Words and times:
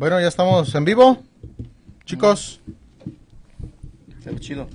Bueno, 0.00 0.18
ya 0.18 0.28
estamos 0.28 0.74
en 0.74 0.86
vivo. 0.86 1.18
Chicos. 2.06 2.58
Se 4.24 4.30
ve 4.30 4.40
chido. 4.40 4.66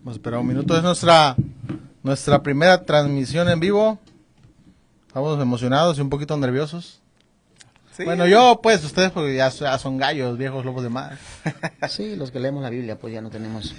Vamos 0.00 0.08
a 0.08 0.10
esperar 0.10 0.40
un 0.40 0.48
minuto. 0.48 0.76
Es 0.76 0.82
nuestra, 0.82 1.36
nuestra 2.02 2.42
primera 2.42 2.84
transmisión 2.84 3.48
en 3.48 3.60
vivo. 3.60 4.00
Estamos 5.06 5.40
emocionados 5.40 5.98
y 5.98 6.00
un 6.00 6.10
poquito 6.10 6.36
nerviosos. 6.36 7.03
Sí. 7.96 8.04
Bueno, 8.04 8.26
yo, 8.26 8.60
pues, 8.60 8.82
ustedes, 8.84 9.12
porque 9.12 9.36
ya, 9.36 9.50
ya 9.50 9.78
son 9.78 9.98
gallos, 9.98 10.36
viejos 10.36 10.64
lobos 10.64 10.82
de 10.82 10.88
mar. 10.88 11.16
Sí, 11.88 12.16
los 12.16 12.30
que 12.30 12.40
leemos 12.40 12.62
la 12.62 12.70
Biblia, 12.70 12.98
pues 12.98 13.14
ya 13.14 13.20
no 13.20 13.30
tenemos. 13.30 13.74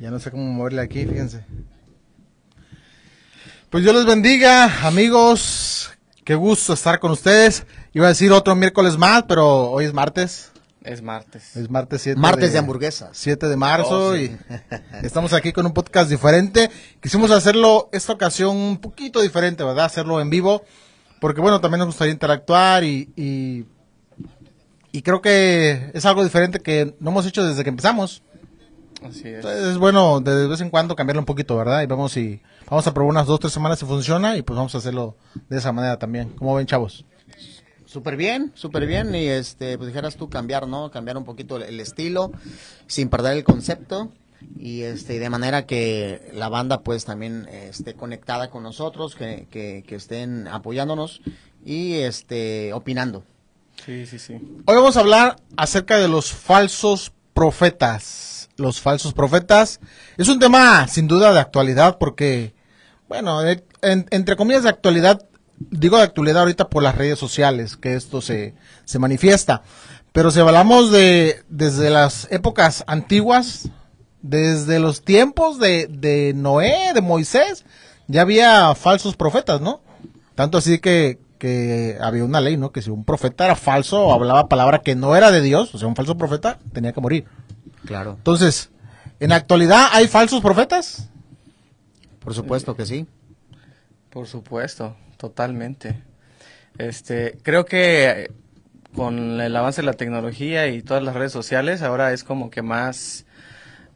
Ya 0.00 0.10
no 0.10 0.18
sé 0.18 0.30
cómo 0.30 0.44
moverle 0.44 0.80
aquí, 0.80 1.04
fíjense. 1.04 1.44
Pues 3.68 3.84
Dios 3.84 3.94
les 3.94 4.06
bendiga, 4.06 4.86
amigos. 4.86 5.90
Qué 6.24 6.34
gusto 6.34 6.72
estar 6.72 6.98
con 6.98 7.10
ustedes. 7.10 7.66
Iba 7.92 8.06
a 8.06 8.08
decir 8.08 8.32
otro 8.32 8.56
miércoles 8.56 8.96
más, 8.96 9.24
pero 9.24 9.70
hoy 9.70 9.84
es 9.84 9.92
martes. 9.92 10.49
Es 10.82 11.02
martes. 11.02 11.56
Es 11.56 11.68
martes 11.68 12.02
7 12.02 12.18
Martes 12.18 12.52
de 12.52 12.58
hamburguesas. 12.58 13.10
7 13.12 13.48
de 13.48 13.56
marzo 13.56 14.08
Oh, 14.10 14.16
y 14.16 14.36
estamos 15.02 15.32
aquí 15.34 15.52
con 15.52 15.66
un 15.66 15.72
podcast 15.72 16.08
diferente. 16.08 16.70
Quisimos 17.00 17.30
hacerlo 17.30 17.88
esta 17.92 18.14
ocasión 18.14 18.56
un 18.56 18.78
poquito 18.78 19.20
diferente, 19.20 19.62
¿verdad? 19.62 19.84
Hacerlo 19.84 20.20
en 20.20 20.30
vivo, 20.30 20.62
porque 21.20 21.40
bueno, 21.40 21.60
también 21.60 21.80
nos 21.80 21.88
gustaría 21.88 22.12
interactuar 22.12 22.82
y, 22.84 23.10
y, 23.14 23.66
y 24.92 25.02
creo 25.02 25.20
que 25.20 25.90
es 25.92 26.06
algo 26.06 26.24
diferente 26.24 26.60
que 26.60 26.94
no 26.98 27.10
hemos 27.10 27.26
hecho 27.26 27.44
desde 27.46 27.62
que 27.62 27.70
empezamos. 27.70 28.22
Así 29.06 29.28
es. 29.28 29.36
Entonces 29.36 29.64
es 29.64 29.78
bueno 29.78 30.20
de 30.20 30.46
vez 30.46 30.60
en 30.62 30.70
cuando 30.70 30.96
cambiarlo 30.96 31.20
un 31.20 31.26
poquito, 31.26 31.56
¿verdad? 31.56 31.82
Y 31.82 31.86
vamos 31.86 32.12
si 32.12 32.40
vamos 32.68 32.86
a 32.86 32.94
probar 32.94 33.10
unas 33.10 33.26
dos, 33.26 33.40
tres 33.40 33.52
semanas 33.52 33.78
si 33.78 33.84
funciona 33.84 34.36
y 34.36 34.42
pues 34.42 34.56
vamos 34.56 34.74
a 34.74 34.78
hacerlo 34.78 35.16
de 35.48 35.58
esa 35.58 35.72
manera 35.72 35.98
también. 35.98 36.30
¿Cómo 36.30 36.54
ven, 36.54 36.66
chavos? 36.66 37.04
Súper 37.90 38.16
bien, 38.16 38.52
súper 38.54 38.86
bien. 38.86 39.12
Y 39.16 39.26
este, 39.26 39.76
pues 39.76 39.88
dijeras 39.88 40.14
tú 40.14 40.28
cambiar, 40.30 40.68
¿no? 40.68 40.92
Cambiar 40.92 41.16
un 41.16 41.24
poquito 41.24 41.56
el, 41.56 41.80
estilo, 41.80 42.30
sin 42.86 43.08
perder 43.08 43.36
el 43.36 43.42
concepto. 43.42 44.12
Y 44.56 44.82
este, 44.82 45.18
de 45.18 45.28
manera 45.28 45.66
que 45.66 46.30
la 46.32 46.48
banda 46.48 46.82
pues 46.82 47.04
también 47.04 47.48
esté 47.50 47.94
conectada 47.94 48.48
con 48.48 48.62
nosotros, 48.62 49.16
que, 49.16 49.48
que, 49.50 49.82
que 49.86 49.96
estén 49.96 50.46
apoyándonos 50.46 51.20
y 51.64 51.94
este, 51.96 52.72
opinando. 52.72 53.24
Sí, 53.84 54.06
sí, 54.06 54.20
sí. 54.20 54.34
Hoy 54.34 54.76
vamos 54.76 54.96
a 54.96 55.00
hablar 55.00 55.36
acerca 55.56 55.98
de 55.98 56.06
los 56.06 56.32
falsos 56.32 57.12
profetas. 57.34 58.48
Los 58.56 58.80
falsos 58.80 59.14
profetas 59.14 59.80
es 60.16 60.28
un 60.28 60.38
tema 60.38 60.86
sin 60.86 61.08
duda 61.08 61.32
de 61.32 61.40
actualidad 61.40 61.98
porque, 61.98 62.54
bueno, 63.08 63.42
en- 63.42 63.64
entre 64.10 64.36
comillas 64.36 64.62
de 64.62 64.68
actualidad, 64.68 65.26
digo 65.60 65.98
de 65.98 66.04
actualidad 66.04 66.40
ahorita 66.40 66.68
por 66.68 66.82
las 66.82 66.94
redes 66.94 67.18
sociales 67.18 67.76
que 67.76 67.94
esto 67.94 68.20
se, 68.20 68.54
se 68.84 68.98
manifiesta. 68.98 69.62
Pero 70.12 70.30
si 70.30 70.40
hablamos 70.40 70.90
de 70.90 71.42
desde 71.48 71.90
las 71.90 72.26
épocas 72.30 72.82
antiguas, 72.86 73.68
desde 74.22 74.80
los 74.80 75.02
tiempos 75.02 75.58
de, 75.58 75.86
de 75.86 76.32
Noé, 76.34 76.92
de 76.94 77.00
Moisés, 77.00 77.64
ya 78.08 78.22
había 78.22 78.74
falsos 78.74 79.14
profetas, 79.14 79.60
¿no? 79.60 79.80
Tanto 80.34 80.58
así 80.58 80.78
que, 80.78 81.20
que 81.38 81.96
había 82.00 82.24
una 82.24 82.40
ley, 82.40 82.56
¿no? 82.56 82.72
Que 82.72 82.82
si 82.82 82.90
un 82.90 83.04
profeta 83.04 83.44
era 83.44 83.54
falso 83.54 84.02
o 84.02 84.12
hablaba 84.12 84.48
palabra 84.48 84.80
que 84.80 84.96
no 84.96 85.14
era 85.14 85.30
de 85.30 85.42
Dios, 85.42 85.74
o 85.74 85.78
sea, 85.78 85.86
un 85.86 85.94
falso 85.94 86.16
profeta, 86.16 86.58
tenía 86.72 86.92
que 86.92 87.00
morir. 87.00 87.26
Claro. 87.84 88.14
Entonces, 88.16 88.70
¿en 89.20 89.30
la 89.30 89.36
actualidad 89.36 89.88
hay 89.92 90.08
falsos 90.08 90.40
profetas? 90.40 91.08
Por 92.18 92.34
supuesto 92.34 92.74
que 92.74 92.84
sí. 92.84 93.06
Por 94.10 94.26
supuesto, 94.26 94.96
totalmente. 95.16 96.02
Este, 96.78 97.38
creo 97.42 97.64
que 97.64 98.10
eh, 98.10 98.30
con 98.94 99.40
el 99.40 99.54
avance 99.54 99.82
de 99.82 99.86
la 99.86 99.92
tecnología 99.92 100.66
y 100.66 100.82
todas 100.82 101.02
las 101.02 101.14
redes 101.14 101.30
sociales, 101.30 101.82
ahora 101.82 102.12
es 102.12 102.24
como 102.24 102.50
que 102.50 102.62
más 102.62 103.24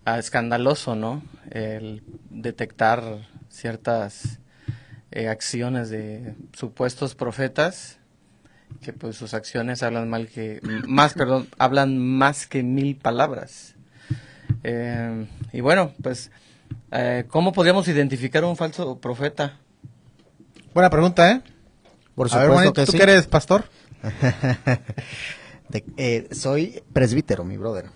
ah, 0.04 0.18
escandaloso, 0.20 0.94
¿no? 0.94 1.22
El 1.50 2.04
detectar 2.30 3.28
ciertas 3.48 4.38
eh, 5.10 5.28
acciones 5.28 5.90
de 5.90 6.34
supuestos 6.52 7.14
profetas 7.16 7.98
que 8.82 8.92
pues 8.92 9.16
sus 9.16 9.34
acciones 9.34 9.82
hablan 9.82 10.10
mal 10.10 10.26
que 10.26 10.60
más 10.86 11.14
perdón 11.14 11.46
hablan 11.58 11.96
más 11.96 12.46
que 12.46 12.62
mil 12.62 12.96
palabras 12.96 13.76
Eh, 14.64 15.26
y 15.52 15.60
bueno 15.60 15.92
pues 16.02 16.32
cómo 17.28 17.52
podríamos 17.52 17.86
identificar 17.86 18.44
un 18.44 18.56
falso 18.56 18.98
profeta 18.98 19.58
Buena 20.74 20.90
pregunta, 20.90 21.30
¿eh? 21.30 21.42
Por 22.14 22.26
A 22.32 22.36
ver, 22.38 22.46
supuesto 22.48 22.52
Juanito, 22.52 22.72
que 22.74 22.86
¿tú 22.86 22.92
sí. 22.92 22.98
que 22.98 23.02
eres 23.04 23.26
pastor? 23.26 23.64
De- 25.68 25.84
eh, 25.96 26.28
soy 26.32 26.82
presbítero, 26.92 27.44
mi 27.44 27.56
brother. 27.56 27.86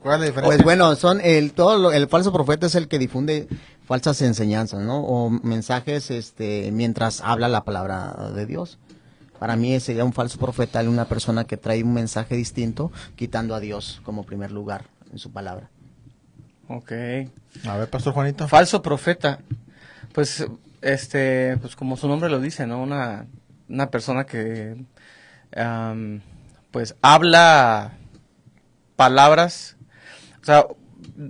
¿Cuál 0.00 0.14
es 0.16 0.20
la 0.20 0.26
diferencia? 0.26 0.42
Pues 0.44 0.62
bueno, 0.62 0.94
son 0.96 1.20
el 1.22 1.52
todo 1.52 1.78
lo- 1.78 1.92
el 1.92 2.08
falso 2.08 2.32
profeta 2.32 2.66
es 2.66 2.74
el 2.74 2.88
que 2.88 2.98
difunde 2.98 3.48
falsas 3.86 4.20
enseñanzas, 4.22 4.80
¿no? 4.82 5.00
O 5.00 5.30
mensajes 5.30 6.10
este 6.10 6.70
mientras 6.72 7.20
habla 7.22 7.48
la 7.48 7.64
palabra 7.64 8.30
de 8.34 8.46
Dios. 8.46 8.78
Para 9.38 9.56
mí 9.56 9.78
sería 9.80 10.04
un 10.04 10.12
falso 10.12 10.38
profeta 10.38 10.80
una 10.82 11.06
persona 11.06 11.44
que 11.44 11.56
trae 11.56 11.82
un 11.82 11.92
mensaje 11.92 12.34
distinto, 12.36 12.90
quitando 13.16 13.54
a 13.54 13.60
Dios 13.60 14.00
como 14.04 14.24
primer 14.24 14.50
lugar 14.50 14.86
en 15.12 15.18
su 15.18 15.30
palabra. 15.30 15.68
Ok. 16.68 16.92
A 17.66 17.76
ver, 17.76 17.88
pastor 17.90 18.12
Juanito. 18.14 18.48
Falso 18.48 18.82
profeta. 18.82 19.40
Pues, 20.12 20.44
este, 20.86 21.56
pues 21.58 21.76
como 21.76 21.96
su 21.96 22.08
nombre 22.08 22.30
lo 22.30 22.40
dice, 22.40 22.66
¿no? 22.66 22.82
Una, 22.82 23.26
una 23.68 23.90
persona 23.90 24.24
que, 24.24 24.76
pues, 26.70 26.94
habla 27.02 27.92
palabras. 28.96 29.76
O 30.42 30.44
sea, 30.44 30.66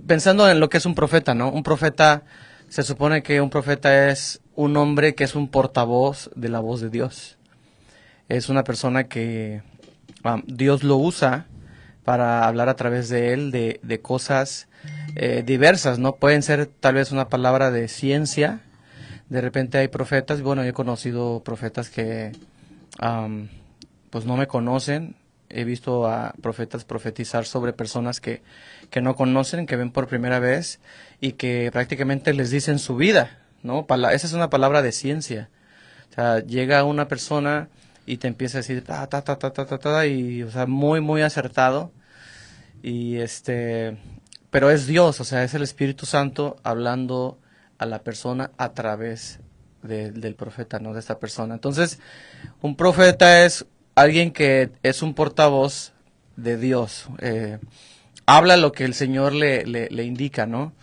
pensando 0.05 0.49
en 0.49 0.59
lo 0.59 0.69
que 0.69 0.77
es 0.77 0.85
un 0.85 0.95
profeta, 0.95 1.33
¿no? 1.33 1.49
Un 1.49 1.63
profeta, 1.63 2.23
se 2.69 2.83
supone 2.83 3.23
que 3.23 3.41
un 3.41 3.49
profeta 3.49 4.09
es 4.09 4.41
un 4.55 4.77
hombre 4.77 5.15
que 5.15 5.23
es 5.23 5.35
un 5.35 5.47
portavoz 5.47 6.29
de 6.35 6.49
la 6.49 6.59
voz 6.59 6.81
de 6.81 6.89
Dios. 6.89 7.37
Es 8.29 8.49
una 8.49 8.63
persona 8.63 9.05
que 9.05 9.61
Dios 10.45 10.83
lo 10.83 10.97
usa 10.97 11.45
para 12.03 12.47
hablar 12.47 12.69
a 12.69 12.75
través 12.75 13.09
de 13.09 13.33
él 13.33 13.51
de, 13.51 13.79
de 13.83 14.01
cosas 14.01 14.67
eh, 15.15 15.43
diversas, 15.45 15.99
¿no? 15.99 16.15
Pueden 16.15 16.43
ser 16.43 16.67
tal 16.67 16.95
vez 16.95 17.11
una 17.11 17.27
palabra 17.29 17.71
de 17.71 17.87
ciencia. 17.87 18.61
De 19.29 19.41
repente 19.41 19.77
hay 19.77 19.87
profetas, 19.89 20.41
bueno, 20.41 20.63
yo 20.63 20.69
he 20.69 20.73
conocido 20.73 21.41
profetas 21.43 21.89
que 21.89 22.31
am, 22.99 23.49
pues 24.09 24.25
no 24.25 24.37
me 24.37 24.47
conocen. 24.47 25.15
He 25.49 25.63
visto 25.63 26.07
a 26.07 26.33
profetas 26.41 26.83
profetizar 26.83 27.45
sobre 27.45 27.71
personas 27.73 28.19
que, 28.19 28.41
que 28.89 29.01
no 29.01 29.15
conocen, 29.15 29.65
que 29.65 29.77
ven 29.77 29.91
por 29.91 30.07
primera 30.07 30.39
vez 30.39 30.79
y 31.21 31.33
que 31.33 31.69
prácticamente 31.71 32.33
les 32.33 32.51
dicen 32.51 32.79
su 32.79 32.95
vida, 32.97 33.39
¿no? 33.63 33.85
Pala- 33.85 34.13
esa 34.13 34.27
es 34.27 34.33
una 34.33 34.49
palabra 34.49 34.81
de 34.81 34.91
ciencia. 34.91 35.49
O 36.11 36.13
sea, 36.15 36.39
llega 36.39 36.83
una 36.83 37.07
persona 37.07 37.69
y 38.05 38.17
te 38.17 38.27
empieza 38.27 38.57
a 38.57 38.61
decir 38.61 38.83
ta 38.83 39.07
ta 39.07 39.23
ta 39.23 39.37
ta 39.39 39.51
ta 39.53 39.65
ta, 39.65 39.77
ta, 39.77 40.05
y 40.05 40.43
o 40.43 40.51
sea, 40.51 40.65
muy 40.65 40.99
muy 41.01 41.21
acertado 41.21 41.91
y 42.83 43.17
este 43.17 43.97
pero 44.49 44.69
es 44.71 44.87
Dios, 44.87 45.19
o 45.19 45.23
sea, 45.25 45.43
es 45.43 45.53
el 45.53 45.61
Espíritu 45.63 46.05
Santo 46.05 46.57
hablando 46.63 47.37
a 47.77 47.85
la 47.85 47.99
persona 48.03 48.51
a 48.57 48.73
través 48.73 49.39
de- 49.83 50.11
del 50.11 50.35
profeta, 50.35 50.79
¿no? 50.79 50.93
De 50.93 50.99
esta 50.99 51.19
persona. 51.19 51.53
Entonces, 51.53 51.99
un 52.61 52.75
profeta 52.75 53.45
es 53.45 53.65
alguien 53.95 54.31
que 54.31 54.71
es 54.83 55.01
un 55.01 55.13
portavoz 55.13 55.93
de 56.35 56.57
Dios. 56.57 57.07
eh, 57.19 57.59
habla 58.25 58.57
lo 58.57 58.71
que 58.73 58.83
el 58.83 58.93
Señor 58.93 59.31
le, 59.33 59.65
le, 59.65 59.89
le 59.89 60.03
indica, 60.03 60.45
¿no? 60.45 60.73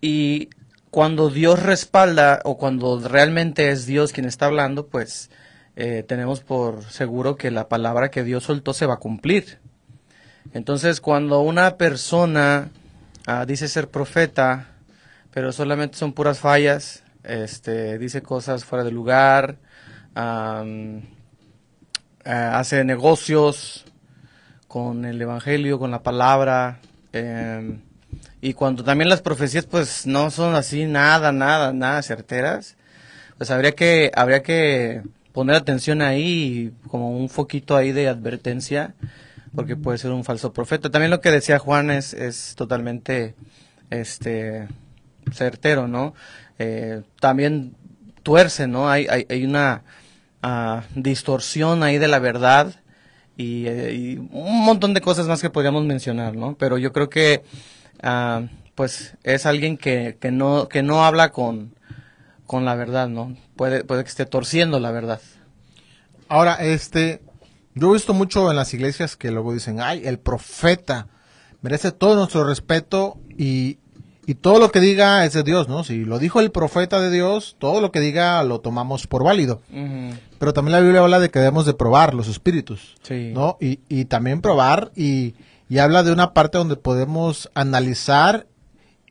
Y 0.00 0.48
cuando 0.90 1.28
Dios 1.30 1.62
respalda 1.62 2.40
o 2.44 2.56
cuando 2.56 2.98
realmente 3.06 3.70
es 3.70 3.86
Dios 3.86 4.12
quien 4.12 4.26
está 4.26 4.46
hablando, 4.46 4.86
pues 4.86 5.30
eh, 5.76 6.02
tenemos 6.08 6.40
por 6.40 6.82
seguro 6.84 7.36
que 7.36 7.50
la 7.50 7.68
palabra 7.68 8.10
que 8.10 8.24
Dios 8.24 8.44
soltó 8.44 8.72
se 8.72 8.86
va 8.86 8.94
a 8.94 8.98
cumplir. 8.98 9.58
Entonces, 10.52 11.00
cuando 11.00 11.40
una 11.42 11.76
persona 11.76 12.70
ah, 13.26 13.44
dice 13.46 13.68
ser 13.68 13.88
profeta, 13.88 14.68
pero 15.32 15.52
solamente 15.52 15.96
son 15.96 16.12
puras 16.12 16.40
fallas, 16.40 17.02
este, 17.22 17.98
dice 17.98 18.22
cosas 18.22 18.64
fuera 18.64 18.84
de 18.84 18.90
lugar, 18.90 19.58
am, 20.14 21.02
ah, 22.24 22.58
hace 22.58 22.84
negocios 22.84 23.84
con 24.68 25.04
el 25.04 25.20
evangelio, 25.20 25.78
con 25.78 25.90
la 25.90 26.02
palabra, 26.02 26.80
em, 27.12 27.80
y 28.40 28.54
cuando 28.54 28.84
también 28.84 29.08
las 29.08 29.22
profecías, 29.22 29.66
pues 29.66 30.06
no 30.06 30.30
son 30.30 30.54
así 30.54 30.86
nada, 30.86 31.32
nada, 31.32 31.72
nada 31.72 32.02
certeras, 32.02 32.76
pues 33.38 33.50
habría 33.50 33.72
que, 33.72 34.10
habría 34.14 34.42
que 34.42 35.02
poner 35.32 35.56
atención 35.56 36.02
ahí, 36.02 36.72
como 36.88 37.10
un 37.16 37.28
foquito 37.28 37.76
ahí 37.76 37.92
de 37.92 38.08
advertencia, 38.08 38.94
porque 39.54 39.76
puede 39.76 39.98
ser 39.98 40.10
un 40.12 40.24
falso 40.24 40.52
profeta. 40.52 40.90
También 40.90 41.10
lo 41.10 41.20
que 41.20 41.30
decía 41.30 41.58
Juan 41.58 41.90
es, 41.90 42.14
es 42.14 42.54
totalmente 42.56 43.34
este 43.90 44.68
certero, 45.32 45.88
¿no? 45.88 46.14
Eh, 46.58 47.02
también 47.20 47.74
tuerce, 48.22 48.66
¿no? 48.66 48.90
Hay, 48.90 49.06
una 49.44 49.82
ah, 50.42 50.82
distorsión 50.94 51.82
ahí 51.82 51.98
de 51.98 52.08
la 52.08 52.18
verdad 52.18 52.74
y, 53.36 53.66
eh, 53.66 53.94
y 53.94 54.16
un 54.16 54.64
montón 54.64 54.94
de 54.94 55.00
cosas 55.00 55.26
más 55.26 55.40
que 55.40 55.50
podríamos 55.50 55.84
mencionar, 55.84 56.36
¿no? 56.36 56.56
Pero 56.58 56.78
yo 56.78 56.92
creo 56.92 57.08
que, 57.08 57.42
ah, 58.02 58.42
pues, 58.74 59.16
es 59.22 59.46
alguien 59.46 59.76
que, 59.76 60.16
que, 60.20 60.30
no, 60.30 60.68
que 60.68 60.82
no 60.82 61.04
habla 61.04 61.30
con, 61.30 61.74
con 62.46 62.64
la 62.64 62.74
verdad, 62.74 63.08
¿no? 63.08 63.36
Puede, 63.56 63.84
puede 63.84 64.04
que 64.04 64.10
esté 64.10 64.26
torciendo 64.26 64.80
la 64.80 64.90
verdad. 64.90 65.20
Ahora, 66.28 66.54
este, 66.56 67.22
yo 67.74 67.90
he 67.90 67.94
visto 67.94 68.12
mucho 68.12 68.50
en 68.50 68.56
las 68.56 68.74
iglesias 68.74 69.16
que 69.16 69.30
luego 69.30 69.52
dicen, 69.52 69.80
ay, 69.80 70.02
el 70.04 70.18
profeta 70.18 71.08
merece 71.62 71.92
todo 71.92 72.16
nuestro 72.16 72.44
respeto 72.44 73.18
y, 73.36 73.78
y 74.26 74.34
todo 74.34 74.58
lo 74.58 74.70
que 74.70 74.80
diga 74.80 75.24
es 75.24 75.32
de 75.32 75.42
Dios, 75.42 75.68
¿no? 75.68 75.82
Si 75.84 76.04
lo 76.04 76.18
dijo 76.18 76.40
el 76.40 76.50
profeta 76.50 77.00
de 77.00 77.10
Dios, 77.10 77.56
todo 77.58 77.80
lo 77.80 77.90
que 77.90 78.00
diga 78.00 78.42
lo 78.44 78.60
tomamos 78.60 79.06
por 79.06 79.24
válido. 79.24 79.60
Pero 80.38 80.52
también 80.52 80.72
la 80.72 80.80
Biblia 80.80 81.00
habla 81.00 81.18
de 81.20 81.30
que 81.30 81.38
debemos 81.38 81.66
de 81.66 81.74
probar 81.74 82.14
los 82.14 82.28
espíritus, 82.28 82.96
Sí. 83.02 83.32
¿no? 83.34 83.56
Y, 83.60 83.80
y 83.88 84.04
también 84.06 84.40
probar 84.40 84.92
y, 84.94 85.34
y 85.68 85.78
habla 85.78 86.02
de 86.02 86.12
una 86.12 86.32
parte 86.32 86.58
donde 86.58 86.76
podemos 86.76 87.50
analizar 87.54 88.46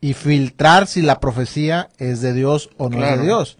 y 0.00 0.14
filtrar 0.14 0.86
si 0.86 1.02
la 1.02 1.20
profecía 1.20 1.88
es 1.98 2.20
de 2.22 2.32
Dios 2.32 2.70
o 2.78 2.88
no 2.88 3.04
es 3.04 3.18
de 3.18 3.24
Dios. 3.24 3.58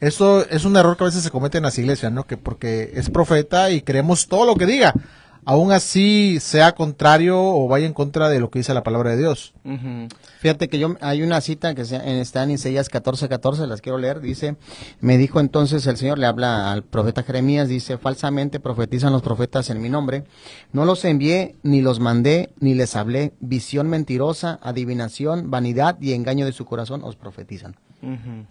Eso 0.00 0.46
es 0.48 0.64
un 0.64 0.76
error 0.76 0.96
que 0.96 1.04
a 1.04 1.06
veces 1.06 1.22
se 1.22 1.30
comete 1.30 1.58
en 1.58 1.64
las 1.64 1.78
iglesias, 1.78 2.12
¿no? 2.12 2.24
Que 2.26 2.36
porque 2.36 2.92
es 2.94 3.08
profeta 3.10 3.70
y 3.70 3.80
creemos 3.80 4.28
todo 4.28 4.44
lo 4.44 4.54
que 4.56 4.66
diga, 4.66 4.92
aún 5.46 5.72
así 5.72 6.38
sea 6.40 6.72
contrario 6.72 7.40
o 7.40 7.68
vaya 7.68 7.86
en 7.86 7.92
contra 7.92 8.28
de 8.28 8.40
lo 8.40 8.50
que 8.50 8.60
dice 8.60 8.72
la 8.74 8.82
palabra 8.82 9.10
de 9.10 9.18
Dios. 9.18 9.54
Fíjate 10.40 10.68
que 10.68 10.78
yo 10.78 10.96
hay 11.00 11.22
una 11.22 11.40
cita 11.40 11.74
que 11.74 11.84
se- 11.84 11.96
en- 11.96 12.18
está 12.18 12.42
en 12.42 12.50
Isaías 12.52 12.88
14, 12.88 13.28
14, 13.28 13.66
las 13.66 13.80
quiero 13.80 13.98
leer, 13.98 14.20
dice, 14.20 14.56
me 15.00 15.16
dijo 15.18 15.40
entonces 15.40 15.86
el 15.86 15.96
Señor, 15.96 16.18
le 16.18 16.26
habla 16.26 16.70
al 16.72 16.82
profeta 16.82 17.22
Jeremías, 17.22 17.68
dice, 17.68 17.98
falsamente 17.98 18.60
profetizan 18.60 19.12
los 19.12 19.22
profetas 19.22 19.70
en 19.70 19.80
mi 19.80 19.88
nombre, 19.88 20.24
no 20.72 20.84
los 20.84 21.04
envié, 21.04 21.54
ni 21.62 21.80
los 21.80 22.00
mandé, 22.00 22.50
ni 22.60 22.74
les 22.74 22.94
hablé, 22.96 23.32
visión 23.40 23.88
mentirosa, 23.88 24.58
adivinación, 24.62 25.50
vanidad 25.50 25.96
y 26.00 26.12
engaño 26.12 26.44
de 26.46 26.52
su 26.52 26.64
corazón 26.64 27.02
os 27.04 27.16
profetizan. 27.16 27.76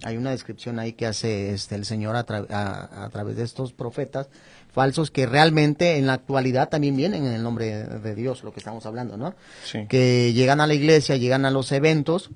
Hay 0.04 0.18
una 0.18 0.32
descripción 0.32 0.80
ahí 0.80 0.94
que 0.94 1.06
hace 1.06 1.54
este 1.54 1.76
el 1.76 1.86
Señor 1.86 2.16
a, 2.16 2.26
tra- 2.26 2.50
a- 2.50 3.06
a 3.06 3.10
través 3.10 3.36
de 3.36 3.44
estos 3.44 3.72
profetas 3.72 4.28
falsos 4.74 5.10
que 5.12 5.26
realmente 5.26 5.98
en 5.98 6.08
la 6.08 6.14
actualidad 6.14 6.68
también 6.68 6.98
vienen 6.98 7.26
en 7.26 7.34
el 7.34 7.42
nombre 7.44 7.86
de, 7.86 8.16
Dios, 8.16 8.44
lo 8.44 8.52
que 8.52 8.60
estamos 8.60 8.86
hablando, 8.86 9.16
¿no? 9.16 9.34
Sí. 9.64 9.86
que 9.88 10.34
llegan 10.34 10.60
a 10.60 10.68
la 10.68 10.74
iglesia, 10.74 11.16
llegan 11.16 11.46
a 11.46 11.52
los 11.52 11.72
eventos 11.72 12.30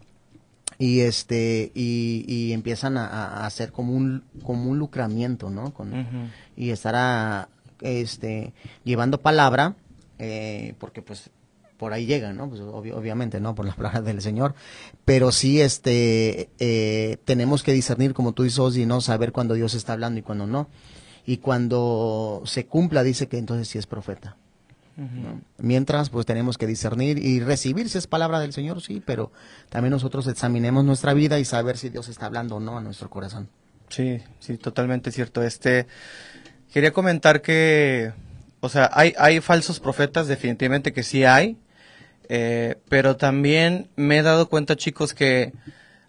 y 0.80 1.00
este 1.01 1.72
y, 1.74 2.24
y 2.28 2.54
empiezan 2.54 2.98
a, 2.98 3.07
a 3.07 3.45
hacer 3.48 3.72
como 3.72 3.94
un 3.94 4.24
como 4.44 4.69
un 4.69 4.78
lucramiento, 4.80 5.50
¿no? 5.50 5.74
Con. 5.74 6.31
Y 6.56 6.69
estará 6.69 7.50
este 7.81 8.54
llevando 8.83 9.19
palabra 9.19 9.75
eh, 10.19 10.74
porque 10.80 11.01
pues 11.01 11.30
por 11.78 11.94
ahí 11.94 12.06
llegan, 12.07 12.38
¿no? 12.38 12.50
Pues 12.50 12.62
obvi- 12.62 12.92
obviamente, 12.94 13.40
¿no? 13.40 13.54
Por 13.54 13.66
las 13.66 13.75
palabras 13.75 14.04
del 14.04 14.19
Señor. 14.22 14.56
Pero 15.06 15.31
sí, 15.31 15.62
este, 15.62 16.50
eh, 16.57 17.18
tenemos 17.24 17.62
que 17.62 17.72
discernir, 17.72 18.16
como 18.16 18.31
tú 18.33 18.42
dices, 18.42 18.78
y 18.78 18.88
no 18.88 19.00
saber 19.00 19.31
cuando 19.31 19.54
Dios 19.54 19.75
está 19.75 19.94
hablando 19.94 20.19
y 20.19 20.24
cuando 20.24 20.48
no. 20.48 20.69
Y 21.27 21.39
cuando 21.39 22.41
se 22.45 22.68
cumpla, 22.68 23.03
dice 23.03 23.27
que 23.27 23.38
entonces 23.38 23.68
sí 23.68 23.77
es 23.77 23.85
profeta. 23.85 24.38
Mientras, 25.57 26.09
pues 26.09 26.25
tenemos 26.25 26.57
que 26.57 26.65
discernir 26.65 27.19
y 27.19 27.41
recibir 27.41 27.89
si 27.89 27.97
es 27.97 28.07
palabra 28.07 28.39
del 28.39 28.53
Señor, 28.53 28.81
sí, 28.81 29.03
pero 29.06 29.31
también 29.69 29.91
nosotros 29.91 30.25
examinemos 30.25 30.85
nuestra 30.85 31.13
vida 31.13 31.38
y 31.38 31.45
saber 31.45 31.77
si 31.77 31.89
Dios 31.89 32.07
está 32.07 32.27
hablando 32.27 32.56
o 32.56 32.59
no 32.62 32.77
a 32.77 32.81
nuestro 32.81 33.09
corazón. 33.09 33.50
Sí, 33.89 34.21
sí, 34.39 34.57
totalmente 34.57 35.12
cierto. 35.12 35.44
Este, 35.44 35.85
quería 36.74 36.94
comentar 36.94 37.41
que, 37.41 38.13
o 38.62 38.69
sea, 38.69 38.89
hay, 38.94 39.13
hay 39.19 39.41
falsos 39.41 39.81
profetas, 39.81 40.27
definitivamente 40.27 40.94
que 40.94 41.03
sí 41.03 41.25
hay, 41.25 41.57
eh, 42.30 42.77
pero 42.88 43.18
también 43.18 43.89
me 43.97 44.19
he 44.19 44.23
dado 44.23 44.47
cuenta, 44.47 44.77
chicos, 44.77 45.13
que 45.13 45.51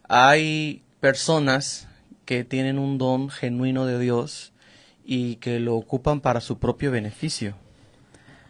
hay 0.08 0.82
personas 1.00 1.88
que 2.24 2.44
tienen 2.44 2.78
un 2.78 2.98
don 2.98 3.30
genuino 3.30 3.84
de 3.84 3.98
Dios 3.98 4.52
y 5.10 5.36
que 5.36 5.58
lo 5.58 5.74
ocupan 5.74 6.20
para 6.20 6.42
su 6.42 6.58
propio 6.58 6.90
beneficio. 6.90 7.54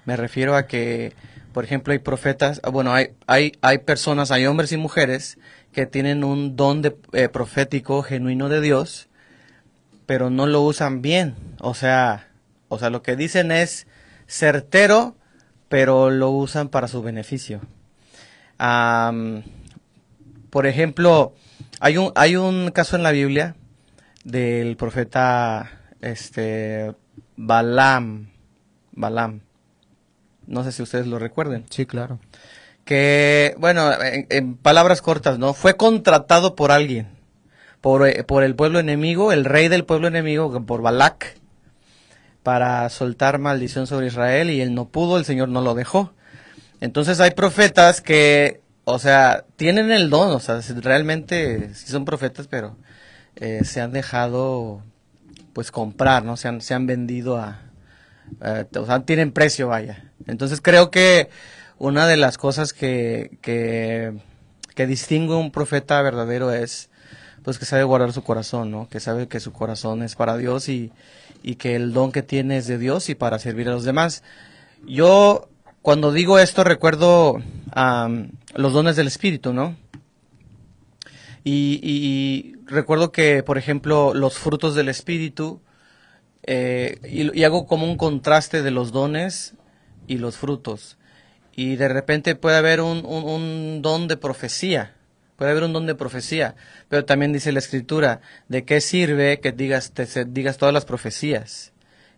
Me 0.04 0.16
refiero 0.16 0.56
a 0.56 0.66
que, 0.66 1.12
por 1.52 1.62
ejemplo, 1.62 1.92
hay 1.92 2.00
profetas, 2.00 2.60
ah, 2.64 2.70
bueno, 2.70 2.92
hay, 2.92 3.10
hay, 3.28 3.52
hay 3.60 3.78
personas, 3.78 4.32
hay 4.32 4.44
hombres 4.44 4.72
y 4.72 4.76
mujeres 4.76 5.38
que 5.72 5.86
tienen 5.86 6.24
un 6.24 6.56
don 6.56 6.82
eh, 7.12 7.28
profético 7.28 8.02
genuino 8.02 8.48
de 8.48 8.60
Dios, 8.60 9.08
pero 10.04 10.30
no 10.30 10.48
lo 10.48 10.62
usan 10.62 11.00
bien. 11.00 11.36
O 11.60 11.74
sea, 11.74 12.26
o 12.68 12.76
sea, 12.80 12.90
lo 12.90 13.02
que 13.02 13.14
dicen 13.14 13.52
es 13.52 13.86
certero, 14.26 15.14
pero 15.68 16.10
lo 16.10 16.30
usan 16.30 16.70
para 16.70 16.88
su 16.88 17.02
beneficio. 17.02 17.60
Por 20.50 20.66
ejemplo, 20.66 21.34
hay 21.78 21.98
un, 21.98 22.10
hay 22.16 22.34
un 22.34 22.72
caso 22.72 22.96
en 22.96 23.04
la 23.04 23.12
Biblia 23.12 23.54
del 24.24 24.76
profeta 24.76 25.77
este 26.00 26.94
Balaam. 27.36 28.30
Balaam. 28.92 29.40
No 30.46 30.64
sé 30.64 30.72
si 30.72 30.82
ustedes 30.82 31.06
lo 31.06 31.18
recuerden. 31.18 31.64
Sí, 31.70 31.86
claro. 31.86 32.18
Que, 32.84 33.54
bueno, 33.58 33.92
en, 34.02 34.26
en 34.30 34.56
palabras 34.56 35.02
cortas, 35.02 35.38
¿no? 35.38 35.52
Fue 35.52 35.76
contratado 35.76 36.54
por 36.54 36.72
alguien. 36.72 37.08
Por, 37.80 38.08
eh, 38.08 38.24
por 38.24 38.42
el 38.42 38.56
pueblo 38.56 38.80
enemigo, 38.80 39.32
el 39.32 39.44
rey 39.44 39.68
del 39.68 39.84
pueblo 39.84 40.08
enemigo, 40.08 40.64
por 40.66 40.82
Balak, 40.82 41.36
para 42.42 42.88
soltar 42.88 43.38
maldición 43.38 43.86
sobre 43.86 44.06
Israel 44.06 44.50
y 44.50 44.60
él 44.60 44.74
no 44.74 44.88
pudo, 44.88 45.18
el 45.18 45.24
Señor 45.24 45.48
no 45.48 45.60
lo 45.60 45.74
dejó. 45.74 46.12
Entonces 46.80 47.20
hay 47.20 47.32
profetas 47.32 48.00
que, 48.00 48.60
o 48.84 48.98
sea, 48.98 49.44
tienen 49.56 49.90
el 49.90 50.10
don, 50.10 50.30
o 50.30 50.40
sea, 50.40 50.60
realmente 50.76 51.74
sí 51.74 51.88
son 51.88 52.04
profetas, 52.04 52.46
pero 52.48 52.76
eh, 53.36 53.64
se 53.64 53.80
han 53.80 53.92
dejado, 53.92 54.82
pues, 55.58 55.72
comprar, 55.72 56.24
¿no? 56.24 56.36
Se 56.36 56.46
han, 56.46 56.60
se 56.60 56.72
han 56.72 56.86
vendido 56.86 57.36
a, 57.36 57.58
o 58.76 58.86
sea, 58.86 59.00
tienen 59.00 59.32
precio, 59.32 59.66
vaya. 59.66 60.12
Entonces 60.28 60.60
creo 60.60 60.92
que 60.92 61.30
una 61.78 62.06
de 62.06 62.16
las 62.16 62.38
cosas 62.38 62.72
que, 62.72 63.38
que, 63.42 64.12
que 64.76 64.86
distingue 64.86 65.34
un 65.34 65.50
profeta 65.50 66.00
verdadero 66.00 66.52
es, 66.52 66.90
pues, 67.42 67.58
que 67.58 67.64
sabe 67.64 67.82
guardar 67.82 68.12
su 68.12 68.22
corazón, 68.22 68.70
¿no? 68.70 68.88
Que 68.88 69.00
sabe 69.00 69.26
que 69.26 69.40
su 69.40 69.52
corazón 69.52 70.04
es 70.04 70.14
para 70.14 70.36
Dios 70.36 70.68
y, 70.68 70.92
y 71.42 71.56
que 71.56 71.74
el 71.74 71.92
don 71.92 72.12
que 72.12 72.22
tiene 72.22 72.58
es 72.58 72.68
de 72.68 72.78
Dios 72.78 73.08
y 73.08 73.16
para 73.16 73.40
servir 73.40 73.68
a 73.68 73.72
los 73.72 73.82
demás. 73.82 74.22
Yo, 74.86 75.48
cuando 75.82 76.12
digo 76.12 76.38
esto, 76.38 76.62
recuerdo 76.62 77.42
am, 77.72 78.30
los 78.54 78.72
dones 78.72 78.94
del 78.94 79.08
Espíritu, 79.08 79.52
¿no? 79.52 79.74
Y 81.42 82.57
recuerdo 82.68 83.10
que, 83.12 83.42
por 83.42 83.58
ejemplo, 83.58 84.14
los 84.14 84.38
frutos 84.38 84.74
del 84.74 84.88
Espíritu, 84.88 85.60
eh, 86.44 86.98
y, 87.34 87.42
hago 87.44 87.66
como 87.66 87.84
un 87.86 87.96
contraste 87.96 88.62
de 88.62 88.70
los 88.70 88.92
dones 88.92 89.54
y 90.06 90.18
los 90.18 90.36
frutos. 90.36 90.96
Y 91.54 91.76
de 91.76 91.88
repente 91.88 92.36
puede 92.36 92.56
haber 92.56 92.80
un, 92.80 93.04
un- 93.04 93.24
un 93.24 93.82
don 93.82 94.06
de 94.08 94.16
profecía, 94.16 94.94
puede 95.36 95.50
haber 95.50 95.64
un 95.64 95.72
don 95.72 95.86
de 95.86 95.94
profecía, 95.94 96.54
pero 96.88 97.04
también 97.04 97.32
dice 97.32 97.52
la 97.52 97.58
escritura, 97.58 98.20
¿de 98.48 98.64
qué 98.64 98.80
sirve 98.80 99.40
que 99.40 99.52
digas, 99.52 99.92
te, 99.92 100.24
digas 100.24 100.56
todas 100.56 100.72
las 100.72 100.84
profecías 100.84 101.72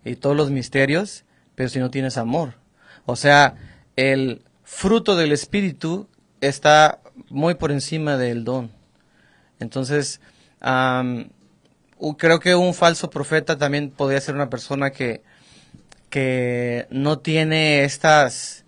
y 0.04 0.16
todos 0.16 0.36
los 0.36 0.50
misterios, 0.50 1.24
pero 1.54 1.68
si 1.68 1.78
no 1.78 1.90
tienes 1.90 2.18
amor? 2.18 2.54
O 3.06 3.16
sea, 3.16 3.54
el 3.96 4.42
fruto 4.62 5.16
del 5.16 5.32
Espíritu 5.32 6.08
está 6.40 7.00
muy 7.30 7.54
por 7.54 7.72
encima 7.72 8.16
del 8.16 8.44
don. 8.44 8.70
Entonces, 9.58 10.20
creo 12.18 12.40
que 12.40 12.54
un 12.54 12.74
falso 12.74 13.10
profeta 13.10 13.58
también 13.58 13.90
podría 13.90 14.20
ser 14.20 14.34
una 14.34 14.50
persona 14.50 14.90
que, 14.90 15.22
que 16.08 16.86
no 16.90 17.18
tiene 17.18 17.84
estas, 17.84 18.64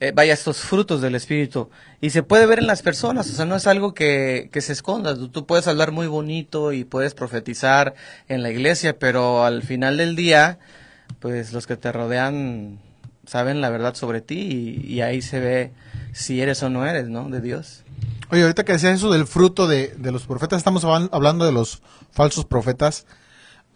eh, 0.00 0.12
vaya, 0.14 0.34
estos 0.34 0.58
frutos 0.58 1.00
del 1.00 1.14
Espíritu. 1.14 1.70
Y 2.00 2.10
se 2.10 2.22
puede 2.22 2.46
ver 2.46 2.58
en 2.58 2.66
las 2.66 2.82
personas, 2.82 3.30
o 3.30 3.32
sea, 3.32 3.46
no 3.46 3.56
es 3.56 3.66
algo 3.66 3.94
que, 3.94 4.50
que 4.52 4.60
se 4.60 4.72
esconda. 4.72 5.14
Tú, 5.14 5.28
tú 5.28 5.46
puedes 5.46 5.66
hablar 5.66 5.90
muy 5.90 6.06
bonito 6.06 6.72
y 6.72 6.84
puedes 6.84 7.14
profetizar 7.14 7.94
en 8.28 8.42
la 8.42 8.50
iglesia, 8.50 8.98
pero 8.98 9.44
al 9.44 9.62
final 9.62 9.96
del 9.96 10.14
día, 10.14 10.58
pues 11.20 11.52
los 11.52 11.66
que 11.66 11.76
te 11.76 11.90
rodean 11.92 12.78
saben 13.26 13.62
la 13.62 13.70
verdad 13.70 13.94
sobre 13.94 14.20
ti 14.20 14.84
y, 14.86 14.92
y 14.92 15.00
ahí 15.00 15.22
se 15.22 15.40
ve 15.40 15.72
si 16.12 16.42
eres 16.42 16.62
o 16.62 16.68
no 16.68 16.86
eres, 16.86 17.08
¿no? 17.08 17.30
De 17.30 17.40
Dios. 17.40 17.82
Oye, 18.30 18.42
ahorita 18.42 18.64
que 18.64 18.72
decías 18.72 18.94
eso 18.94 19.10
del 19.10 19.26
fruto 19.26 19.66
de, 19.66 19.94
de 19.98 20.12
los 20.12 20.26
profetas, 20.26 20.58
estamos 20.58 20.84
hablan- 20.84 21.10
hablando 21.12 21.44
de 21.44 21.52
los 21.52 21.82
falsos 22.10 22.44
profetas. 22.44 23.06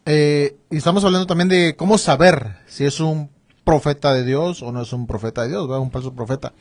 eh, 0.06 0.56
y 0.70 0.78
estamos 0.78 1.04
hablando 1.04 1.26
también 1.26 1.48
de 1.48 1.76
cómo 1.76 1.98
saber 1.98 2.56
si 2.66 2.84
es 2.84 2.98
un 3.00 3.30
profeta 3.64 4.14
de 4.14 4.24
Dios 4.24 4.62
o 4.62 4.72
no 4.72 4.80
es 4.82 4.92
un 4.94 5.06
profeta 5.06 5.42
de 5.42 5.48
Dios, 5.48 5.68
¿verdad? 5.68 5.82
un 5.82 5.90
falso 5.90 6.14
profeta. 6.14 6.54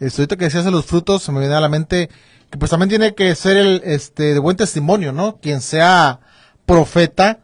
Este, 0.00 0.22
ahorita 0.22 0.36
que 0.36 0.46
decías 0.46 0.64
de 0.64 0.72
los 0.72 0.84
frutos, 0.84 1.22
se 1.22 1.30
me 1.30 1.38
viene 1.38 1.54
a 1.54 1.60
la 1.60 1.68
mente 1.68 2.10
que 2.50 2.58
pues 2.58 2.70
también 2.70 2.88
tiene 2.88 3.14
que 3.14 3.34
ser 3.36 3.56
el 3.56 3.82
este 3.84 4.34
de 4.34 4.38
buen 4.40 4.56
testimonio, 4.56 5.12
¿no? 5.12 5.38
Quien 5.40 5.60
sea 5.60 6.18
profeta, 6.66 7.38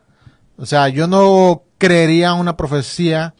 o 0.56 0.66
sea, 0.66 0.88
yo 0.88 1.06
no 1.06 1.62
creería 1.78 2.34
una 2.34 2.56
profecía 2.56 3.34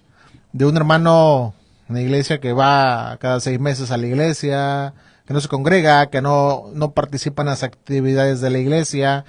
de 0.52 0.64
un 0.66 0.76
hermano 0.76 1.54
en 1.88 1.96
la 1.96 2.00
iglesia 2.02 2.38
que 2.40 2.52
va 2.52 3.16
cada 3.20 3.40
seis 3.40 3.58
meses 3.58 3.90
a 3.90 3.96
la 3.96 4.06
iglesia, 4.06 4.94
que 5.28 5.34
no 5.34 5.42
se 5.42 5.48
congrega, 5.48 6.06
que 6.08 6.22
no, 6.22 6.70
no 6.72 6.92
participa 6.92 7.42
en 7.42 7.48
las 7.48 7.62
actividades 7.62 8.40
de 8.40 8.48
la 8.48 8.60
iglesia, 8.60 9.26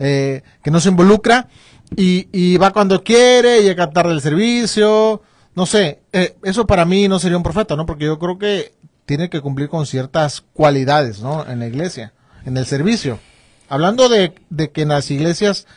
eh, 0.00 0.42
que 0.60 0.72
no 0.72 0.80
se 0.80 0.88
involucra 0.88 1.46
y, 1.94 2.28
y 2.32 2.56
va 2.56 2.72
cuando 2.72 3.04
quiere, 3.04 3.62
llega 3.62 3.90
tarde 3.90 4.10
del 4.10 4.20
servicio, 4.20 5.22
no 5.54 5.64
sé, 5.64 6.00
eh, 6.12 6.34
eso 6.42 6.66
para 6.66 6.84
mí 6.84 7.06
no 7.06 7.20
sería 7.20 7.36
un 7.36 7.44
profeta, 7.44 7.76
¿no? 7.76 7.86
Porque 7.86 8.06
yo 8.06 8.18
creo 8.18 8.38
que 8.38 8.74
tiene 9.04 9.30
que 9.30 9.40
cumplir 9.40 9.68
con 9.68 9.86
ciertas 9.86 10.40
cualidades, 10.52 11.20
¿no? 11.22 11.48
En 11.48 11.60
la 11.60 11.68
iglesia, 11.68 12.12
en 12.44 12.56
el 12.56 12.66
servicio. 12.66 13.20
Hablando 13.68 14.08
de, 14.08 14.34
de 14.50 14.72
que 14.72 14.82
en 14.82 14.88
las 14.88 15.08
iglesias 15.12 15.68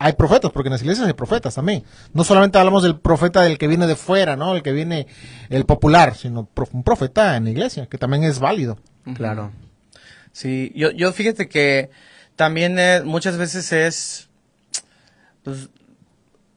hay 0.00 0.14
profetas, 0.14 0.50
porque 0.50 0.70
en 0.70 0.72
las 0.72 0.82
iglesias 0.82 1.06
hay 1.06 1.12
profetas 1.12 1.54
también. 1.54 1.84
No 2.12 2.24
solamente 2.24 2.58
hablamos 2.58 2.82
del 2.82 2.98
profeta 2.98 3.42
del 3.42 3.58
que 3.58 3.68
viene 3.68 3.86
de 3.86 3.94
fuera, 3.94 4.34
¿no? 4.34 4.56
El 4.56 4.64
que 4.64 4.72
viene, 4.72 5.06
el 5.50 5.66
popular, 5.66 6.16
sino 6.16 6.48
un 6.72 6.82
profeta 6.82 7.36
en 7.36 7.44
la 7.44 7.50
iglesia, 7.50 7.86
que 7.86 7.96
también 7.96 8.24
es 8.24 8.40
válido. 8.40 8.76
Claro. 9.12 9.52
Sí, 10.32 10.72
yo, 10.74 10.90
yo 10.90 11.12
fíjate 11.12 11.48
que 11.48 11.90
también 12.36 12.78
eh, 12.78 13.02
muchas 13.04 13.36
veces 13.36 13.72
es, 13.72 14.28
pues, 15.42 15.68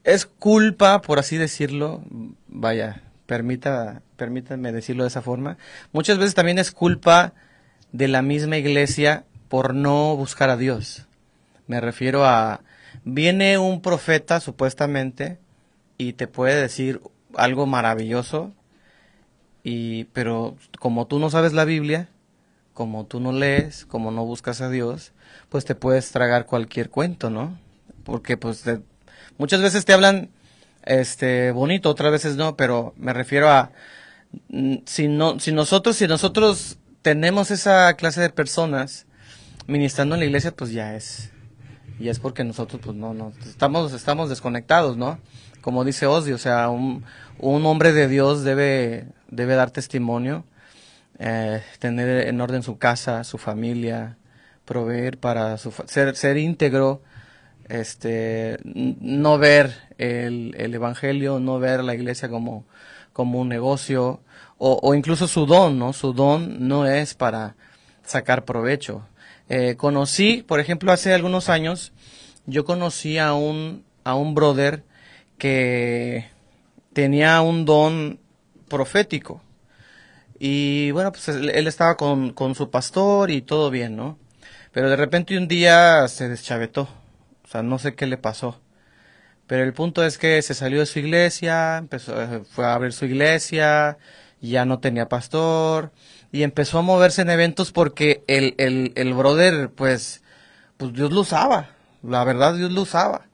es 0.03 0.25
culpa, 0.25 1.01
por 1.01 1.19
así 1.19 1.37
decirlo, 1.37 2.01
vaya, 2.47 3.03
permita, 3.25 4.01
permítanme 4.15 4.71
decirlo 4.71 5.03
de 5.03 5.09
esa 5.09 5.21
forma, 5.21 5.57
muchas 5.91 6.17
veces 6.17 6.33
también 6.33 6.57
es 6.57 6.71
culpa 6.71 7.33
de 7.91 8.07
la 8.07 8.21
misma 8.21 8.57
iglesia 8.57 9.25
por 9.49 9.75
no 9.75 10.15
buscar 10.15 10.49
a 10.49 10.57
Dios. 10.57 11.05
Me 11.67 11.81
refiero 11.81 12.25
a, 12.25 12.61
viene 13.03 13.57
un 13.57 13.81
profeta 13.81 14.39
supuestamente 14.39 15.37
y 15.97 16.13
te 16.13 16.27
puede 16.27 16.59
decir 16.61 17.01
algo 17.35 17.65
maravilloso, 17.65 18.53
y, 19.63 20.05
pero 20.05 20.55
como 20.79 21.07
tú 21.07 21.19
no 21.19 21.29
sabes 21.29 21.53
la 21.53 21.65
Biblia, 21.65 22.09
como 22.77 23.07
tú 23.07 23.19
no 23.19 23.31
lees, 23.31 23.87
como 23.87 24.11
no 24.11 24.23
buscas 24.23 24.61
a 24.61 24.69
Dios, 24.69 25.11
pues 25.49 25.65
te 25.65 25.73
puedes 25.73 26.11
tragar 26.11 26.45
cualquier 26.45 26.91
cuento, 26.91 27.31
¿no? 27.31 27.57
Porque 28.03 28.37
pues 28.37 28.65
muchas 29.39 29.63
veces 29.63 29.83
te 29.83 29.93
hablan 29.93 30.29
este 30.83 31.49
bonito, 31.49 31.89
otras 31.89 32.11
veces 32.11 32.35
no, 32.35 32.55
pero 32.55 32.93
me 32.95 33.13
refiero 33.13 33.49
a 33.49 33.71
mm, 34.49 34.75
si 34.85 35.07
no 35.07 35.39
si 35.39 35.51
nosotros 35.53 35.95
si 35.95 36.05
nosotros 36.05 36.77
tenemos 37.01 37.49
esa 37.49 37.91
clase 37.95 38.21
de 38.21 38.29
personas 38.29 39.07
ministrando 39.65 40.13
en 40.13 40.19
la 40.19 40.27
iglesia, 40.27 40.51
pues 40.51 40.71
ya 40.71 40.95
es 40.95 41.31
y 41.99 42.09
es 42.09 42.19
porque 42.19 42.43
nosotros 42.43 42.79
pues 42.85 42.95
no 42.95 43.15
no 43.15 43.33
estamos 43.43 43.91
estamos 43.91 44.29
desconectados, 44.29 44.97
¿no? 44.97 45.17
Como 45.61 45.83
dice 45.83 46.05
Ozzy, 46.05 46.31
o 46.31 46.37
sea, 46.37 46.69
un, 46.69 47.03
un 47.39 47.65
hombre 47.65 47.91
de 47.91 48.07
Dios 48.07 48.43
debe 48.43 49.07
debe 49.31 49.55
dar 49.55 49.71
testimonio, 49.71 50.45
eh, 51.19 51.61
tener 51.79 52.27
en 52.27 52.41
orden 52.41 52.63
su 52.63 52.77
casa, 52.77 53.23
su 53.23 53.37
familia, 53.37 54.17
proveer 54.65 55.17
para 55.17 55.57
su 55.57 55.71
ser 55.87 56.15
ser 56.15 56.37
íntegro, 56.37 57.01
este 57.69 58.57
no 58.63 59.37
ver 59.37 59.73
el, 59.97 60.55
el 60.57 60.73
evangelio, 60.73 61.39
no 61.39 61.59
ver 61.59 61.83
la 61.83 61.95
iglesia 61.95 62.29
como 62.29 62.65
como 63.13 63.39
un 63.39 63.49
negocio 63.49 64.21
o, 64.59 64.95
incluso 64.95 65.27
su 65.27 65.45
don, 65.45 65.77
¿no? 65.77 65.93
Su 65.93 66.13
don 66.13 66.67
no 66.67 66.87
es 66.87 67.13
para 67.13 67.55
sacar 68.03 68.43
provecho 68.45 69.03
eh, 69.49 69.75
conocí, 69.77 70.43
por 70.45 70.59
ejemplo, 70.59 70.91
hace 70.91 71.13
algunos 71.13 71.49
años, 71.49 71.93
yo 72.45 72.65
conocí 72.65 73.17
a 73.17 73.33
un, 73.33 73.83
a 74.03 74.15
un 74.15 74.35
brother 74.35 74.83
que 75.37 76.27
tenía 76.93 77.41
un 77.41 77.65
don 77.65 78.19
profético. 78.67 79.41
Y 80.39 80.91
bueno, 80.91 81.11
pues 81.11 81.27
él, 81.29 81.67
estaba 81.67 81.97
con, 81.97 82.31
con, 82.33 82.55
su 82.55 82.69
pastor 82.69 83.31
y 83.31 83.41
todo 83.41 83.71
bien, 83.71 83.95
¿no? 83.95 84.17
Pero 84.71 84.89
de 84.89 84.95
repente 84.95 85.37
un 85.37 85.47
día 85.47 86.07
se 86.07 86.29
deschavetó. 86.29 86.87
O 87.43 87.47
sea, 87.47 87.63
no 87.63 87.79
sé 87.79 87.95
qué 87.95 88.05
le 88.05 88.17
pasó. 88.17 88.61
Pero 89.47 89.63
el 89.63 89.73
punto 89.73 90.03
es 90.03 90.17
que 90.17 90.41
se 90.41 90.53
salió 90.53 90.79
de 90.79 90.85
su 90.85 90.99
iglesia, 90.99 91.77
empezó, 91.77 92.13
fue 92.45 92.65
a 92.65 92.73
abrir 92.73 92.91
su 92.93 93.05
iglesia, 93.05 93.97
ya 94.41 94.65
no 94.65 94.79
tenía 94.79 95.07
pastor, 95.07 95.91
y 96.31 96.43
empezó 96.43 96.79
a 96.79 96.81
moverse 96.81 97.21
en 97.21 97.29
eventos 97.29 97.71
porque 97.71 98.23
el, 98.27 98.55
el, 98.57 98.91
el 98.95 99.13
brother, 99.13 99.69
pues, 99.69 100.21
pues 100.75 100.93
Dios 100.93 101.13
lo 101.13 101.21
usaba, 101.21 101.69
la 102.03 102.23
verdad 102.25 102.55
Dios 102.55 102.71
lo 102.71 102.81
usaba. 102.81 103.27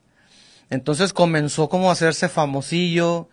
Entonces 0.70 1.12
comenzó 1.12 1.68
como 1.68 1.90
a 1.90 1.92
hacerse 1.92 2.28
famosillo 2.28 3.28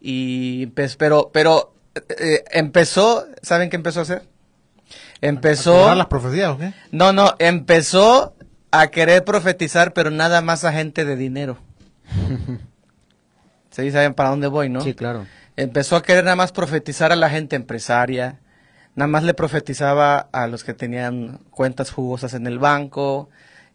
y 0.00 0.66
pues, 0.66 0.96
pero, 0.96 1.30
pero 1.32 1.75
eh, 2.18 2.44
empezó, 2.50 3.26
¿saben 3.42 3.70
qué 3.70 3.76
empezó 3.76 4.00
a 4.00 4.02
hacer? 4.02 4.22
Empezó... 5.20 5.88
¿A 5.88 5.94
las 5.94 6.06
profecías 6.06 6.50
o 6.50 6.58
qué? 6.58 6.72
No, 6.92 7.12
no, 7.12 7.34
empezó 7.38 8.34
a 8.70 8.88
querer 8.88 9.24
profetizar, 9.24 9.92
pero 9.92 10.10
nada 10.10 10.42
más 10.42 10.64
a 10.64 10.72
gente 10.72 11.04
de 11.04 11.16
dinero. 11.16 11.58
¿Sí 13.70 13.90
saben 13.90 14.14
para 14.14 14.30
dónde 14.30 14.46
voy, 14.46 14.68
no? 14.68 14.80
Sí, 14.80 14.94
claro. 14.94 15.26
Empezó 15.56 15.96
a 15.96 16.02
querer 16.02 16.24
nada 16.24 16.36
más 16.36 16.52
profetizar 16.52 17.12
a 17.12 17.16
la 17.16 17.30
gente 17.30 17.56
empresaria, 17.56 18.40
nada 18.94 19.08
más 19.08 19.22
le 19.22 19.34
profetizaba 19.34 20.28
a 20.32 20.46
los 20.46 20.64
que 20.64 20.74
tenían 20.74 21.40
cuentas 21.50 21.90
jugosas 21.90 22.34
en 22.34 22.46
el 22.46 22.58
banco, 22.58 23.30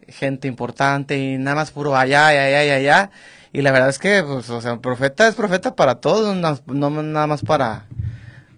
gente 0.07 0.47
importante 0.47 1.17
y 1.17 1.37
nada 1.37 1.55
más 1.55 1.71
puro 1.71 1.95
allá, 1.95 2.27
allá, 2.27 2.45
allá, 2.45 2.75
allá. 2.75 3.11
Y 3.53 3.61
la 3.61 3.71
verdad 3.71 3.89
es 3.89 3.99
que, 3.99 4.23
pues, 4.23 4.49
o 4.49 4.61
sea, 4.61 4.77
profeta 4.77 5.27
es 5.27 5.35
profeta 5.35 5.75
para 5.75 5.95
todos, 5.95 6.35
no, 6.67 6.89
nada 6.89 7.27
más 7.27 7.41
para, 7.41 7.85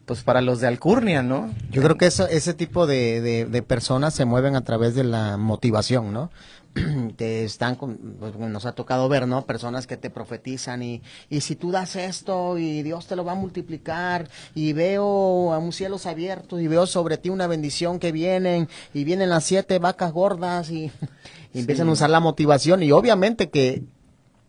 pues, 0.05 0.23
para 0.23 0.41
los 0.41 0.59
de 0.59 0.67
Alcurnia, 0.67 1.23
¿no? 1.23 1.53
Yo 1.71 1.81
creo 1.81 1.97
que 1.97 2.07
eso, 2.07 2.27
ese 2.27 2.53
tipo 2.53 2.87
de, 2.87 3.21
de, 3.21 3.45
de 3.45 3.61
personas 3.61 4.13
se 4.13 4.25
mueven 4.25 4.55
a 4.55 4.63
través 4.63 4.95
de 4.95 5.03
la 5.03 5.37
motivación, 5.37 6.13
¿no? 6.13 6.29
te 7.17 7.43
están, 7.43 7.75
pues, 7.75 8.35
nos 8.35 8.65
ha 8.65 8.73
tocado 8.73 9.07
ver, 9.09 9.27
¿no? 9.27 9.45
Personas 9.45 9.87
que 9.87 9.97
te 9.97 10.09
profetizan 10.09 10.81
y, 10.81 11.01
y 11.29 11.41
si 11.41 11.55
tú 11.55 11.71
das 11.71 11.95
esto 11.95 12.57
y 12.57 12.81
Dios 12.83 13.07
te 13.07 13.15
lo 13.15 13.23
va 13.23 13.33
a 13.33 13.35
multiplicar 13.35 14.29
y 14.55 14.73
veo 14.73 15.53
a 15.53 15.59
un 15.59 15.71
cielos 15.71 16.05
abiertos 16.05 16.61
y 16.61 16.67
veo 16.67 16.87
sobre 16.87 17.17
ti 17.17 17.29
una 17.29 17.47
bendición 17.47 17.99
que 17.99 18.11
vienen 18.11 18.67
y 18.93 19.03
vienen 19.03 19.29
las 19.29 19.43
siete 19.43 19.79
vacas 19.79 20.11
gordas 20.11 20.71
y, 20.71 20.91
empiezan 21.53 21.89
a 21.89 21.91
usar 21.91 22.09
la 22.09 22.19
motivación 22.19 22.81
y 22.81 22.91
obviamente 22.91 23.49
que 23.49 23.83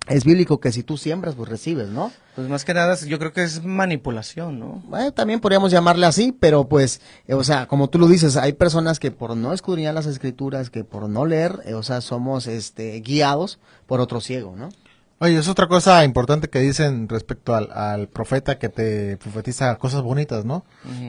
es 0.06 0.24
bíblico 0.24 0.60
que 0.60 0.72
si 0.72 0.82
tú 0.82 0.98
siembras, 0.98 1.34
pues 1.34 1.48
recibes, 1.48 1.88
¿no? 1.88 2.12
Pues 2.34 2.48
más 2.48 2.64
que 2.64 2.74
nada, 2.74 2.94
yo 3.06 3.18
creo 3.18 3.32
que 3.32 3.42
es 3.42 3.64
manipulación, 3.64 4.58
¿no? 4.58 4.82
Bueno, 4.86 5.12
también 5.12 5.40
podríamos 5.40 5.70
llamarle 5.70 6.06
así, 6.06 6.32
pero 6.32 6.68
pues, 6.68 7.00
eh, 7.26 7.34
o 7.34 7.44
sea, 7.44 7.66
como 7.66 7.88
tú 7.88 7.98
lo 7.98 8.06
dices, 8.06 8.36
hay 8.36 8.52
personas 8.52 8.98
que 8.98 9.10
por 9.10 9.36
no 9.36 9.52
escudriñar 9.52 9.94
las 9.94 10.06
escrituras, 10.06 10.68
que 10.68 10.84
por 10.84 11.08
no 11.08 11.24
leer, 11.24 11.60
eh, 11.64 11.74
o 11.74 11.82
sea, 11.82 12.00
somos 12.00 12.46
este, 12.46 13.00
guiados 13.00 13.58
por 13.86 14.00
otro 14.00 14.20
ciego, 14.20 14.54
¿no? 14.56 14.68
Oye, 15.20 15.38
es 15.38 15.48
otra 15.48 15.68
cosa 15.68 16.04
importante 16.04 16.50
que 16.50 16.58
dicen 16.58 17.08
respecto 17.08 17.54
al, 17.54 18.08
profeta 18.08 18.58
que 18.58 18.68
te 18.68 19.16
profetiza 19.16 19.76
cosas 19.76 20.02
bonitas, 20.02 20.44
¿no? 20.44 20.64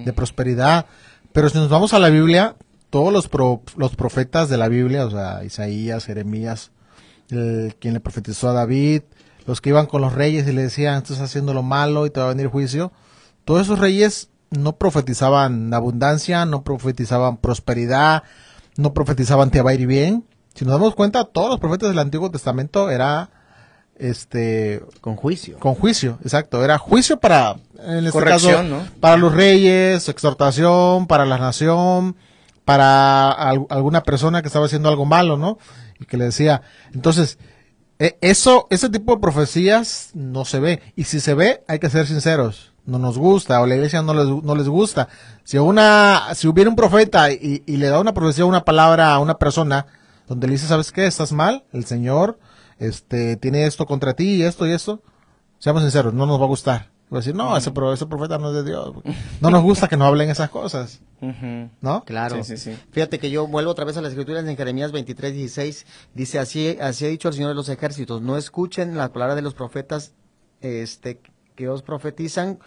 De 0.06 0.14
prosperidad. 0.14 0.86
Pero 1.34 1.50
si 1.50 1.58
nos 1.58 1.70
vamos 1.70 1.94
a 1.94 2.00
la 2.00 2.10
Biblia, 2.10 2.56
todos 2.92 3.12
los, 3.12 3.30
los 3.76 3.96
profetas 3.96 4.48
de 4.48 4.58
la 4.58 4.70
Biblia, 4.70 5.06
o 5.06 5.12
sea, 5.12 5.44
Isaías, 5.44 6.06
Jeremías, 6.06 6.72
el, 7.30 7.76
quien 7.80 7.94
le 7.94 8.00
profetizó 8.00 8.50
a 8.50 8.54
David, 8.54 9.04
los 9.46 9.62
que 9.62 9.70
iban 9.70 9.86
con 9.86 10.02
los 10.02 10.14
reyes 10.14 10.48
y 10.48 10.52
le 10.52 10.64
decían, 10.64 10.98
estás 10.98 11.22
haciendo 11.22 11.54
lo 11.54 11.64
malo 11.64 12.06
y 12.06 12.10
te 12.10 12.20
va 12.20 12.28
a 12.28 12.30
venir 12.30 12.48
juicio. 12.48 12.92
Todos 13.44 13.62
esos 13.62 13.80
reyes 13.80 14.30
no 14.50 14.78
profetizaban 14.78 15.74
abundancia, 15.74 16.46
no 16.46 16.64
profetizaban 16.64 17.38
prosperidad, 17.38 18.24
no 18.78 18.94
profetizaban 18.94 19.52
te 19.52 19.62
va 19.62 19.72
a 19.72 19.74
ir 19.76 19.88
bien. 19.88 20.26
Si 20.54 20.66
nos 20.66 20.74
damos 20.74 20.96
cuenta, 20.96 21.26
todos 21.26 21.50
los 21.50 21.60
profetas 21.60 21.90
del 21.90 22.00
Antiguo 22.00 22.32
Testamento 22.32 22.90
era 22.90 23.30
este 23.98 24.84
con 25.02 25.16
juicio. 25.16 25.60
Con 25.60 25.76
juicio, 25.76 26.18
exacto, 26.24 26.64
era 26.64 26.78
juicio 26.78 27.20
para 27.20 27.58
en 27.80 28.06
este 28.08 28.24
caso, 28.24 28.50
para 29.00 29.18
los 29.18 29.34
reyes, 29.34 30.10
exhortación 30.10 31.08
para 31.08 31.26
la 31.26 31.38
nación, 31.38 32.16
para 32.64 33.32
alguna 33.32 34.04
persona 34.04 34.42
que 34.42 34.48
estaba 34.48 34.66
haciendo 34.66 34.90
algo 34.90 35.06
malo, 35.06 35.38
¿no? 35.38 35.58
Que 36.08 36.18
le 36.18 36.26
decía, 36.26 36.62
entonces, 36.94 37.38
e, 38.00 38.18
eso, 38.22 38.68
ese 38.70 38.90
tipo 38.90 39.16
de 39.16 39.22
profecías 39.22 40.12
no 40.14 40.46
se 40.46 40.60
ve. 40.60 40.82
Y 40.96 41.06
si 41.06 41.20
se 41.20 41.34
ve, 41.34 41.64
hay 41.68 41.80
que 41.80 41.90
ser 41.90 42.08
sinceros. 42.08 42.74
No 42.86 43.00
nos 43.00 43.18
gusta, 43.18 43.62
o 43.62 43.66
la 43.66 43.76
iglesia 43.76 44.02
no 44.02 44.14
les, 44.14 44.44
no 44.44 44.56
les 44.56 44.68
gusta. 44.68 45.08
Si 45.44 45.58
una, 45.58 46.36
si 46.36 46.48
hubiera 46.48 46.70
un 46.70 46.76
profeta 46.76 47.32
y, 47.32 47.64
y 47.66 47.78
le 47.78 47.88
da 47.88 48.00
una 48.00 48.14
profecía, 48.14 48.46
una 48.46 48.64
palabra 48.64 49.14
a 49.14 49.20
una 49.20 49.40
persona, 49.40 49.88
donde 50.28 50.48
le 50.48 50.54
dice, 50.54 50.68
¿sabes 50.68 50.92
qué? 50.92 51.06
Estás 51.08 51.32
mal, 51.32 51.64
el 51.72 51.86
Señor 51.86 52.38
este, 52.80 53.38
tiene 53.38 53.66
esto 53.66 53.86
contra 53.86 54.14
ti 54.14 54.36
y 54.36 54.44
esto 54.44 54.68
y 54.68 54.72
esto, 54.72 55.02
seamos 55.60 55.82
sinceros, 55.84 56.14
no 56.14 56.26
nos 56.26 56.40
va 56.40 56.46
a 56.46 56.50
gustar. 56.50 56.95
Va 57.14 57.18
a 57.18 57.22
decir, 57.22 57.36
no, 57.36 57.56
ese, 57.56 57.72
pro- 57.72 57.94
ese 57.94 58.06
profeta 58.08 58.38
no 58.40 58.50
es 58.50 58.56
de 58.56 58.64
Dios. 58.72 58.94
No 59.40 59.50
nos 59.52 59.62
gusta 59.62 59.88
que 59.88 59.96
nos 59.96 60.08
hablen 60.08 60.30
esas 60.30 60.50
cosas. 60.50 61.02
¿no? 61.82 62.04
Claro. 62.04 62.44
Sí, 62.44 62.58
sí, 62.58 62.72
sí. 62.72 62.78
Fíjate 62.92 63.20
que 63.20 63.30
yo 63.30 63.48
vuelvo 63.48 63.72
otra 63.72 63.86
vez 63.86 63.96
a 63.98 64.02
las 64.02 64.12
escrituras 64.12 64.46
en 64.46 64.58
Jeremías 64.58 64.92
23, 64.92 65.34
16. 65.34 65.86
Dice, 66.14 66.40
así, 66.40 66.78
así 66.82 67.06
ha 67.06 67.08
dicho 67.10 67.28
el 67.30 67.34
Señor 67.36 67.50
de 67.50 67.56
los 67.56 67.70
ejércitos, 67.70 68.22
no 68.22 68.38
escuchen 68.38 68.98
la 68.98 69.14
palabra 69.14 69.36
de 69.36 69.42
los 69.44 69.54
profetas 69.54 70.14
este, 70.62 71.22
que 71.56 71.70
os 71.70 71.84
profetizan 71.84 72.60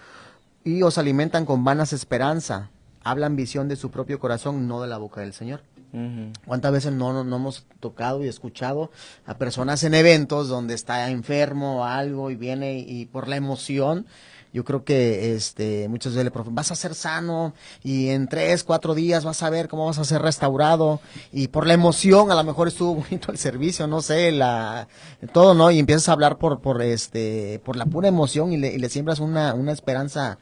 y 0.65 0.83
os 0.83 0.99
alimentan 0.99 1.45
con 1.45 1.65
vanas 1.65 1.93
esperanza. 1.93 2.71
Hablan 3.05 3.37
visión 3.37 3.69
de 3.69 3.77
su 3.77 3.91
propio 3.91 4.19
corazón, 4.19 4.67
no 4.69 4.81
de 4.83 4.89
la 4.89 4.99
boca 4.99 5.21
del 5.21 5.33
Señor. 5.33 5.63
Ujú. 5.93 6.33
¿Cuántas 6.47 6.73
veces 6.73 6.93
no, 6.93 7.13
no, 7.15 7.25
no 7.25 7.37
hemos 7.37 7.65
tocado 7.81 8.23
y 8.23 8.29
escuchado 8.29 8.91
a 9.25 9.39
personas 9.39 9.83
en 9.85 9.95
eventos 9.95 10.49
donde 10.49 10.75
está 10.75 11.11
enfermo 11.11 11.79
o 11.81 11.85
algo 11.85 12.31
y 12.31 12.37
viene 12.37 12.79
y 12.79 13.07
por 13.07 13.27
la 13.27 13.37
emoción, 13.37 14.07
yo 14.53 14.65
creo 14.65 14.85
que 14.85 15.35
este 15.35 15.89
muchas 15.89 16.13
veces 16.13 16.25
le 16.25 16.33
profe- 16.33 16.49
vas 16.51 16.71
a 16.73 16.75
ser 16.77 16.95
sano 16.95 17.55
y 17.83 18.09
en 18.09 18.29
tres, 18.29 18.65
cuatro 18.65 18.95
días 18.95 19.25
vas 19.25 19.43
a 19.43 19.49
ver 19.51 19.69
cómo 19.69 19.87
vas 19.87 19.99
a 19.99 20.05
ser 20.05 20.21
restaurado 20.21 21.01
y 21.33 21.49
por 21.49 21.67
la 21.67 21.73
emoción 21.75 22.31
a 22.31 22.35
lo 22.35 22.45
mejor 22.45 22.69
estuvo 22.69 22.95
bonito 23.03 23.33
el 23.33 23.39
servicio, 23.39 23.87
no 23.87 24.03
sé, 24.03 24.31
la 24.31 24.89
todo, 25.33 25.55
¿no? 25.55 25.71
Y 25.71 25.79
empiezas 25.79 26.11
a 26.11 26.13
hablar 26.13 26.37
por, 26.37 26.61
por 26.61 26.83
este, 26.83 27.61
por 27.65 27.77
la 27.77 27.87
pura 27.87 28.09
emoción 28.09 28.53
y 28.53 28.59
le, 28.59 28.75
y 28.75 28.79
le 28.79 28.91
siembras 28.91 29.21
una, 29.21 29.55
una 29.55 29.73
esperanza 29.73 30.39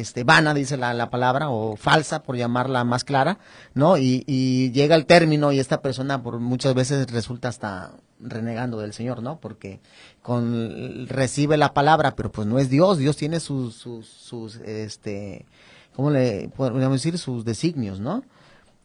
este, 0.00 0.24
vana, 0.24 0.54
dice 0.54 0.76
la, 0.76 0.92
la 0.94 1.10
palabra, 1.10 1.48
o 1.50 1.76
falsa, 1.76 2.22
por 2.22 2.36
llamarla 2.36 2.84
más 2.84 3.04
clara, 3.04 3.38
¿no? 3.74 3.96
Y, 3.98 4.24
y 4.26 4.70
llega 4.72 4.94
el 4.96 5.06
término 5.06 5.52
y 5.52 5.58
esta 5.60 5.80
persona 5.82 6.22
por 6.22 6.38
muchas 6.40 6.74
veces 6.74 7.10
resulta 7.10 7.48
hasta 7.48 7.92
renegando 8.20 8.78
del 8.78 8.92
Señor, 8.92 9.22
¿no? 9.22 9.38
Porque 9.40 9.80
con 10.22 11.06
recibe 11.08 11.56
la 11.56 11.72
palabra, 11.74 12.14
pero 12.16 12.30
pues 12.32 12.46
no 12.46 12.58
es 12.58 12.70
Dios, 12.70 12.98
Dios 12.98 13.16
tiene 13.16 13.40
sus, 13.40 13.74
sus, 13.74 14.06
sus 14.06 14.56
este, 14.56 15.46
¿cómo 15.94 16.10
le 16.10 16.48
podríamos 16.56 16.92
decir? 17.02 17.18
Sus 17.18 17.44
designios, 17.44 18.00
¿no? 18.00 18.22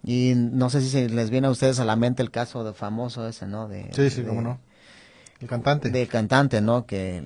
Y 0.03 0.33
no 0.35 0.69
sé 0.69 0.81
si 0.81 0.89
se 0.89 1.09
les 1.09 1.29
viene 1.29 1.47
a 1.47 1.51
ustedes 1.51 1.79
a 1.79 1.85
la 1.85 1.95
mente 1.95 2.23
el 2.23 2.31
caso 2.31 2.63
de 2.63 2.73
famoso 2.73 3.27
ese, 3.27 3.45
¿no? 3.47 3.67
De, 3.67 3.89
Sí, 3.93 4.09
sí, 4.09 4.21
de- 4.21 4.27
cómo 4.27 4.41
no. 4.41 4.59
El 5.39 5.47
cantante. 5.47 5.89
del 5.89 6.07
cantante, 6.07 6.61
¿no? 6.61 6.85
Que, 6.85 7.23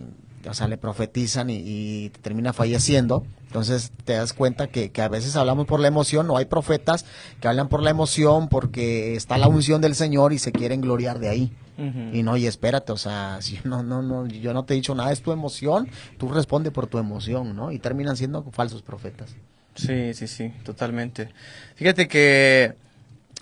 o 0.49 0.53
sea, 0.53 0.67
le 0.67 0.77
profetizan 0.77 1.49
y, 1.49 1.61
y 1.63 2.09
termina 2.21 2.53
falleciendo. 2.53 3.25
Entonces 3.47 3.91
te 4.03 4.13
das 4.13 4.33
cuenta 4.33 4.67
que, 4.67 4.91
que 4.91 5.01
a 5.01 5.07
veces 5.07 5.35
hablamos 5.35 5.65
por 5.65 5.79
la 5.79 5.87
emoción, 5.87 6.27
no 6.27 6.37
hay 6.37 6.45
profetas 6.45 7.05
que 7.39 7.47
hablan 7.47 7.69
por 7.69 7.81
la 7.81 7.89
emoción 7.89 8.49
porque 8.49 9.15
está 9.15 9.37
la 9.37 9.47
unción 9.47 9.81
del 9.81 9.95
Señor 9.95 10.33
y 10.33 10.39
se 10.39 10.51
quieren 10.51 10.81
gloriar 10.81 11.19
de 11.19 11.29
ahí. 11.29 11.51
Y 11.77 12.23
no, 12.23 12.37
y 12.37 12.47
espérate, 12.47 12.93
o 12.93 12.97
sea, 12.97 13.37
si 13.41 13.59
no, 13.63 13.83
no, 13.83 14.01
no, 14.01 14.27
yo 14.27 14.53
no 14.53 14.63
te 14.63 14.73
he 14.73 14.75
dicho 14.75 14.95
nada, 14.95 15.11
es 15.11 15.21
tu 15.21 15.31
emoción, 15.31 15.89
tú 16.17 16.29
responde 16.29 16.71
por 16.71 16.87
tu 16.87 16.97
emoción, 16.97 17.55
¿no? 17.55 17.71
Y 17.71 17.79
terminan 17.79 18.15
siendo 18.15 18.43
falsos 18.51 18.81
profetas. 18.81 19.35
Sí, 19.75 20.13
sí, 20.13 20.27
sí, 20.27 20.53
totalmente. 20.63 21.29
Fíjate 21.75 22.07
que, 22.07 22.75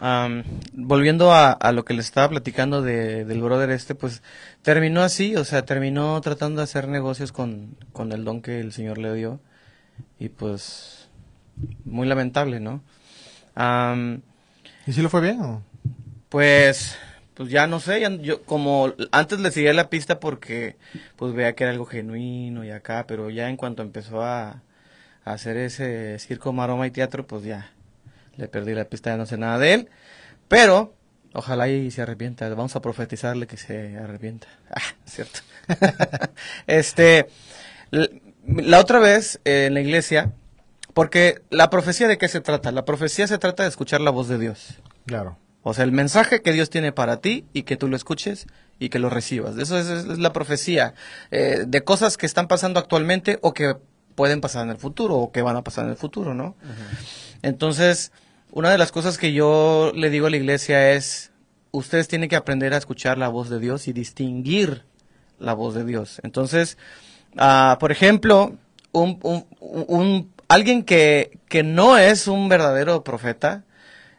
am, 0.03 0.43
volviendo 0.73 1.31
a, 1.33 1.51
a 1.51 1.71
lo 1.71 1.85
que 1.85 1.93
le 1.93 2.01
estaba 2.01 2.29
platicando 2.29 2.81
de, 2.81 3.25
del 3.25 3.41
brother 3.41 3.69
este, 3.71 3.95
pues 3.95 4.21
terminó 4.61 5.01
así, 5.01 5.35
o 5.35 5.45
sea, 5.45 5.65
terminó 5.65 6.19
tratando 6.21 6.59
de 6.59 6.63
hacer 6.65 6.87
negocios 6.87 7.31
con, 7.31 7.77
con 7.93 8.11
el 8.11 8.25
don 8.25 8.41
que 8.41 8.59
el 8.59 8.73
Señor 8.73 8.97
le 8.97 9.13
dio. 9.13 9.39
Y 10.19 10.29
pues, 10.29 11.09
muy 11.85 12.07
lamentable, 12.07 12.59
¿no? 12.59 12.83
¿Y 14.85 14.93
si 14.93 15.01
le 15.01 15.09
fue 15.09 15.21
bien? 15.21 15.41
o? 15.41 15.61
pues, 16.29 16.97
pues 17.35 17.49
ya 17.49 17.67
no 17.67 17.79
sé, 17.79 18.01
ya- 18.01 18.09
yo 18.17 18.43
como 18.43 18.93
antes 19.11 19.39
le 19.39 19.51
seguía 19.51 19.73
la 19.73 19.89
pista 19.89 20.19
porque 20.19 20.77
pues 21.17 21.33
veía 21.33 21.55
que 21.55 21.63
era 21.65 21.73
algo 21.73 21.85
genuino 21.85 22.63
y 22.65 22.71
acá, 22.71 23.05
pero 23.07 23.29
ya 23.29 23.49
en 23.49 23.57
cuanto 23.57 23.83
empezó 23.83 24.23
a, 24.23 24.63
a 25.25 25.33
hacer 25.33 25.57
ese 25.57 26.19
circo, 26.19 26.53
maroma 26.53 26.87
y 26.87 26.91
teatro, 26.91 27.27
pues 27.27 27.43
ya 27.45 27.72
le 28.37 28.47
perdí 28.47 28.73
la 28.73 28.85
pista, 28.85 29.11
ya 29.11 29.17
no 29.17 29.25
sé 29.25 29.37
nada 29.37 29.57
de 29.57 29.73
él, 29.73 29.89
pero 30.47 30.93
ojalá 31.33 31.67
y 31.67 31.91
se 31.91 32.01
arrepienta, 32.01 32.49
vamos 32.49 32.75
a 32.75 32.81
profetizarle 32.81 33.47
que 33.47 33.57
se 33.57 33.97
arrepienta. 33.97 34.47
Ah, 34.75 34.81
cierto. 35.05 35.39
este, 36.67 37.27
la 38.45 38.79
otra 38.79 38.99
vez 38.99 39.39
eh, 39.45 39.65
en 39.67 39.75
la 39.75 39.81
iglesia, 39.81 40.33
porque 40.93 41.41
la 41.49 41.69
profecía 41.69 42.07
de 42.07 42.17
qué 42.17 42.27
se 42.27 42.41
trata? 42.41 42.71
La 42.71 42.85
profecía 42.85 43.27
se 43.27 43.37
trata 43.37 43.63
de 43.63 43.69
escuchar 43.69 44.01
la 44.01 44.11
voz 44.11 44.27
de 44.27 44.39
Dios. 44.39 44.79
Claro. 45.05 45.37
O 45.61 45.73
sea, 45.73 45.85
el 45.85 45.91
mensaje 45.91 46.41
que 46.41 46.53
Dios 46.53 46.69
tiene 46.69 46.91
para 46.91 47.21
ti 47.21 47.45
y 47.53 47.63
que 47.63 47.77
tú 47.77 47.87
lo 47.87 47.95
escuches 47.95 48.47
y 48.79 48.89
que 48.89 48.99
lo 48.99 49.09
recibas. 49.09 49.57
Eso 49.57 49.77
es, 49.77 49.87
es 49.87 50.17
la 50.19 50.33
profecía 50.33 50.93
eh, 51.31 51.63
de 51.65 51.83
cosas 51.83 52.17
que 52.17 52.25
están 52.25 52.47
pasando 52.47 52.79
actualmente 52.79 53.39
o 53.41 53.53
que 53.53 53.75
pueden 54.15 54.41
pasar 54.41 54.65
en 54.65 54.71
el 54.71 54.77
futuro 54.77 55.15
o 55.15 55.31
que 55.31 55.41
van 55.41 55.55
a 55.55 55.63
pasar 55.63 55.85
en 55.85 55.91
el 55.91 55.97
futuro, 55.97 56.33
¿no? 56.33 56.55
Entonces, 57.41 58.11
una 58.55 58.69
de 58.69 58.77
las 58.77 58.91
cosas 58.91 59.17
que 59.17 59.33
yo 59.33 59.91
le 59.95 60.11
digo 60.11 60.27
a 60.27 60.29
la 60.29 60.37
iglesia 60.37 60.91
es, 60.91 61.31
ustedes 61.71 62.07
tienen 62.07 62.29
que 62.29 62.35
aprender 62.35 62.75
a 62.75 62.77
escuchar 62.77 63.17
la 63.17 63.27
voz 63.27 63.49
de 63.49 63.59
Dios 63.59 63.87
y 63.87 63.93
distinguir 63.93 64.85
la 65.39 65.55
voz 65.55 65.73
de 65.73 65.83
Dios. 65.83 66.21
Entonces, 66.23 66.77
ah, 67.35 67.77
por 67.79 67.91
ejemplo, 67.91 68.55
un, 68.91 70.31
alguien 70.49 70.83
que, 70.83 71.39
que 71.49 71.63
no 71.63 71.97
es 71.97 72.27
un 72.27 72.47
verdadero 72.47 73.03
profeta, 73.03 73.63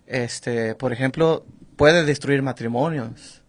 este, 0.09 0.75
por 0.75 0.92
ejemplo, 0.92 1.47
puede 1.77 2.05
destruir 2.05 2.42
matrimonios. 2.42 3.42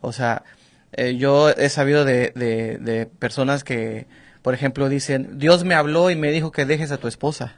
O 0.00 0.14
sea, 0.14 0.44
eh, 0.92 1.16
yo 1.16 1.50
he 1.50 1.68
sabido 1.68 2.06
de, 2.06 2.30
de 2.34 3.04
personas 3.18 3.64
que, 3.64 4.06
por 4.40 4.54
ejemplo, 4.54 4.88
dicen, 4.88 5.38
Dios 5.38 5.64
me 5.64 5.74
habló 5.74 6.10
y 6.10 6.16
me 6.16 6.32
dijo 6.32 6.52
que 6.52 6.64
dejes 6.64 6.90
a 6.90 6.96
tu 6.96 7.06
esposa. 7.06 7.54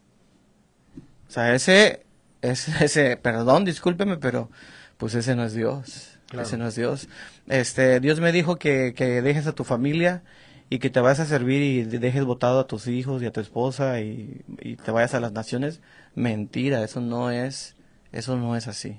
o 1.30 1.32
sea, 1.32 1.54
ese, 1.54 2.02
ese, 2.42 2.72
ese, 2.84 3.16
perdón, 3.16 3.64
discúlpeme, 3.64 4.16
pero 4.16 4.50
pues 4.98 5.14
ese 5.14 5.36
no 5.36 5.44
es 5.44 5.54
Dios. 5.54 6.18
Claro. 6.26 6.46
Ese 6.46 6.56
no 6.58 6.66
es 6.66 6.74
Dios. 6.74 7.08
Este, 7.48 8.00
Dios 8.00 8.20
me 8.20 8.32
dijo 8.32 8.56
que, 8.56 8.94
que 8.94 9.22
dejes 9.22 9.46
a 9.46 9.52
tu 9.52 9.64
familia 9.64 10.22
y 10.68 10.78
que 10.78 10.90
te 10.90 11.00
vayas 11.00 11.20
a 11.20 11.26
servir 11.26 11.62
y 11.62 11.82
dejes 11.84 12.24
votado 12.24 12.60
a 12.60 12.66
tus 12.66 12.86
hijos 12.86 13.22
y 13.22 13.26
a 13.26 13.32
tu 13.32 13.40
esposa 13.40 14.00
y, 14.00 14.42
y 14.60 14.76
te 14.76 14.90
vayas 14.92 15.14
a 15.14 15.20
las 15.20 15.32
naciones. 15.32 15.80
Mentira, 16.14 16.84
eso 16.84 17.00
no 17.00 17.30
es, 17.30 17.74
eso 18.12 18.36
no 18.36 18.56
es 18.56 18.68
así. 18.68 18.98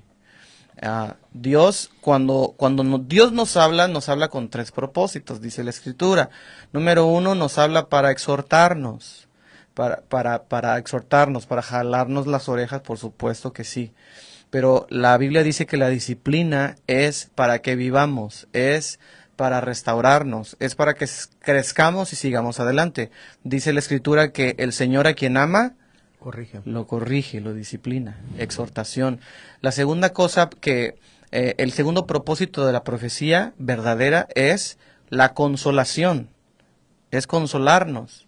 Ah, 0.82 1.16
Dios, 1.34 1.92
cuando, 2.02 2.54
cuando 2.58 2.84
no- 2.84 2.98
Dios 2.98 3.32
nos 3.34 3.56
habla, 3.58 3.88
nos 3.88 4.10
habla 4.10 4.30
con 4.30 4.50
tres 4.50 4.72
propósitos, 4.72 5.40
dice 5.42 5.64
la 5.64 5.70
escritura. 5.70 6.30
Número 6.74 7.06
uno, 7.06 7.36
nos 7.36 7.58
habla 7.58 7.88
para 7.88 8.12
exhortarnos, 8.12 9.28
para, 9.74 10.02
para, 10.02 10.44
para 10.44 10.78
exhortarnos, 10.78 11.46
para 11.46 11.62
jalarnos 11.62 12.28
las 12.28 12.50
orejas, 12.50 12.82
por 12.82 12.98
supuesto 12.98 13.54
que 13.54 13.64
sí. 13.64 13.94
Pero 14.50 14.86
la 14.90 15.18
Biblia 15.18 15.44
dice 15.44 15.66
que 15.66 15.78
la 15.78 15.90
disciplina 15.90 16.76
es 16.88 17.32
para 17.36 17.60
que 17.60 17.76
vivamos, 17.76 18.48
es 18.52 19.00
para 19.38 19.62
restaurarnos, 19.62 20.58
es 20.60 20.76
para 20.76 20.94
que 20.94 21.08
crezcamos 21.40 22.14
y 22.14 22.16
sigamos 22.16 22.60
adelante. 22.60 23.12
Dice 23.44 23.74
la 23.74 23.80
escritura 23.80 24.32
que 24.32 24.56
el 24.60 24.74
Señor 24.74 25.08
a 25.08 25.14
quien 25.14 25.38
ama, 25.38 25.74
Corrige. 26.20 26.62
lo 26.66 26.86
corrige, 26.86 27.42
lo 27.42 27.54
disciplina, 27.54 28.20
exhortación. 28.38 29.20
La 29.62 29.72
segunda 29.72 30.14
cosa 30.14 30.50
que, 30.50 30.96
eh, 31.32 31.56
el 31.58 31.72
segundo 31.72 32.06
propósito 32.06 32.68
de 32.68 32.74
la 32.74 32.84
profecía 32.84 33.54
verdadera 33.58 34.28
es 34.36 34.78
la 35.10 35.34
consolación, 35.34 36.30
es 37.10 37.26
consolarnos, 37.26 38.28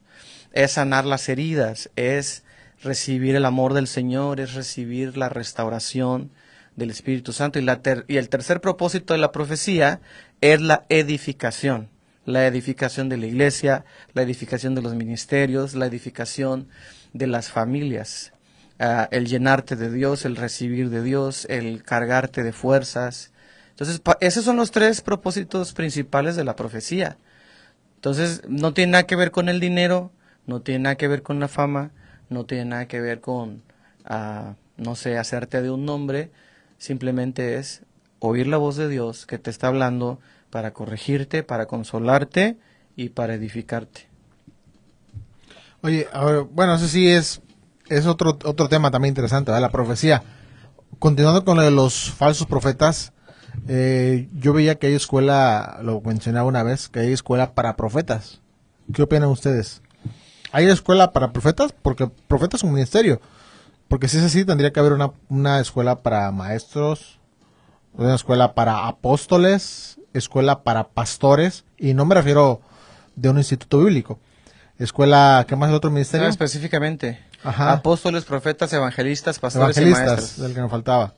es 0.54 0.74
sanar 0.74 1.06
las 1.06 1.28
heridas, 1.30 1.90
es 1.96 2.44
recibir 2.82 3.36
el 3.36 3.46
amor 3.46 3.74
del 3.74 3.88
Señor, 3.88 4.40
es 4.40 4.54
recibir 4.54 5.18
la 5.18 5.30
restauración 5.30 6.32
del 6.76 6.90
Espíritu 6.90 7.34
Santo. 7.34 7.60
Y, 7.60 7.64
la 7.64 7.82
ter- 7.82 8.06
y 8.08 8.18
el 8.18 8.30
tercer 8.30 8.62
propósito 8.62 9.14
de 9.14 9.20
la 9.20 9.32
profecía 9.32 10.02
es 10.42 10.62
la 10.62 10.86
edificación, 10.90 11.90
la 12.26 12.46
edificación 12.48 13.10
de 13.10 13.18
la 13.18 13.26
iglesia, 13.26 13.86
la 14.14 14.22
edificación 14.22 14.76
de 14.76 14.82
los 14.82 14.96
ministerios, 14.96 15.76
la 15.76 15.86
edificación 15.86 16.68
de 17.14 17.28
las 17.28 17.50
familias, 17.50 18.34
ah, 18.80 19.08
el 19.12 19.28
llenarte 19.28 19.76
de 19.76 19.92
Dios, 19.92 20.26
el 20.26 20.36
recibir 20.36 20.90
de 20.90 21.04
Dios, 21.04 21.46
el 21.50 21.84
cargarte 21.84 22.44
de 22.44 22.54
fuerzas. 22.54 23.32
Entonces, 23.70 24.02
esos 24.20 24.46
son 24.46 24.58
los 24.58 24.72
tres 24.72 25.02
propósitos 25.02 25.74
principales 25.74 26.36
de 26.36 26.44
la 26.44 26.56
profecía. 26.56 27.18
Entonces, 27.96 28.42
no 28.48 28.74
tiene 28.74 28.92
nada 28.94 29.08
que 29.08 29.16
ver 29.16 29.32
con 29.32 29.48
el 29.50 29.60
dinero, 29.60 30.12
no 30.46 30.62
tiene 30.62 30.84
nada 30.84 30.96
que 30.96 31.08
ver 31.08 31.24
con 31.24 31.40
la 31.40 31.48
fama, 31.48 31.92
no 32.30 32.46
tiene 32.46 32.66
nada 32.66 32.88
que 32.88 33.02
ver 33.02 33.22
con, 33.22 33.62
ah, 34.06 34.56
no 34.78 34.96
sé, 34.96 35.18
hacerte 35.18 35.62
de 35.62 35.70
un 35.70 35.86
nombre, 35.86 36.32
simplemente 36.78 37.58
es 37.58 37.84
oír 38.20 38.48
la 38.48 38.58
voz 38.58 38.76
de 38.76 38.90
Dios 38.90 39.26
que 39.26 39.38
te 39.38 39.50
está 39.50 39.68
hablando 39.68 40.20
para 40.50 40.72
corregirte, 40.72 41.44
para 41.44 41.66
consolarte 41.66 42.58
y 42.96 43.10
para 43.10 43.36
edificarte. 43.36 44.08
Oye, 45.82 46.08
a 46.14 46.24
ver, 46.24 46.44
bueno, 46.44 46.76
eso 46.76 46.88
sí 46.88 47.10
es, 47.10 47.42
es 47.90 48.06
otro, 48.06 48.38
otro 48.46 48.70
tema 48.70 48.90
también 48.90 49.12
interesante. 49.12 49.52
La 49.52 49.70
profecía. 49.70 50.24
Continuando 51.00 51.44
con 51.44 51.58
lo 51.58 51.64
de 51.64 51.72
los 51.72 52.12
falsos 52.12 52.48
profetas, 52.48 53.12
eh, 53.68 54.30
yo 54.34 54.54
veía 54.54 54.76
que 54.76 54.88
hay 54.88 54.94
escuela, 54.94 55.80
lo 55.84 56.00
mencionaba 56.02 56.48
una 56.48 56.64
vez, 56.64 56.88
que 56.88 57.00
hay 57.00 57.12
escuela 57.12 57.54
para 57.54 57.76
profetas. 57.76 58.42
¿Qué 58.94 59.02
opinan 59.02 59.30
ustedes? 59.30 59.82
¿Hay 60.54 60.70
escuela 60.70 61.12
para 61.12 61.34
profetas? 61.34 61.74
Porque 61.74 62.08
profetas 62.28 62.60
es 62.60 62.64
un 62.64 62.74
ministerio. 62.74 63.20
Porque 63.88 64.08
si 64.08 64.18
es 64.18 64.24
así, 64.24 64.46
tendría 64.46 64.72
que 64.72 64.80
haber 64.80 64.94
una, 64.94 65.12
una 65.28 65.60
escuela 65.60 66.04
para 66.04 66.32
maestros, 66.32 67.20
una 67.94 68.14
escuela 68.14 68.54
para 68.54 68.88
apóstoles, 68.88 70.00
escuela 70.14 70.64
para 70.64 70.90
pastores, 70.90 71.66
y 71.78 71.96
no 71.96 72.06
me 72.06 72.14
refiero 72.16 72.62
de 73.16 73.30
un 73.30 73.38
instituto 73.40 73.80
bíblico. 73.80 74.20
Escuela, 74.78 75.44
¿qué 75.48 75.56
más 75.56 75.72
es 75.72 75.76
otro 75.76 75.90
ministerio? 75.90 76.28
No, 76.28 76.32
específicamente. 76.32 77.20
Ajá. 77.44 77.72
Apóstoles, 77.72 78.24
profetas, 78.24 78.72
evangelistas, 78.74 79.40
pastores 79.40 79.76
y 79.76 79.82
Evangelistas, 79.82 80.18
maestros. 80.18 80.40
del 80.40 80.54
que 80.54 80.62
nos 80.62 80.72
faltaba. 80.72 81.14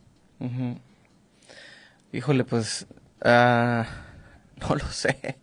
Híjole, 2.13 2.45
pues, 2.45 2.87
ah, 3.21 3.85
no 4.61 4.75
lo 4.75 4.87
sé. 4.91 5.39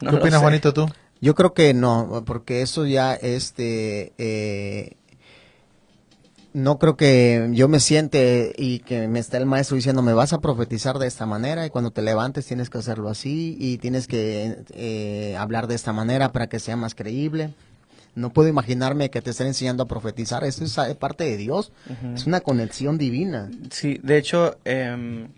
No 0.00 0.10
¿Qué 0.10 0.16
opinas. 0.16 0.40
Juanito, 0.42 0.74
tú? 0.74 0.90
Yo 1.20 1.34
creo 1.34 1.52
que 1.52 1.74
no, 1.74 2.22
porque 2.26 2.62
eso 2.62 2.86
ya, 2.86 3.14
este, 3.14 4.12
eh, 4.16 4.96
no 6.52 6.78
creo 6.78 6.96
que 6.96 7.48
yo 7.52 7.68
me 7.68 7.78
siente 7.78 8.52
y 8.56 8.80
que 8.80 9.06
me 9.06 9.18
está 9.18 9.36
el 9.36 9.46
maestro 9.46 9.76
diciendo, 9.76 10.02
me 10.02 10.14
vas 10.14 10.32
a 10.32 10.40
profetizar 10.40 10.98
de 10.98 11.06
esta 11.06 11.26
manera 11.26 11.66
y 11.66 11.70
cuando 11.70 11.90
te 11.90 12.02
levantes 12.02 12.46
tienes 12.46 12.70
que 12.70 12.78
hacerlo 12.78 13.08
así 13.08 13.56
y 13.60 13.78
tienes 13.78 14.06
que 14.06 14.64
eh, 14.70 15.36
hablar 15.38 15.66
de 15.66 15.74
esta 15.74 15.92
manera 15.92 16.32
para 16.32 16.48
que 16.48 16.58
sea 16.58 16.76
más 16.76 16.94
creíble. 16.94 17.54
No 18.16 18.30
puedo 18.30 18.48
imaginarme 18.48 19.10
que 19.10 19.22
te 19.22 19.30
estén 19.30 19.46
enseñando 19.46 19.84
a 19.84 19.86
profetizar. 19.86 20.42
Eso 20.42 20.64
es 20.64 20.76
eh, 20.78 20.96
parte 20.96 21.24
de 21.24 21.36
Dios. 21.36 21.70
Es 22.12 22.26
una 22.26 22.40
conexión 22.40 22.98
divina. 22.98 23.48
Sí, 23.70 24.00
de 24.02 24.18
hecho, 24.18 24.58
em, 24.64 25.28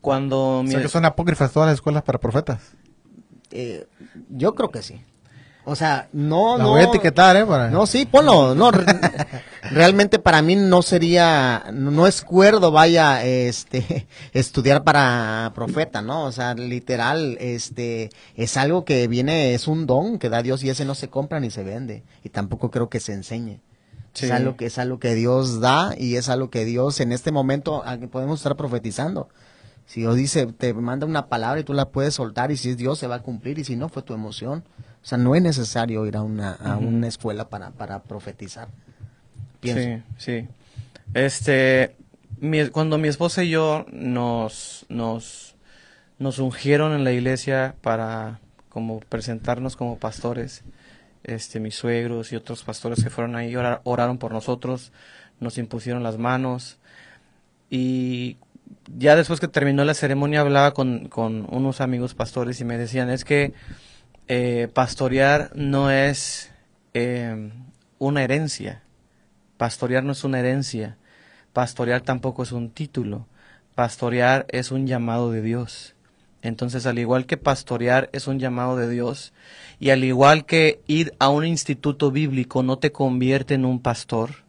cuando 0.00 0.58
O 0.58 0.62
mi, 0.62 0.70
sea, 0.70 0.82
que 0.82 0.88
son 0.88 1.04
apócrifas 1.04 1.52
todas 1.52 1.66
las 1.66 1.74
escuelas 1.74 2.04
para 2.04 2.20
profetas. 2.20 2.60
Eh, 3.50 3.88
yo 4.28 4.54
creo 4.54 4.70
que 4.70 4.82
sí. 4.82 5.02
O 5.66 5.74
sea, 5.74 6.08
no, 6.12 6.58
La 6.58 6.64
no. 6.64 6.70
voy 6.70 6.82
a 6.82 6.84
etiquetar, 6.84 7.36
¿eh? 7.36 7.46
Para... 7.46 7.70
No, 7.70 7.86
sí, 7.86 8.04
ponlo. 8.04 8.54
No, 8.54 8.70
re- 8.70 8.84
realmente 9.70 10.18
para 10.18 10.42
mí 10.42 10.56
no 10.56 10.82
sería, 10.82 11.64
no 11.72 12.06
es 12.06 12.22
cuerdo, 12.22 12.70
vaya, 12.70 13.24
este, 13.24 14.06
estudiar 14.32 14.84
para 14.84 15.52
profeta, 15.54 16.02
¿no? 16.02 16.24
O 16.24 16.32
sea, 16.32 16.54
literal, 16.54 17.38
este, 17.40 18.10
es 18.36 18.56
algo 18.56 18.84
que 18.84 19.08
viene, 19.08 19.54
es 19.54 19.66
un 19.66 19.86
don 19.86 20.18
que 20.18 20.28
da 20.28 20.42
Dios 20.42 20.62
y 20.64 20.70
ese 20.70 20.84
no 20.84 20.94
se 20.94 21.08
compra 21.08 21.40
ni 21.40 21.50
se 21.50 21.62
vende. 21.64 22.02
Y 22.22 22.28
tampoco 22.28 22.70
creo 22.70 22.88
que 22.90 23.00
se 23.00 23.12
enseñe. 23.14 23.60
Sí. 24.12 24.26
Es 24.26 24.32
algo 24.32 24.56
que 24.56 24.66
es 24.66 24.78
algo 24.78 24.98
que 25.00 25.14
Dios 25.14 25.60
da 25.60 25.94
y 25.98 26.16
es 26.16 26.28
algo 26.28 26.48
que 26.50 26.64
Dios 26.64 27.00
en 27.00 27.10
este 27.10 27.32
momento 27.32 27.82
podemos 28.12 28.38
estar 28.40 28.54
profetizando. 28.54 29.28
Si 29.86 30.00
Dios 30.00 30.14
dice, 30.16 30.46
te 30.46 30.72
manda 30.72 31.04
una 31.06 31.26
palabra 31.26 31.60
y 31.60 31.64
tú 31.64 31.72
la 31.74 31.88
puedes 31.90 32.14
soltar 32.14 32.50
y 32.52 32.56
si 32.56 32.70
es 32.70 32.76
Dios 32.76 32.98
se 32.98 33.06
va 33.06 33.16
a 33.16 33.22
cumplir 33.22 33.58
y 33.58 33.64
si 33.64 33.76
no 33.76 33.88
fue 33.88 34.02
tu 34.02 34.14
emoción. 34.14 34.62
O 35.04 35.06
sea, 35.06 35.18
no 35.18 35.34
es 35.34 35.42
necesario 35.42 36.04
ir 36.06 36.16
a 36.16 36.22
una, 36.22 36.52
a 36.52 36.78
una 36.78 37.06
escuela 37.06 37.48
para, 37.50 37.70
para 37.72 38.02
profetizar. 38.02 38.68
Pienso. 39.60 40.02
Sí, 40.16 40.40
sí. 40.40 40.48
Este, 41.12 41.94
mi- 42.40 42.68
cuando 42.68 42.96
mi 42.98 43.08
esposa 43.08 43.44
y 43.44 43.50
yo 43.50 43.84
nos, 43.92 44.86
nos, 44.88 45.56
nos 46.18 46.38
ungieron 46.38 46.92
en 46.94 47.04
la 47.04 47.12
iglesia 47.12 47.74
para 47.82 48.40
como 48.70 49.00
presentarnos 49.00 49.76
como 49.76 49.98
pastores, 49.98 50.62
este, 51.22 51.60
mis 51.60 51.74
suegros 51.76 52.32
y 52.32 52.36
otros 52.36 52.64
pastores 52.64 53.04
que 53.04 53.10
fueron 53.10 53.36
ahí 53.36 53.54
orar- 53.54 53.80
oraron 53.84 54.16
por 54.18 54.32
nosotros, 54.32 54.90
nos 55.38 55.58
impusieron 55.58 56.02
las 56.02 56.16
manos 56.18 56.78
y 57.70 58.36
ya 58.96 59.16
después 59.16 59.38
que 59.40 59.48
terminó 59.48 59.84
la 59.84 59.94
ceremonia 59.94 60.40
hablaba 60.40 60.72
con, 60.74 61.08
con 61.08 61.46
unos 61.50 61.80
amigos 61.80 62.14
pastores 62.14 62.60
y 62.60 62.64
me 62.64 62.78
decían 62.78 63.10
es 63.10 63.24
que 63.24 63.52
eh, 64.28 64.68
pastorear 64.72 65.50
no 65.54 65.90
es 65.90 66.50
eh, 66.94 67.50
una 67.98 68.22
herencia, 68.22 68.82
pastorear 69.56 70.04
no 70.04 70.12
es 70.12 70.24
una 70.24 70.40
herencia, 70.40 70.96
pastorear 71.52 72.00
tampoco 72.00 72.42
es 72.42 72.52
un 72.52 72.70
título, 72.70 73.26
pastorear 73.74 74.46
es 74.48 74.70
un 74.70 74.86
llamado 74.86 75.30
de 75.30 75.42
Dios. 75.42 75.94
Entonces, 76.42 76.84
al 76.86 76.98
igual 76.98 77.24
que 77.24 77.38
pastorear 77.38 78.10
es 78.12 78.26
un 78.26 78.38
llamado 78.38 78.76
de 78.76 78.88
Dios, 78.88 79.32
y 79.80 79.90
al 79.90 80.04
igual 80.04 80.44
que 80.44 80.82
ir 80.86 81.14
a 81.18 81.30
un 81.30 81.46
instituto 81.46 82.10
bíblico 82.10 82.62
no 82.62 82.78
te 82.78 82.92
convierte 82.92 83.54
en 83.54 83.64
un 83.64 83.80
pastor, 83.80 84.44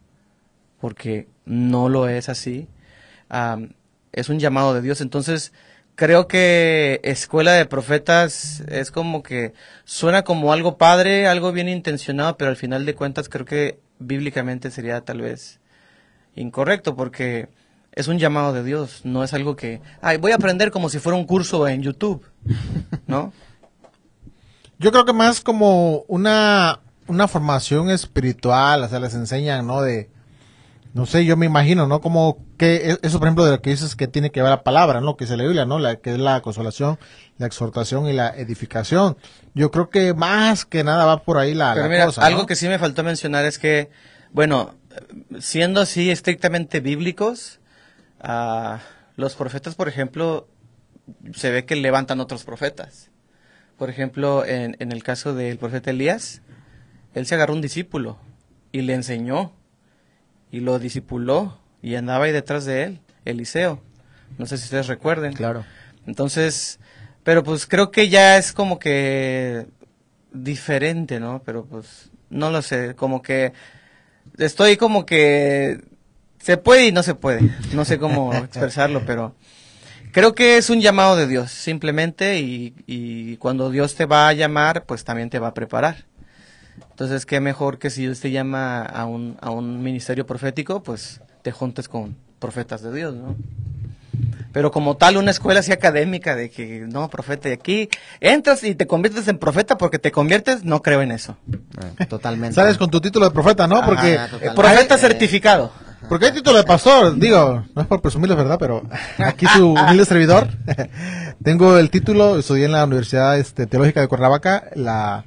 porque 0.81 1.27
no 1.45 1.87
lo 1.89 2.09
es 2.09 2.27
así, 2.27 2.67
es 4.11 4.29
un 4.29 4.39
llamado 4.39 4.73
de 4.73 4.81
Dios. 4.81 5.01
Entonces, 5.01 5.53
creo 5.95 6.27
que 6.27 6.99
escuela 7.03 7.53
de 7.53 7.65
profetas 7.65 8.61
es 8.67 8.91
como 8.91 9.23
que 9.23 9.53
suena 9.85 10.23
como 10.23 10.53
algo 10.53 10.77
padre, 10.77 11.27
algo 11.27 11.51
bien 11.51 11.69
intencionado, 11.69 12.37
pero 12.37 12.49
al 12.49 12.57
final 12.57 12.85
de 12.85 12.95
cuentas 12.95 13.29
creo 13.29 13.45
que 13.45 13.79
bíblicamente 13.99 14.71
sería 14.71 15.01
tal 15.01 15.21
vez 15.21 15.59
incorrecto 16.35 16.95
porque 16.95 17.47
es 17.93 18.09
un 18.09 18.19
llamado 18.19 18.51
de 18.51 18.63
Dios, 18.63 19.01
no 19.05 19.23
es 19.23 19.33
algo 19.33 19.55
que, 19.55 19.81
ay, 20.01 20.17
voy 20.17 20.33
a 20.33 20.35
aprender 20.35 20.69
como 20.69 20.89
si 20.89 20.99
fuera 20.99 21.17
un 21.17 21.25
curso 21.25 21.65
en 21.67 21.81
YouTube, 21.81 22.25
¿no? 23.07 23.31
Yo 24.77 24.91
creo 24.91 25.05
que 25.05 25.13
más 25.13 25.39
como 25.39 26.03
una, 26.09 26.81
una 27.07 27.29
formación 27.29 27.89
espiritual, 27.89 28.83
o 28.83 28.89
sea, 28.89 28.99
les 28.99 29.13
enseñan, 29.13 29.65
¿no? 29.65 29.81
De, 29.81 30.09
no 30.95 31.05
sé, 31.05 31.25
yo 31.25 31.35
me 31.35 31.45
imagino, 31.45 31.87
¿no? 31.87 31.99
Como 31.99 32.37
que 32.57 32.91
e- 32.91 32.97
eso, 33.01 33.19
por 33.19 33.27
ejemplo, 33.27 33.43
de 33.43 33.51
lo 33.51 33.61
que 33.61 33.69
dices 33.69 33.97
que 33.97 34.07
tiene 34.07 34.31
que 34.31 34.41
ver 34.41 34.49
la 34.49 34.63
palabra, 34.63 35.01
¿no? 35.01 35.17
Que 35.17 35.25
es 35.25 35.29
la 35.29 35.43
Biblia, 35.43 35.65
¿no? 35.65 35.77
La, 35.77 35.97
que 35.97 36.13
es 36.13 36.17
la 36.17 36.39
consolación, 36.39 36.97
la 37.37 37.47
exhortación 37.47 38.07
y 38.07 38.13
la 38.13 38.29
edificación. 38.29 39.17
Yo 39.53 39.71
creo 39.71 39.89
que 39.89 40.13
más 40.13 40.63
que 40.63 40.85
nada 40.85 41.03
va 41.03 41.21
por 41.23 41.37
ahí 41.37 41.53
la, 41.53 41.73
Pero 41.73 41.83
la 41.87 41.89
mira, 41.91 42.05
cosa, 42.05 42.21
¿no? 42.21 42.27
algo 42.27 42.45
que 42.45 42.55
sí 42.55 42.69
me 42.69 42.79
faltó 42.79 43.03
mencionar 43.03 43.43
es 43.43 43.59
que, 43.59 43.89
bueno, 44.31 44.73
siendo 45.37 45.81
así 45.81 46.09
estrictamente 46.11 46.79
bíblicos, 46.79 47.59
ah, 48.21 48.79
los 49.17 49.35
profetas, 49.35 49.75
por 49.75 49.89
ejemplo, 49.89 50.47
se 51.33 51.51
ve 51.51 51.65
que 51.65 51.75
levantan 51.75 52.21
otros 52.21 52.45
profetas. 52.45 53.11
Por 53.77 53.89
ejemplo, 53.89 54.45
en, 54.45 54.77
en 54.79 54.93
el 54.93 55.03
caso 55.03 55.33
del 55.35 55.57
profeta 55.57 55.89
Elías, 55.89 56.41
él 57.13 57.25
se 57.25 57.35
agarró 57.35 57.53
un 57.53 57.59
discípulo 57.59 58.17
y 58.71 58.83
le 58.83 58.93
enseñó 58.93 59.51
y 60.55 60.61
lo 60.61 60.79
discipuló 60.79 61.57
y 61.81 61.95
andaba 61.95 62.23
ahí 62.23 62.31
detrás 62.31 62.63
de 62.63 62.83
él, 62.83 62.99
Eliseo. 63.25 63.81
No 64.37 64.45
sé 64.45 64.57
si 64.57 64.63
ustedes 64.63 64.87
recuerden. 64.87 65.33
Claro. 65.33 65.65
Entonces, 66.07 66.79
pero 67.23 67.43
pues 67.43 67.65
creo 67.65 67.91
que 67.91 68.07
ya 68.07 68.37
es 68.37 68.53
como 68.53 68.79
que 68.79 69.67
diferente, 70.31 71.19
¿no? 71.19 71.41
Pero 71.45 71.65
pues 71.65 72.09
no 72.29 72.51
lo 72.51 72.61
sé, 72.61 72.95
como 72.95 73.21
que 73.21 73.51
estoy 74.37 74.77
como 74.77 75.05
que 75.05 75.81
se 76.39 76.55
puede 76.55 76.87
y 76.87 76.93
no 76.93 77.03
se 77.03 77.15
puede. 77.15 77.41
No 77.73 77.83
sé 77.83 77.99
cómo 77.99 78.33
expresarlo, 78.45 79.05
pero 79.05 79.35
creo 80.13 80.35
que 80.35 80.55
es 80.55 80.69
un 80.69 80.79
llamado 80.79 81.17
de 81.17 81.27
Dios, 81.27 81.51
simplemente, 81.51 82.39
y, 82.39 82.73
y 82.87 83.35
cuando 83.37 83.71
Dios 83.71 83.95
te 83.95 84.05
va 84.05 84.29
a 84.29 84.33
llamar, 84.33 84.85
pues 84.85 85.03
también 85.03 85.29
te 85.29 85.39
va 85.39 85.49
a 85.49 85.53
preparar. 85.53 86.05
Entonces, 86.91 87.25
qué 87.25 87.39
mejor 87.39 87.77
que 87.77 87.89
si 87.89 88.01
Dios 88.03 88.19
te 88.19 88.31
llama 88.31 88.81
a 88.83 89.05
un, 89.05 89.37
a 89.41 89.49
un 89.51 89.83
ministerio 89.83 90.25
profético, 90.25 90.81
pues 90.81 91.21
te 91.41 91.51
juntes 91.51 91.87
con 91.89 92.15
profetas 92.39 92.81
de 92.81 92.93
Dios, 92.93 93.13
¿no? 93.15 93.35
Pero 94.53 94.71
como 94.71 94.95
tal, 94.95 95.17
una 95.17 95.31
escuela 95.31 95.59
así 95.59 95.73
académica 95.73 96.33
de 96.37 96.49
que, 96.49 96.85
no, 96.87 97.09
profeta, 97.09 97.49
y 97.49 97.51
aquí 97.51 97.89
entras 98.21 98.63
y 98.63 98.73
te 98.75 98.87
conviertes 98.87 99.27
en 99.27 99.37
profeta 99.37 99.77
porque 99.77 99.99
te 99.99 100.13
conviertes, 100.13 100.63
no 100.63 100.81
creo 100.81 101.01
en 101.01 101.11
eso. 101.11 101.35
Eh, 101.99 102.05
totalmente. 102.05 102.55
Sales 102.55 102.77
con 102.77 102.89
tu 102.89 103.01
título 103.01 103.25
de 103.25 103.31
profeta, 103.31 103.67
¿no? 103.67 103.83
Porque, 103.85 104.17
Ajá, 104.17 104.37
Eh, 104.41 104.51
profeta 104.55 104.95
Eh, 104.95 104.97
certificado. 104.97 105.73
porque 106.07 106.27
hay 106.27 106.31
título 106.31 106.55
de 106.57 106.63
pastor, 106.63 107.17
digo, 107.19 107.65
no 107.75 107.81
es 107.81 107.87
por 107.89 108.01
presumirlo, 108.01 108.37
¿verdad? 108.37 108.55
Pero 108.57 108.83
aquí 109.17 109.45
su 109.47 109.71
humilde 109.73 110.05
servidor. 110.05 110.47
Tengo 111.43 111.77
el 111.77 111.89
título, 111.89 112.39
estudié 112.39 112.65
en 112.65 112.71
la 112.71 112.85
Universidad 112.85 113.37
este, 113.37 113.67
Teológica 113.67 113.99
de 113.99 114.07
Cuernavaca, 114.07 114.69
la 114.75 115.25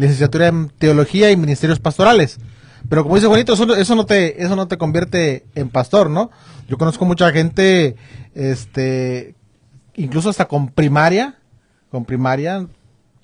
licenciatura 0.00 0.48
en 0.48 0.70
Teología 0.78 1.30
y 1.30 1.36
Ministerios 1.36 1.78
Pastorales. 1.78 2.38
Pero 2.88 3.02
como 3.02 3.14
dice 3.16 3.26
Juanito, 3.28 3.52
eso, 3.52 3.66
no- 3.66 4.06
te, 4.06 4.42
eso 4.42 4.56
no 4.56 4.66
te 4.66 4.78
convierte 4.78 5.44
en 5.54 5.68
pastor, 5.68 6.08
¿no? 6.10 6.30
Yo 6.68 6.78
conozco 6.78 7.04
mucha 7.04 7.30
gente, 7.30 7.96
este, 8.34 9.34
incluso 9.94 10.30
hasta 10.30 10.46
con 10.46 10.68
primaria, 10.68 11.34
con 11.90 12.04
primaria, 12.04 12.66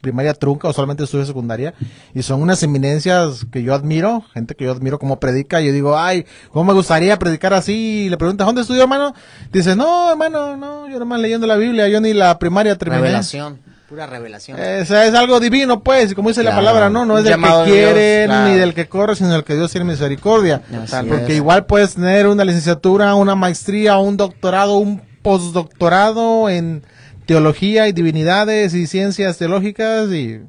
primaria 0.00 0.34
trunca 0.34 0.68
o 0.68 0.72
solamente 0.72 1.04
estudio 1.04 1.24
secundaria, 1.24 1.74
y 2.14 2.22
son 2.22 2.42
unas 2.42 2.62
eminencias 2.62 3.46
que 3.50 3.62
yo 3.62 3.74
admiro, 3.74 4.22
gente 4.34 4.54
que 4.54 4.64
yo 4.64 4.72
admiro 4.72 4.98
como 4.98 5.18
predica, 5.18 5.60
y 5.62 5.66
yo 5.66 5.72
digo, 5.72 5.98
ay, 5.98 6.26
¿cómo 6.52 6.64
me 6.64 6.72
gustaría 6.74 7.18
predicar 7.18 7.54
así? 7.54 8.04
Y 8.06 8.08
le 8.10 8.16
preguntas, 8.18 8.46
¿dónde 8.46 8.60
estudió, 8.60 8.82
hermano? 8.82 9.14
Dice, 9.52 9.74
no, 9.74 10.10
hermano, 10.10 10.56
no, 10.56 10.88
yo 10.88 10.98
nomás 10.98 11.20
leyendo 11.20 11.46
la 11.46 11.56
Biblia, 11.56 11.88
yo 11.88 12.00
ni 12.00 12.12
la 12.12 12.38
primaria 12.38 12.76
terminé. 12.76 13.00
Revelación. 13.02 13.58
Pura 13.88 14.06
revelación. 14.06 14.56
Sea, 14.58 15.06
es 15.06 15.14
algo 15.14 15.38
divino, 15.38 15.82
pues, 15.82 16.14
como 16.14 16.28
dice 16.30 16.42
la 16.42 16.56
palabra, 16.56 16.90
no, 16.90 17.06
no 17.06 17.18
es 17.18 17.24
del 17.24 17.40
que 17.40 17.48
de 17.48 17.64
quiere 17.64 18.24
claro. 18.26 18.48
ni 18.48 18.58
del 18.58 18.74
que 18.74 18.88
corre, 18.88 19.14
sino 19.14 19.30
del 19.30 19.44
que 19.44 19.54
Dios 19.54 19.70
tiene 19.70 19.84
misericordia. 19.84 20.62
Así 20.82 21.06
Porque 21.08 21.32
es. 21.32 21.36
igual 21.36 21.66
puedes 21.66 21.94
tener 21.94 22.26
una 22.26 22.44
licenciatura, 22.44 23.14
una 23.14 23.36
maestría, 23.36 23.98
un 23.98 24.16
doctorado, 24.16 24.76
un 24.78 25.00
postdoctorado 25.22 26.48
en 26.48 26.82
teología 27.26 27.86
y 27.86 27.92
divinidades 27.92 28.74
y 28.74 28.86
ciencias 28.86 29.38
teológicas 29.38 30.10
y 30.10 30.40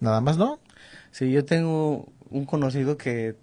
nada 0.00 0.20
más, 0.20 0.36
¿no? 0.36 0.58
Sí, 1.10 1.30
yo 1.30 1.44
tengo 1.44 2.06
un 2.30 2.44
conocido 2.44 2.98
que 2.98 3.36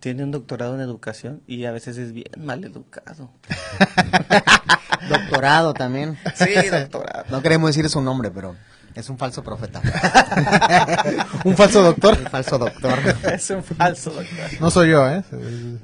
tiene 0.00 0.22
un 0.22 0.30
doctorado 0.30 0.74
en 0.74 0.80
educación 0.80 1.42
y 1.46 1.64
a 1.64 1.72
veces 1.72 1.98
es 1.98 2.12
bien 2.12 2.30
mal 2.38 2.64
educado. 2.64 3.30
Doctorado 5.08 5.74
también. 5.74 6.18
Sí, 6.34 6.54
doctorado. 6.70 7.24
No 7.30 7.42
queremos 7.42 7.68
decir 7.68 7.88
su 7.88 8.00
nombre, 8.00 8.30
pero 8.30 8.56
es 8.98 9.08
un 9.08 9.16
falso 9.16 9.44
profeta. 9.44 9.80
Un 11.44 11.56
falso 11.56 11.82
doctor. 11.82 12.18
Un 12.18 12.26
falso 12.26 12.58
doctor. 12.58 12.98
Es 13.32 13.48
un 13.50 13.62
falso 13.62 14.10
doctor. 14.10 14.60
No 14.60 14.70
soy 14.70 14.90
yo, 14.90 15.08
¿eh? 15.08 15.22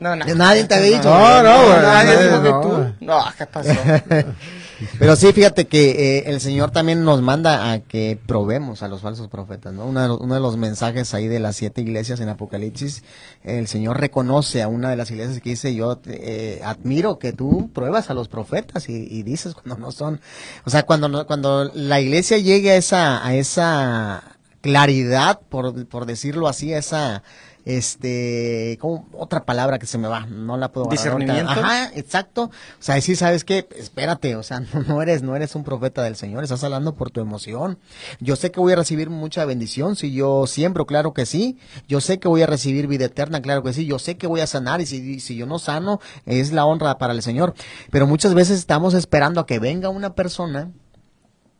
No, 0.00 0.16
no. 0.16 0.24
Nadie 0.34 0.64
te 0.64 0.74
había 0.74 0.98
dicho. 0.98 1.08
No, 1.08 1.42
no, 1.42 1.66
güey. 1.66 1.80
Nadie 1.80 2.24
dijo 2.24 2.42
que 2.42 2.48
tú. 2.48 2.94
No, 3.00 3.24
¿qué 3.38 3.46
pasó? 3.46 3.70
Pero 4.98 5.16
sí, 5.16 5.32
fíjate 5.32 5.66
que 5.66 6.18
eh, 6.18 6.24
el 6.26 6.40
Señor 6.40 6.70
también 6.70 7.04
nos 7.04 7.22
manda 7.22 7.72
a 7.72 7.80
que 7.80 8.18
probemos 8.26 8.82
a 8.82 8.88
los 8.88 9.00
falsos 9.00 9.28
profetas, 9.28 9.72
¿no? 9.72 9.86
Uno 9.86 10.00
de, 10.02 10.08
los, 10.08 10.20
uno 10.20 10.34
de 10.34 10.40
los 10.40 10.56
mensajes 10.56 11.14
ahí 11.14 11.28
de 11.28 11.40
las 11.40 11.56
siete 11.56 11.80
iglesias 11.80 12.20
en 12.20 12.28
Apocalipsis, 12.28 13.04
el 13.42 13.68
Señor 13.68 14.00
reconoce 14.00 14.62
a 14.62 14.68
una 14.68 14.90
de 14.90 14.96
las 14.96 15.10
iglesias 15.10 15.40
que 15.40 15.50
dice, 15.50 15.74
yo 15.74 16.00
eh, 16.06 16.60
admiro 16.64 17.18
que 17.18 17.32
tú 17.32 17.70
pruebas 17.72 18.10
a 18.10 18.14
los 18.14 18.28
profetas 18.28 18.88
y, 18.88 19.22
dices 19.22 19.54
cuando 19.62 19.76
no 19.78 19.92
son. 19.92 20.20
O 20.64 20.70
sea, 20.70 20.84
cuando, 20.84 21.26
cuando 21.26 21.70
la 21.74 22.00
iglesia 22.00 22.38
llegue 22.38 22.72
a 22.72 22.76
esa, 22.76 23.26
a 23.26 23.34
esa 23.34 24.36
claridad, 24.60 25.40
por, 25.48 25.86
por 25.86 26.06
decirlo 26.06 26.48
así, 26.48 26.72
a 26.72 26.78
esa 26.78 27.22
este 27.64 28.78
como 28.80 29.06
otra 29.12 29.44
palabra 29.44 29.78
que 29.78 29.86
se 29.86 29.98
me 29.98 30.08
va 30.08 30.26
no 30.26 30.56
la 30.56 30.70
puedo. 30.72 30.88
¿Discernimiento? 30.88 31.50
ajá 31.50 31.90
exacto. 31.94 32.44
O 32.44 32.50
sea 32.82 33.00
sí 33.00 33.16
sabes 33.16 33.44
qué 33.44 33.68
espérate 33.76 34.36
o 34.36 34.42
sea 34.42 34.60
no, 34.74 34.82
no 34.86 35.02
eres 35.02 35.22
no 35.22 35.36
eres 35.36 35.54
un 35.54 35.64
profeta 35.64 36.02
del 36.02 36.16
Señor 36.16 36.44
estás 36.44 36.64
hablando 36.64 36.94
por 36.94 37.10
tu 37.10 37.20
emoción. 37.20 37.78
Yo 38.20 38.36
sé 38.36 38.50
que 38.50 38.60
voy 38.60 38.72
a 38.72 38.76
recibir 38.76 39.10
mucha 39.10 39.44
bendición 39.44 39.96
si 39.96 40.12
yo 40.12 40.46
siembro 40.46 40.86
claro 40.86 41.12
que 41.12 41.26
sí. 41.26 41.58
Yo 41.88 42.00
sé 42.00 42.18
que 42.18 42.28
voy 42.28 42.42
a 42.42 42.46
recibir 42.46 42.86
vida 42.86 43.06
eterna 43.06 43.40
claro 43.42 43.62
que 43.62 43.72
sí. 43.72 43.86
Yo 43.86 43.98
sé 43.98 44.16
que 44.16 44.26
voy 44.26 44.40
a 44.40 44.46
sanar 44.46 44.80
y 44.80 44.86
si, 44.86 45.20
si 45.20 45.36
yo 45.36 45.46
no 45.46 45.58
sano 45.58 46.00
es 46.26 46.52
la 46.52 46.64
honra 46.64 46.98
para 46.98 47.12
el 47.12 47.22
Señor. 47.22 47.54
Pero 47.90 48.06
muchas 48.06 48.34
veces 48.34 48.58
estamos 48.58 48.94
esperando 48.94 49.40
a 49.40 49.46
que 49.46 49.58
venga 49.58 49.88
una 49.88 50.14
persona 50.14 50.70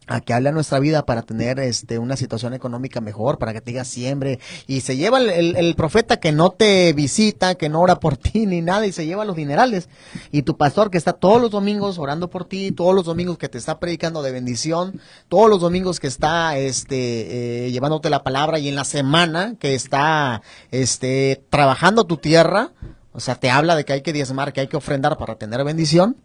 a 0.07 0.21
que 0.21 0.33
hable 0.35 0.51
a 0.51 0.53
nuestra 0.53 0.79
vida 0.81 1.07
para 1.07 1.23
tener 1.23 1.59
este 1.61 1.99
una 1.99 2.17
situación 2.17 2.55
económica 2.55 3.01
mejor, 3.01 3.39
para 3.39 3.53
que 3.53 3.61
te 3.61 3.71
diga 3.71 3.85
siembre, 3.85 4.39
y 4.67 4.81
se 4.83 4.97
lleva 4.97 5.19
el, 5.19 5.31
el- 5.31 5.57
el 5.57 5.75
profeta 5.75 6.19
que 6.19 6.33
no 6.33 6.51
te 6.51 6.93
visita, 6.93 7.55
que 7.55 7.69
no 7.69 7.81
ora 7.81 8.01
por 8.01 8.17
ti 8.19 8.47
ni 8.47 8.61
nada, 8.61 8.87
y 8.87 8.93
se 8.93 9.07
lleva 9.07 9.25
los 9.25 9.37
dinerales, 9.37 9.89
y 10.31 10.43
tu 10.43 10.57
pastor 10.57 10.91
que 10.91 10.99
está 10.99 11.13
todos 11.15 11.41
los 11.41 11.51
domingos 11.51 11.99
orando 11.99 12.29
por 12.31 12.45
ti, 12.45 12.73
todos 12.73 12.95
los 12.95 13.05
domingos 13.05 13.39
que 13.39 13.49
te 13.49 13.59
está 13.59 13.79
predicando 13.81 14.23
de 14.23 14.33
bendición, 14.33 15.01
todos 15.29 15.49
los 15.49 15.61
domingos 15.61 16.01
que 16.01 16.07
está 16.07 16.57
este 16.59 17.67
eh, 17.67 17.71
llevándote 17.73 18.11
la 18.11 18.23
palabra, 18.23 18.59
y 18.59 18.69
en 18.69 18.75
la 18.75 18.85
semana 18.85 19.55
que 19.59 19.75
está 19.75 20.43
este 20.71 21.43
trabajando 21.51 22.05
tu 22.05 22.17
tierra, 22.19 22.73
o 23.13 23.21
sea, 23.21 23.37
te 23.37 23.51
habla 23.51 23.77
de 23.77 23.85
que 23.85 23.93
hay 23.93 24.03
que 24.03 24.13
diezmar, 24.13 24.53
que 24.53 24.61
hay 24.61 24.67
que 24.69 24.77
ofrendar 24.77 25.17
para 25.17 25.37
tener 25.37 25.63
bendición, 25.65 26.17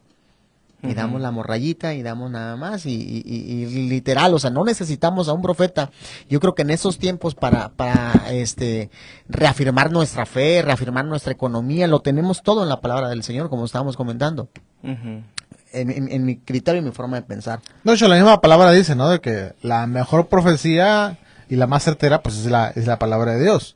y 0.82 0.94
damos 0.94 1.20
la 1.22 1.32
morrayita 1.32 1.94
y 1.94 2.02
damos 2.04 2.32
nada 2.32 2.56
más 2.56 2.86
y, 2.86 2.92
y- 2.92 3.24
y- 3.26 3.64
y 3.66 3.90
literal, 3.90 4.34
o 4.34 4.40
sea, 4.40 4.50
no 4.50 4.64
necesitamos 4.64 5.28
a 5.28 5.34
un 5.34 5.42
profeta. 5.42 5.90
Yo 6.30 6.40
creo 6.40 6.56
que 6.56 6.62
en 6.62 6.70
esos 6.70 6.98
tiempos 6.98 7.36
para, 7.36 7.70
para 7.70 8.14
este 8.32 8.90
reafirmar 9.28 9.92
nuestra 9.92 10.26
fe, 10.26 10.62
reafirmar 10.62 11.06
nuestra 11.06 11.34
economía, 11.34 11.88
lo 11.88 12.00
tenemos 12.02 12.42
todo 12.44 12.64
en 12.64 12.70
la 12.70 12.80
palabra 12.82 13.10
del 13.10 13.24
Señor, 13.24 13.50
como 13.50 13.66
estábamos 13.66 13.98
comentando, 13.98 14.50
en, 14.84 15.26
en- 15.92 16.12
en 16.12 16.26
mi 16.26 16.38
criterio 16.38 16.82
y 16.82 16.86
mi 16.86 16.92
forma 16.92 17.18
de 17.18 17.24
pensar. 17.24 17.60
No, 17.84 17.92
de 17.92 17.96
hecho, 17.98 18.08
la 18.08 18.16
misma 18.16 18.40
palabra 18.42 18.72
dice, 18.72 18.96
¿no? 18.96 19.10
De 19.10 19.20
que 19.20 19.54
la 19.62 19.86
mejor 19.88 20.28
profecía 20.28 21.18
y 21.50 21.56
la 21.58 21.68
más 21.68 21.84
certera, 21.84 22.22
pues 22.22 22.38
es 22.38 22.46
la, 22.46 22.70
es 22.70 22.88
la 22.88 22.98
palabra 23.00 23.34
de 23.34 23.42
Dios. 23.44 23.76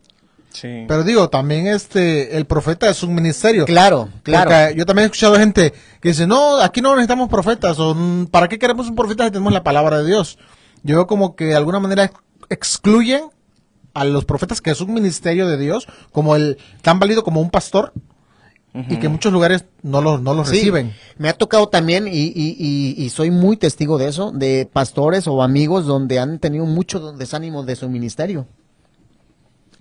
Sí. 0.54 0.86
Pero 0.88 1.04
digo, 1.04 1.30
también 1.30 1.68
este, 1.68 2.38
el 2.38 2.46
profeta 2.46 2.90
es 2.90 3.04
un 3.04 3.14
ministerio. 3.16 3.66
Claro, 3.66 4.10
claro. 4.24 4.50
Porque 4.50 4.76
yo 4.78 4.86
también 4.86 5.04
he 5.04 5.06
escuchado 5.08 5.36
gente 5.36 5.74
que 6.00 6.10
dice, 6.10 6.28
no, 6.28 6.58
aquí 6.62 6.80
no 6.80 6.92
necesitamos 6.96 7.28
profetas, 7.28 7.80
o 7.80 7.94
"Mm, 7.96 8.28
¿para 8.28 8.48
qué 8.48 8.58
queremos 8.60 8.88
un 8.88 8.96
profeta 8.96 9.26
si 9.26 9.32
tenemos 9.32 9.52
la 9.52 9.64
palabra 9.64 9.98
de 10.02 10.06
Dios? 10.08 10.38
Yo 10.84 10.96
veo 10.96 11.08
como 11.08 11.36
que 11.36 11.46
de 11.46 11.56
alguna 11.56 11.80
manera 11.80 12.12
excluyen 12.50 13.24
a 13.94 14.06
los 14.06 14.26
profetas, 14.26 14.62
que 14.62 14.72
es 14.72 14.82
un 14.82 14.94
ministerio 14.94 15.48
de 15.48 15.58
Dios, 15.58 15.88
como 16.12 16.36
el, 16.36 16.58
tan 16.82 17.00
válido 17.00 17.24
como 17.24 17.42
un 17.42 17.50
pastor, 17.50 17.94
y 18.90 18.98
que 18.98 19.06
en 19.06 19.12
muchos 19.12 19.32
lugares 19.32 19.66
no 19.84 20.02
los, 20.02 20.20
no 20.24 20.34
los 20.34 20.50
Sí, 20.50 20.56
reciben. 20.56 20.94
Me 21.20 21.30
ha 21.30 21.34
tocado 21.34 21.68
también, 21.70 22.08
y, 22.08 22.12
y, 22.12 22.56
y, 22.58 22.96
y 23.04 23.10
soy 23.12 23.30
muy 23.30 23.56
testigo 23.56 24.00
de 24.00 24.08
eso, 24.08 24.32
de 24.32 24.68
pastores 24.72 25.28
o 25.28 25.44
amigos 25.44 25.86
donde 25.86 26.18
han 26.18 26.40
tenido 26.40 26.66
mucho 26.66 27.12
desánimo 27.12 27.62
de 27.64 27.76
su 27.76 27.88
ministerio. 27.88 28.48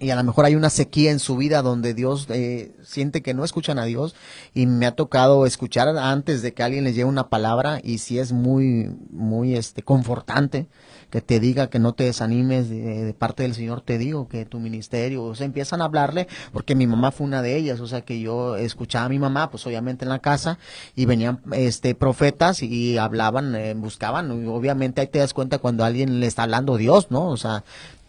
Y 0.02 0.10
a 0.10 0.16
lo 0.16 0.24
mejor 0.24 0.46
hay 0.46 0.56
una 0.56 0.68
sequía 0.68 1.12
en 1.12 1.20
su 1.20 1.36
vida 1.36 1.62
donde 1.62 1.94
Dios 1.94 2.26
eh, 2.28 2.72
siente 2.82 3.22
que 3.22 3.34
no 3.34 3.44
escuchan 3.44 3.78
a 3.78 3.84
Dios. 3.84 4.16
Y 4.52 4.66
me 4.66 4.86
ha 4.86 4.96
tocado 4.96 5.46
escuchar 5.46 5.88
antes 5.96 6.42
de 6.42 6.52
que 6.52 6.64
alguien 6.64 6.82
les 6.82 6.96
lleve 6.96 7.08
una 7.08 7.28
palabra 7.28 7.80
y 7.80 7.98
si 7.98 8.18
es 8.18 8.32
muy, 8.32 8.90
muy 9.12 9.54
este, 9.54 9.84
confortante 9.84 10.66
que 11.10 11.20
te 11.20 11.38
diga 11.38 11.68
que 11.68 11.78
no 11.78 11.92
te 11.92 12.04
desanimes 12.04 12.68
de, 12.68 13.04
de 13.04 13.14
parte 13.14 13.44
del 13.44 13.54
Señor, 13.54 13.82
te 13.82 13.98
digo 13.98 14.28
que 14.28 14.46
tu 14.46 14.58
ministerio, 14.58 15.22
o 15.22 15.34
sea, 15.34 15.44
empiezan 15.44 15.82
a 15.82 15.84
hablarle, 15.84 16.26
porque 16.54 16.74
mi 16.74 16.86
mamá 16.86 17.12
fue 17.12 17.26
una 17.26 17.42
de 17.42 17.54
ellas, 17.54 17.80
o 17.80 17.86
sea, 17.86 18.00
que 18.00 18.18
yo 18.18 18.56
escuchaba 18.56 19.04
a 19.04 19.08
mi 19.10 19.18
mamá, 19.18 19.50
pues 19.50 19.66
obviamente 19.66 20.06
en 20.06 20.08
la 20.08 20.20
casa, 20.20 20.58
y 20.96 21.04
venían 21.04 21.40
este 21.52 21.94
profetas 21.94 22.62
y 22.62 22.96
hablaban, 22.96 23.54
eh, 23.54 23.74
buscaban, 23.74 24.42
y 24.42 24.46
obviamente 24.46 25.02
ahí 25.02 25.06
te 25.06 25.18
das 25.18 25.34
cuenta 25.34 25.58
cuando 25.58 25.84
alguien 25.84 26.18
le 26.18 26.26
está 26.26 26.44
hablando 26.44 26.78
Dios, 26.78 27.10
¿no? 27.10 27.28
O 27.28 27.36
sea, 27.36 27.62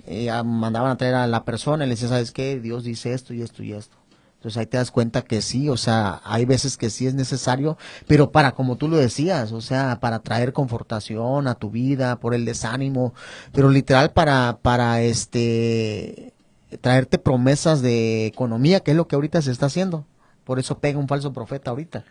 eh, 0.06 0.30
mandaban 0.44 0.92
a 0.92 0.98
traer 0.98 1.16
a 1.16 1.28
la 1.28 1.46
persona 1.46 1.86
y 1.86 1.88
le 1.88 1.96
decían, 1.96 2.10
¿sabes 2.10 2.32
qué? 2.32 2.60
Dios 2.60 2.84
dice 2.84 3.14
esto 3.14 3.34
y 3.34 3.42
esto 3.42 3.64
y 3.64 3.74
esto. 3.74 3.98
Entonces 4.44 4.58
ahí 4.58 4.66
te 4.66 4.76
das 4.76 4.92
cuenta 4.92 5.22
que 5.22 5.42
sí, 5.42 5.70
o 5.70 5.78
sea, 5.78 6.22
hay 6.26 6.44
veces 6.44 6.76
que 6.76 6.90
sí 6.90 7.08
es 7.08 7.14
necesario, 7.14 7.78
pero 8.08 8.32
para, 8.34 8.52
como 8.52 8.76
tú 8.76 8.90
lo 8.90 8.98
decías, 8.98 9.54
o 9.54 9.62
sea, 9.62 10.02
para 10.02 10.20
traer 10.20 10.52
confortación 10.52 11.48
a 11.48 11.56
tu 11.56 11.70
vida, 11.70 12.20
por 12.20 12.34
el 12.34 12.44
desánimo, 12.44 13.14
pero 13.54 13.70
literal 13.70 14.12
para, 14.12 14.60
para 14.62 15.02
este, 15.02 16.34
traerte 16.82 17.20
promesas 17.20 17.82
de 17.82 18.26
economía, 18.26 18.82
que 18.82 18.92
es 18.92 18.98
lo 18.98 19.08
que 19.08 19.16
ahorita 19.16 19.42
se 19.42 19.52
está 19.52 19.68
haciendo. 19.68 20.06
Por 20.44 20.60
eso 20.60 20.78
pega 20.78 21.00
un 21.00 21.08
falso 21.08 21.32
profeta 21.32 21.72
ahorita, 21.72 22.04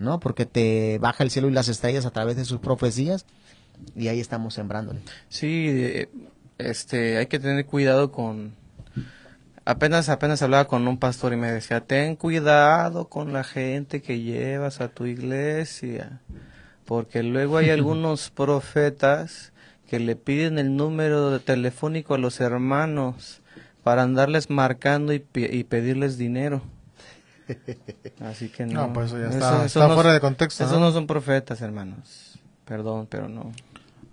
¿no? 0.00 0.18
Porque 0.18 0.44
te 0.44 0.98
baja 0.98 1.22
el 1.22 1.30
cielo 1.30 1.48
y 1.48 1.52
las 1.52 1.68
estrellas 1.68 2.04
a 2.04 2.10
través 2.10 2.34
de 2.34 2.44
sus 2.44 2.58
profecías 2.58 3.26
y 3.94 4.08
ahí 4.08 4.20
estamos 4.20 4.54
sembrándole. 4.54 5.00
Sí, 5.28 5.66
eh, 5.68 6.08
este, 6.58 7.18
hay 7.18 7.26
que 7.26 7.38
tener 7.38 7.66
cuidado 7.66 8.12
con... 8.12 8.54
Apenas, 9.64 10.08
apenas 10.08 10.42
hablaba 10.42 10.66
con 10.66 10.86
un 10.86 10.96
pastor 10.98 11.32
y 11.32 11.36
me 11.36 11.50
decía, 11.50 11.80
ten 11.80 12.14
cuidado 12.14 13.08
con 13.08 13.32
la 13.32 13.42
gente 13.42 14.00
que 14.00 14.20
llevas 14.20 14.80
a 14.80 14.88
tu 14.88 15.06
iglesia, 15.06 16.20
porque 16.84 17.24
luego 17.24 17.56
hay 17.56 17.70
algunos 17.70 18.30
profetas 18.30 19.52
que 19.88 19.98
le 19.98 20.14
piden 20.14 20.58
el 20.60 20.76
número 20.76 21.40
telefónico 21.40 22.14
a 22.14 22.18
los 22.18 22.40
hermanos 22.40 23.40
para 23.82 24.02
andarles 24.02 24.50
marcando 24.50 25.12
y, 25.12 25.24
y 25.34 25.64
pedirles 25.64 26.16
dinero. 26.16 26.62
Así 28.20 28.48
que 28.48 28.66
no. 28.66 28.86
No, 28.86 28.92
pues 28.92 29.06
eso 29.08 29.18
ya 29.18 29.28
está- 29.28 29.64
está 29.64 29.88
fuera 29.94 30.12
de 30.12 30.20
contexto, 30.20 30.64
Esos 30.64 30.78
¿no? 30.78 30.86
no 30.86 30.92
son 30.92 31.06
profetas, 31.08 31.60
hermanos. 31.60 32.38
Perdón, 32.64 33.06
pero 33.08 33.28
no. 33.28 33.52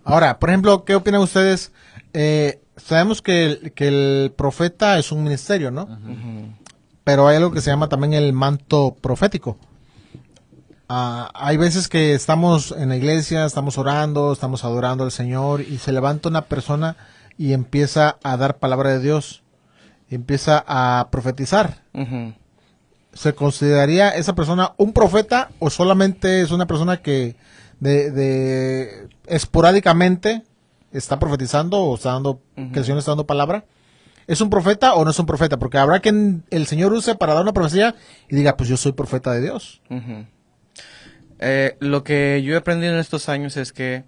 Ahora, 0.03 0.39
por 0.39 0.49
ejemplo, 0.49 0.83
¿qué 0.83 0.95
opinan 0.95 1.21
ustedes? 1.21 1.71
Eh, 2.13 2.61
sabemos 2.77 3.21
que 3.21 3.45
el, 3.45 3.71
que 3.73 3.87
el 3.87 4.31
profeta 4.31 4.97
es 4.97 5.11
un 5.11 5.23
ministerio, 5.23 5.71
¿no? 5.71 5.87
Pero 7.03 7.27
hay 7.27 7.37
algo 7.37 7.51
que 7.51 7.61
se 7.61 7.69
llama 7.69 7.89
también 7.89 8.13
el 8.13 8.33
manto 8.33 8.95
profético. 8.99 9.57
Ah, 10.89 11.31
hay 11.33 11.57
veces 11.57 11.87
que 11.87 12.13
estamos 12.13 12.73
en 12.77 12.89
la 12.89 12.97
iglesia, 12.97 13.45
estamos 13.45 13.77
orando, 13.77 14.31
estamos 14.31 14.63
adorando 14.63 15.03
al 15.03 15.11
Señor 15.11 15.61
y 15.61 15.77
se 15.77 15.91
levanta 15.91 16.29
una 16.29 16.43
persona 16.43 16.97
y 17.37 17.53
empieza 17.53 18.17
a 18.23 18.37
dar 18.37 18.57
palabra 18.57 18.91
de 18.91 18.99
Dios, 18.99 19.43
y 20.09 20.15
empieza 20.15 20.63
a 20.67 21.07
profetizar. 21.11 21.81
¿Se 23.13 23.33
consideraría 23.33 24.09
esa 24.09 24.35
persona 24.35 24.73
un 24.77 24.93
profeta 24.93 25.49
o 25.59 25.69
solamente 25.69 26.41
es 26.41 26.51
una 26.51 26.67
persona 26.67 26.97
que 26.97 27.35
de, 27.79 28.11
de 28.11 29.07
esporádicamente 29.27 30.43
está 30.91 31.19
profetizando 31.19 31.79
o 31.79 31.95
está 31.95 32.13
dando, 32.13 32.41
que 32.55 32.79
el 32.79 32.85
Señor 32.85 32.99
está 32.99 33.11
dando 33.11 33.25
palabra? 33.25 33.65
¿Es 34.27 34.39
un 34.39 34.49
profeta 34.49 34.93
o 34.93 35.03
no 35.03 35.11
es 35.11 35.19
un 35.19 35.25
profeta? 35.25 35.57
Porque 35.59 35.77
habrá 35.77 35.99
quien 35.99 36.43
el 36.49 36.65
Señor 36.67 36.93
use 36.93 37.15
para 37.15 37.33
dar 37.33 37.43
una 37.43 37.53
profecía 37.53 37.95
y 38.29 38.35
diga, 38.35 38.55
pues 38.55 38.69
yo 38.69 38.77
soy 38.77 38.93
profeta 38.93 39.31
de 39.33 39.41
Dios. 39.41 39.81
Eh, 41.39 41.75
lo 41.79 42.03
que 42.03 42.41
yo 42.43 42.53
he 42.53 42.57
aprendido 42.57 42.93
en 42.93 42.99
estos 42.99 43.27
años 43.27 43.57
es 43.57 43.73
que 43.73 44.05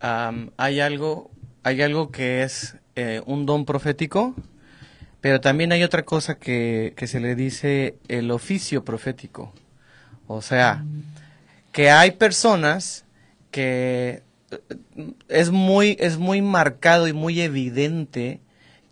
hay 0.00 0.80
algo, 0.80 1.30
hay 1.62 1.82
algo 1.82 2.10
que 2.10 2.42
es 2.42 2.76
eh, 2.96 3.22
un 3.24 3.46
don 3.46 3.64
profético, 3.64 4.34
pero 5.20 5.40
también 5.40 5.72
hay 5.72 5.82
otra 5.82 6.04
cosa 6.04 6.36
que, 6.38 6.92
que 6.96 7.06
se 7.06 7.20
le 7.20 7.34
dice 7.34 7.96
el 8.08 8.30
oficio 8.30 8.84
profético. 8.84 9.52
O 10.26 10.42
sea, 10.42 10.84
que 11.72 11.90
hay 11.90 12.12
personas 12.12 13.04
que 13.50 14.22
eh, 14.50 15.12
es 15.28 15.50
muy, 15.50 15.96
es 16.00 16.18
muy 16.18 16.42
marcado 16.42 17.08
y 17.08 17.12
muy 17.12 17.40
evidente 17.40 18.40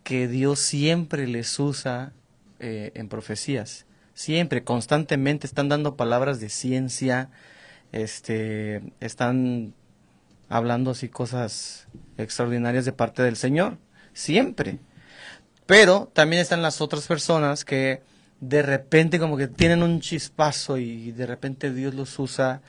que 0.03 0.29
Dios 0.29 0.61
siempre 0.61 1.27
les 1.27 1.59
usa 1.59 2.13
eh, 2.61 2.93
en 2.95 3.09
profecías. 3.09 3.87
Siempre, 4.15 4.65
constantemente 4.65 5.47
están 5.47 5.69
dando 5.69 5.97
palabras 5.97 6.41
de 6.41 6.49
ciencia, 6.49 7.31
este, 7.93 8.83
están 9.01 9.75
hablando 10.49 10.91
así 10.91 11.09
cosas 11.09 11.87
extraordinarias 12.17 12.85
de 12.85 12.93
parte 12.93 13.23
del 13.23 13.37
Señor. 13.37 13.79
Siempre. 14.13 14.79
Pero 15.67 16.11
también 16.15 16.43
están 16.43 16.63
las 16.63 16.81
otras 16.81 17.07
personas 17.07 17.65
que 17.65 18.03
de 18.41 18.63
repente 18.63 19.19
como 19.19 19.37
que 19.37 19.49
tienen 19.49 19.83
un 19.83 20.01
chispazo 20.01 20.79
y 20.79 21.13
de 21.13 21.27
repente 21.27 21.73
Dios 21.73 21.95
los 21.95 22.19
usa 22.19 22.61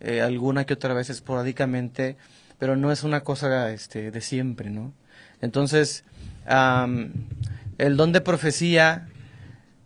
eh, 0.00 0.20
alguna 0.20 0.64
que 0.64 0.74
otra 0.74 0.94
vez 0.94 1.10
esporádicamente, 1.10 2.16
pero 2.58 2.76
no 2.76 2.90
es 2.92 3.02
una 3.04 3.20
cosa 3.20 3.70
este, 3.70 4.10
de 4.10 4.20
siempre, 4.20 4.70
¿no? 4.70 4.92
Entonces, 5.40 6.04
el 7.78 7.96
don 7.96 8.12
de 8.12 8.20
profecía 8.20 9.08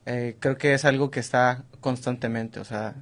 eh, 0.06 0.36
creo 0.38 0.58
que 0.58 0.74
es 0.74 0.84
algo 0.84 1.10
que 1.10 1.20
está 1.20 1.64
constantemente, 1.80 2.60
o 2.60 2.64
sea, 2.64 2.94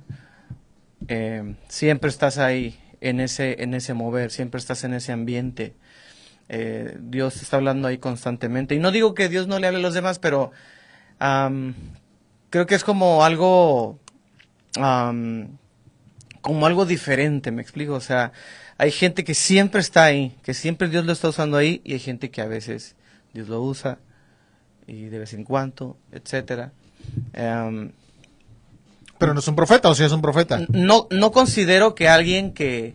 eh, 1.08 1.56
siempre 1.68 2.10
estás 2.10 2.38
ahí 2.38 2.78
en 3.00 3.20
ese, 3.20 3.62
en 3.62 3.74
ese 3.74 3.94
mover, 3.94 4.30
siempre 4.30 4.58
estás 4.58 4.84
en 4.84 4.94
ese 4.94 5.12
ambiente. 5.12 5.74
Eh, 6.48 6.96
Dios 7.00 7.42
está 7.42 7.56
hablando 7.56 7.88
ahí 7.88 7.98
constantemente. 7.98 8.74
Y 8.74 8.78
no 8.78 8.92
digo 8.92 9.14
que 9.14 9.28
Dios 9.28 9.48
no 9.48 9.58
le 9.58 9.66
hable 9.66 9.78
a 9.80 9.82
los 9.82 9.94
demás, 9.94 10.18
pero 10.18 10.52
creo 12.52 12.66
que 12.66 12.74
es 12.74 12.84
como 12.84 13.24
algo, 13.24 13.98
como 14.74 16.66
algo 16.66 16.84
diferente, 16.84 17.50
me 17.50 17.62
explico. 17.62 17.94
O 17.94 18.00
sea, 18.00 18.32
hay 18.76 18.92
gente 18.92 19.24
que 19.24 19.34
siempre 19.34 19.80
está 19.80 20.04
ahí, 20.04 20.36
que 20.44 20.52
siempre 20.52 20.88
Dios 20.88 21.06
lo 21.06 21.12
está 21.12 21.30
usando 21.30 21.56
ahí, 21.56 21.80
y 21.82 21.94
hay 21.94 21.98
gente 21.98 22.30
que 22.30 22.42
a 22.42 22.46
veces 22.46 22.94
Dios 23.32 23.48
lo 23.48 23.62
usa 23.62 23.98
y 24.86 25.04
de 25.04 25.18
vez 25.18 25.32
en 25.32 25.44
cuando, 25.44 25.96
etcétera. 26.12 26.72
pero 27.32 29.34
no 29.34 29.40
es 29.40 29.48
un 29.48 29.56
profeta, 29.56 29.88
o 29.88 29.94
si 29.94 30.04
es 30.04 30.12
un 30.12 30.20
profeta. 30.20 30.60
No, 30.68 31.08
no 31.10 31.32
considero 31.32 31.94
que 31.94 32.08
alguien 32.08 32.52
que 32.52 32.94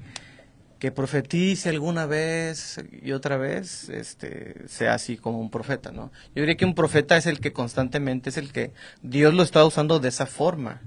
que 0.80 0.92
profetice 0.92 1.70
alguna 1.70 2.06
vez 2.06 2.80
y 3.02 3.12
otra 3.12 3.38
vez, 3.38 3.90
este, 3.90 4.68
sea 4.68 4.94
así 4.94 5.18
como 5.18 5.40
un 5.40 5.50
profeta, 5.50 5.92
¿no? 5.92 6.12
Yo 6.36 6.42
diría 6.42 6.56
que 6.56 6.66
un 6.66 6.76
profeta 6.76 7.18
es 7.18 7.26
el 7.26 7.40
que 7.40 7.54
constantemente, 7.54 8.30
es 8.30 8.38
el 8.38 8.52
que 8.52 8.72
Dios 9.02 9.34
lo 9.34 9.44
está 9.44 9.66
usando 9.66 10.00
de 10.00 10.10
esa 10.10 10.26
forma. 10.26 10.82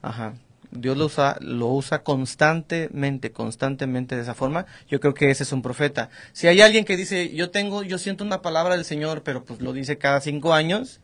Ajá. 0.00 0.34
Dios 0.70 0.96
lo 0.96 1.06
usa, 1.06 1.36
lo 1.40 1.68
usa 1.68 2.02
constantemente, 2.02 3.30
constantemente 3.30 4.16
de 4.16 4.22
esa 4.22 4.34
forma. 4.34 4.66
Yo 4.88 4.98
creo 5.00 5.14
que 5.14 5.30
ese 5.30 5.44
es 5.44 5.52
un 5.52 5.62
profeta. 5.62 6.10
Si 6.32 6.48
hay 6.48 6.60
alguien 6.60 6.84
que 6.84 6.96
dice, 6.96 7.32
yo 7.34 7.50
tengo, 7.50 7.82
yo 7.84 7.98
siento 7.98 8.24
una 8.24 8.42
palabra 8.42 8.74
del 8.74 8.84
Señor, 8.84 9.22
pero 9.22 9.44
pues 9.44 9.60
lo 9.60 9.72
dice 9.72 9.98
cada 9.98 10.20
cinco 10.20 10.52
años, 10.52 11.00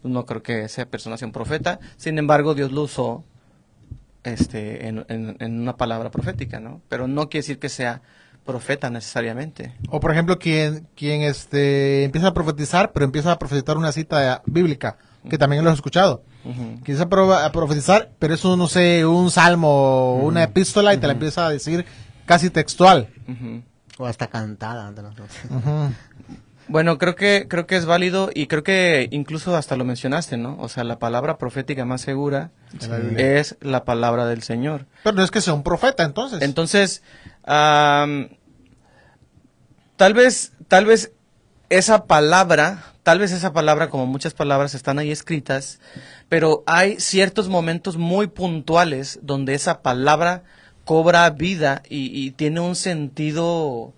pues 0.00 0.12
no 0.12 0.26
creo 0.26 0.42
que 0.42 0.64
esa 0.64 0.86
persona 0.86 1.16
sea 1.16 1.26
un 1.26 1.32
profeta. 1.32 1.78
Sin 1.96 2.18
embargo, 2.18 2.54
Dios 2.54 2.72
lo 2.72 2.82
usó 2.82 3.24
este, 4.24 4.88
en, 4.88 5.04
en, 5.08 5.60
una 5.60 5.76
palabra 5.76 6.10
profética, 6.10 6.60
¿no? 6.60 6.80
Pero 6.88 7.08
no 7.08 7.28
quiere 7.28 7.42
decir 7.42 7.58
que 7.58 7.68
sea 7.68 8.02
profeta 8.44 8.90
necesariamente. 8.90 9.74
O 9.88 10.00
por 10.00 10.12
ejemplo, 10.12 10.38
quien, 10.38 10.88
quien 10.96 11.22
este, 11.22 12.04
empieza 12.04 12.28
a 12.28 12.34
profetizar, 12.34 12.92
pero 12.92 13.04
empieza 13.04 13.32
a 13.32 13.38
profetizar 13.38 13.76
una 13.76 13.92
cita 13.92 14.42
bíblica, 14.46 14.96
que 15.28 15.38
también 15.38 15.64
lo 15.64 15.70
he 15.70 15.74
escuchado. 15.74 16.24
Empieza 16.44 17.04
a, 17.04 17.52
profetizar, 17.52 18.10
pero 18.18 18.34
eso, 18.34 18.56
no 18.56 18.66
sé, 18.66 19.06
un 19.06 19.30
salmo 19.30 19.68
o 19.68 20.16
una 20.16 20.42
epístola 20.42 20.92
y 20.92 20.98
te 20.98 21.06
la 21.06 21.12
empieza 21.12 21.46
a 21.46 21.50
decir 21.50 21.84
casi 22.26 22.50
textual. 22.50 23.08
O 23.98 24.06
hasta 24.06 24.26
cantada. 24.26 24.92
Bueno, 26.72 26.96
creo 26.96 27.14
que 27.14 27.48
creo 27.48 27.66
que 27.66 27.76
es 27.76 27.84
válido 27.84 28.30
y 28.32 28.46
creo 28.46 28.62
que 28.62 29.06
incluso 29.10 29.54
hasta 29.54 29.76
lo 29.76 29.84
mencionaste, 29.84 30.38
¿no? 30.38 30.56
O 30.58 30.70
sea, 30.70 30.84
la 30.84 30.98
palabra 30.98 31.36
profética 31.36 31.84
más 31.84 32.00
segura 32.00 32.50
es 33.18 33.58
la 33.60 33.84
palabra 33.84 34.24
del 34.24 34.42
Señor. 34.42 34.86
Pero 35.04 35.14
no 35.14 35.22
es 35.22 35.30
que 35.30 35.42
sea 35.42 35.52
un 35.52 35.64
profeta, 35.64 36.02
entonces. 36.02 36.40
Entonces, 36.40 37.02
tal 37.44 38.30
vez 40.14 40.54
tal 40.68 40.86
vez 40.86 41.12
esa 41.68 42.06
palabra, 42.06 42.84
tal 43.02 43.18
vez 43.18 43.32
esa 43.32 43.52
palabra 43.52 43.90
como 43.90 44.06
muchas 44.06 44.32
palabras 44.32 44.74
están 44.74 44.98
ahí 44.98 45.10
escritas, 45.10 45.78
pero 46.30 46.64
hay 46.66 46.98
ciertos 46.98 47.50
momentos 47.50 47.98
muy 47.98 48.28
puntuales 48.28 49.18
donde 49.20 49.52
esa 49.52 49.82
palabra 49.82 50.44
cobra 50.86 51.28
vida 51.28 51.82
y 51.86 52.30
tiene 52.30 52.60
un 52.60 52.76
sentido 52.76 53.92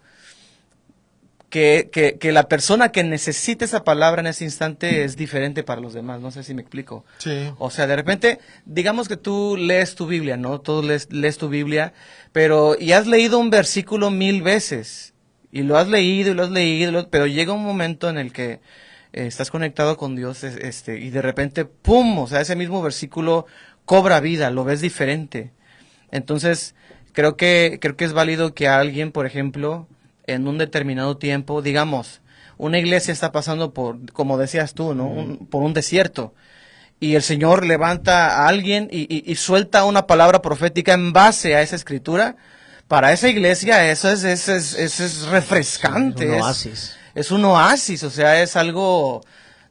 que, 1.55 2.19
que, 2.19 2.33
la 2.33 2.49
persona 2.49 2.91
que 2.91 3.05
necesita 3.05 3.65
esa 3.65 3.85
palabra 3.85 4.21
en 4.21 4.27
ese 4.27 4.43
instante 4.43 5.05
es 5.05 5.17
diferente 5.17 5.63
para 5.63 5.81
los 5.81 5.95
demás. 5.95 6.21
No 6.21 6.33
sé 6.33 6.43
si 6.43 6.53
me 6.53 6.63
explico. 6.63 7.05
Sí. 7.19 7.49
O 7.59 7.71
sea, 7.71 7.87
de 7.87 7.95
repente, 7.95 8.41
digamos 8.67 9.07
que 9.07 9.17
tú 9.17 9.57
lees 9.57 9.95
tu 9.95 10.09
Biblia, 10.09 10.37
¿no? 10.37 10.61
Tú 10.61 10.83
lees, 10.83 11.13
lees 11.13 11.39
tu 11.39 11.49
Biblia, 11.49 11.93
pero 12.33 12.77
y 12.77 12.91
has 12.91 13.07
leído 13.07 13.39
un 13.39 13.51
versículo 13.51 14.11
mil 14.11 14.43
veces. 14.43 15.15
Y 15.53 15.63
lo 15.63 15.79
has 15.79 15.87
leído 15.87 16.33
y 16.33 16.35
lo 16.35 16.43
has 16.43 16.51
leído, 16.51 17.09
pero 17.09 17.29
llega 17.29 17.53
un 17.53 17.63
momento 17.63 18.11
en 18.11 18.19
el 18.19 18.33
que 18.33 18.55
eh, 18.55 18.61
estás 19.13 19.53
conectado 19.53 19.97
con 19.97 20.17
Dios 20.17 20.43
este, 20.43 20.99
y 20.99 21.11
de 21.11 21.23
repente, 21.23 21.67
¡pum! 21.67 22.19
O 22.19 22.27
sea, 22.27 22.41
ese 22.41 22.57
mismo 22.57 22.83
versículo 22.83 23.47
cobra 23.85 24.19
vida, 24.19 24.51
lo 24.51 24.65
ves 24.65 24.81
diferente. 24.81 25.53
Entonces, 26.11 26.75
creo 27.13 27.37
que, 27.37 27.79
creo 27.81 27.97
que 27.97 28.07
es 28.07 28.13
válido 28.13 28.55
que 28.55 28.67
alguien, 28.67 29.13
por 29.13 29.25
ejemplo, 29.25 29.87
en 30.27 30.49
un 30.49 30.59
determinado 30.59 31.17
tiempo, 31.17 31.63
digamos, 31.63 32.21
una 32.57 32.79
iglesia 32.79 33.13
está 33.13 33.33
pasando 33.33 33.73
por, 33.73 34.13
como 34.13 34.39
decías 34.39 34.75
tú, 34.75 34.95
¿no? 34.95 35.39
por 35.51 35.63
un 35.63 35.75
desierto. 35.75 36.35
Y 37.01 37.17
el 37.17 37.23
Señor 37.23 37.67
levanta 37.67 38.29
a 38.29 38.49
alguien 38.49 38.89
y, 38.91 39.35
suelta 39.35 39.85
una 39.85 40.07
palabra 40.07 40.41
profética 40.41 40.95
en 40.95 41.13
base 41.13 41.55
a 41.55 41.63
esa 41.63 41.77
escritura. 41.77 42.37
Para 42.89 43.13
esa 43.13 43.29
iglesia 43.29 43.91
eso 43.91 44.11
es, 44.11 44.25
es, 44.25 44.49
es, 44.49 45.27
refrescante. 45.27 46.25
es 46.25 46.31
un 46.31 46.41
oasis. 46.41 46.97
Es, 47.15 47.31
un 47.31 47.45
oasis, 47.45 48.03
o 48.05 48.11
sea, 48.11 48.41
es 48.43 48.57
algo 48.57 49.23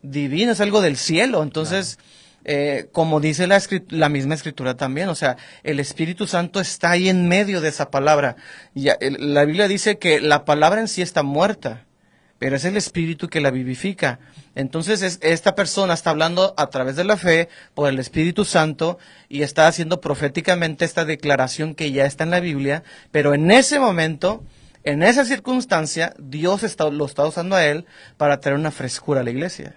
divino, 0.01 0.51
es 0.51 0.59
algo 0.59 0.81
del 0.81 0.97
cielo. 0.97 1.41
Entonces, 1.41 1.97
eh, 2.45 2.87
como 2.91 3.19
dice 3.19 3.47
la, 3.47 3.61
la, 3.89 4.09
misma 4.09 4.35
escritura 4.35 4.75
también, 4.75 5.09
o 5.09 5.15
sea, 5.15 5.37
el 5.63 5.79
Espíritu 5.79 6.27
Santo 6.27 6.59
está 6.59 6.91
ahí 6.91 7.07
en 7.07 7.27
medio 7.27 7.61
de 7.61 7.69
esa 7.69 7.89
palabra. 7.89 8.35
Ya, 8.73 8.97
la 8.99 9.45
Biblia 9.45 9.67
dice 9.67 9.97
que 9.97 10.19
la 10.19 10.43
palabra 10.43 10.81
en 10.81 10.87
sí 10.87 11.01
está 11.01 11.23
muerta, 11.23 11.85
pero 12.39 12.57
es 12.57 12.65
el 12.65 12.75
Espíritu 12.75 13.29
que 13.29 13.39
la 13.39 13.51
vivifica. 13.51 14.19
Entonces, 14.55 15.19
esta 15.21 15.55
persona 15.55 15.93
está 15.93 16.09
hablando 16.09 16.53
a 16.57 16.69
través 16.69 16.97
de 16.97 17.05
la 17.05 17.15
fe 17.15 17.47
por 17.73 17.89
el 17.89 17.97
Espíritu 17.99 18.43
Santo 18.43 18.97
y 19.29 19.43
está 19.43 19.67
haciendo 19.67 20.01
proféticamente 20.01 20.83
esta 20.83 21.05
declaración 21.05 21.73
que 21.75 21.93
ya 21.93 22.05
está 22.05 22.25
en 22.25 22.31
la 22.31 22.41
Biblia, 22.41 22.83
pero 23.11 23.33
en 23.33 23.49
ese 23.51 23.79
momento, 23.79 24.43
en 24.83 25.03
esa 25.03 25.23
circunstancia, 25.23 26.13
Dios 26.19 26.63
está, 26.63 26.89
lo 26.89 27.05
está 27.05 27.25
usando 27.25 27.55
a 27.55 27.65
él 27.65 27.85
para 28.17 28.41
traer 28.41 28.59
una 28.59 28.71
frescura 28.71 29.21
a 29.21 29.23
la 29.23 29.31
iglesia. 29.31 29.75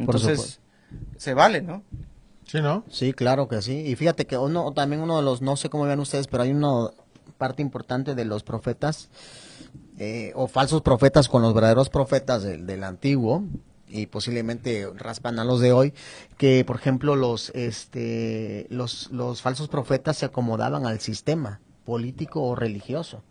Entonces, 0.00 0.58
se 1.22 1.34
vale, 1.34 1.62
¿no? 1.62 1.84
Sí, 2.48 2.60
¿no? 2.60 2.82
Sí, 2.90 3.12
claro 3.12 3.46
que 3.46 3.62
sí. 3.62 3.78
Y 3.86 3.94
fíjate 3.94 4.26
que 4.26 4.36
uno, 4.36 4.72
también 4.72 5.02
uno 5.02 5.18
de 5.18 5.22
los, 5.22 5.40
no 5.40 5.56
sé 5.56 5.70
cómo 5.70 5.84
vean 5.84 6.00
ustedes, 6.00 6.26
pero 6.26 6.42
hay 6.42 6.50
una 6.50 6.90
parte 7.38 7.62
importante 7.62 8.16
de 8.16 8.24
los 8.24 8.42
profetas 8.42 9.08
eh, 9.98 10.32
o 10.34 10.48
falsos 10.48 10.82
profetas 10.82 11.28
con 11.28 11.42
los 11.42 11.54
verdaderos 11.54 11.90
profetas 11.90 12.42
del, 12.42 12.66
del 12.66 12.82
antiguo 12.82 13.44
y 13.86 14.06
posiblemente 14.06 14.88
raspan 14.96 15.38
a 15.38 15.44
los 15.44 15.60
de 15.60 15.72
hoy 15.72 15.94
que 16.38 16.64
por 16.64 16.76
ejemplo 16.76 17.14
los 17.14 17.50
este 17.50 18.66
los 18.70 19.10
los 19.10 19.42
falsos 19.42 19.68
profetas 19.68 20.16
se 20.16 20.26
acomodaban 20.26 20.86
al 20.86 21.00
sistema 21.00 21.60
político 21.84 22.42
o 22.42 22.54
religioso 22.54 23.22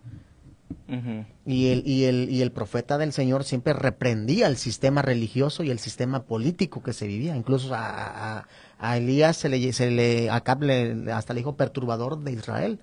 y, 1.45 1.69
el, 1.69 1.83
y, 1.87 2.05
el, 2.05 2.29
y 2.29 2.41
el 2.41 2.51
profeta 2.51 2.97
del 2.97 3.13
Señor 3.13 3.43
siempre 3.43 3.73
reprendía 3.73 4.47
el 4.47 4.57
sistema 4.57 5.01
religioso 5.01 5.63
y 5.63 5.71
el 5.71 5.79
sistema 5.79 6.23
político 6.23 6.83
que 6.83 6.93
se 6.93 7.07
vivía. 7.07 7.35
Incluso 7.35 7.73
a, 7.73 8.45
a, 8.79 8.97
Elías 8.97 9.37
se 9.37 9.49
le, 9.49 9.73
se 9.73 9.89
le, 9.89 10.29
hasta 10.29 10.55
le 10.55 11.39
dijo 11.39 11.55
perturbador 11.55 12.19
de 12.19 12.31
Israel. 12.33 12.79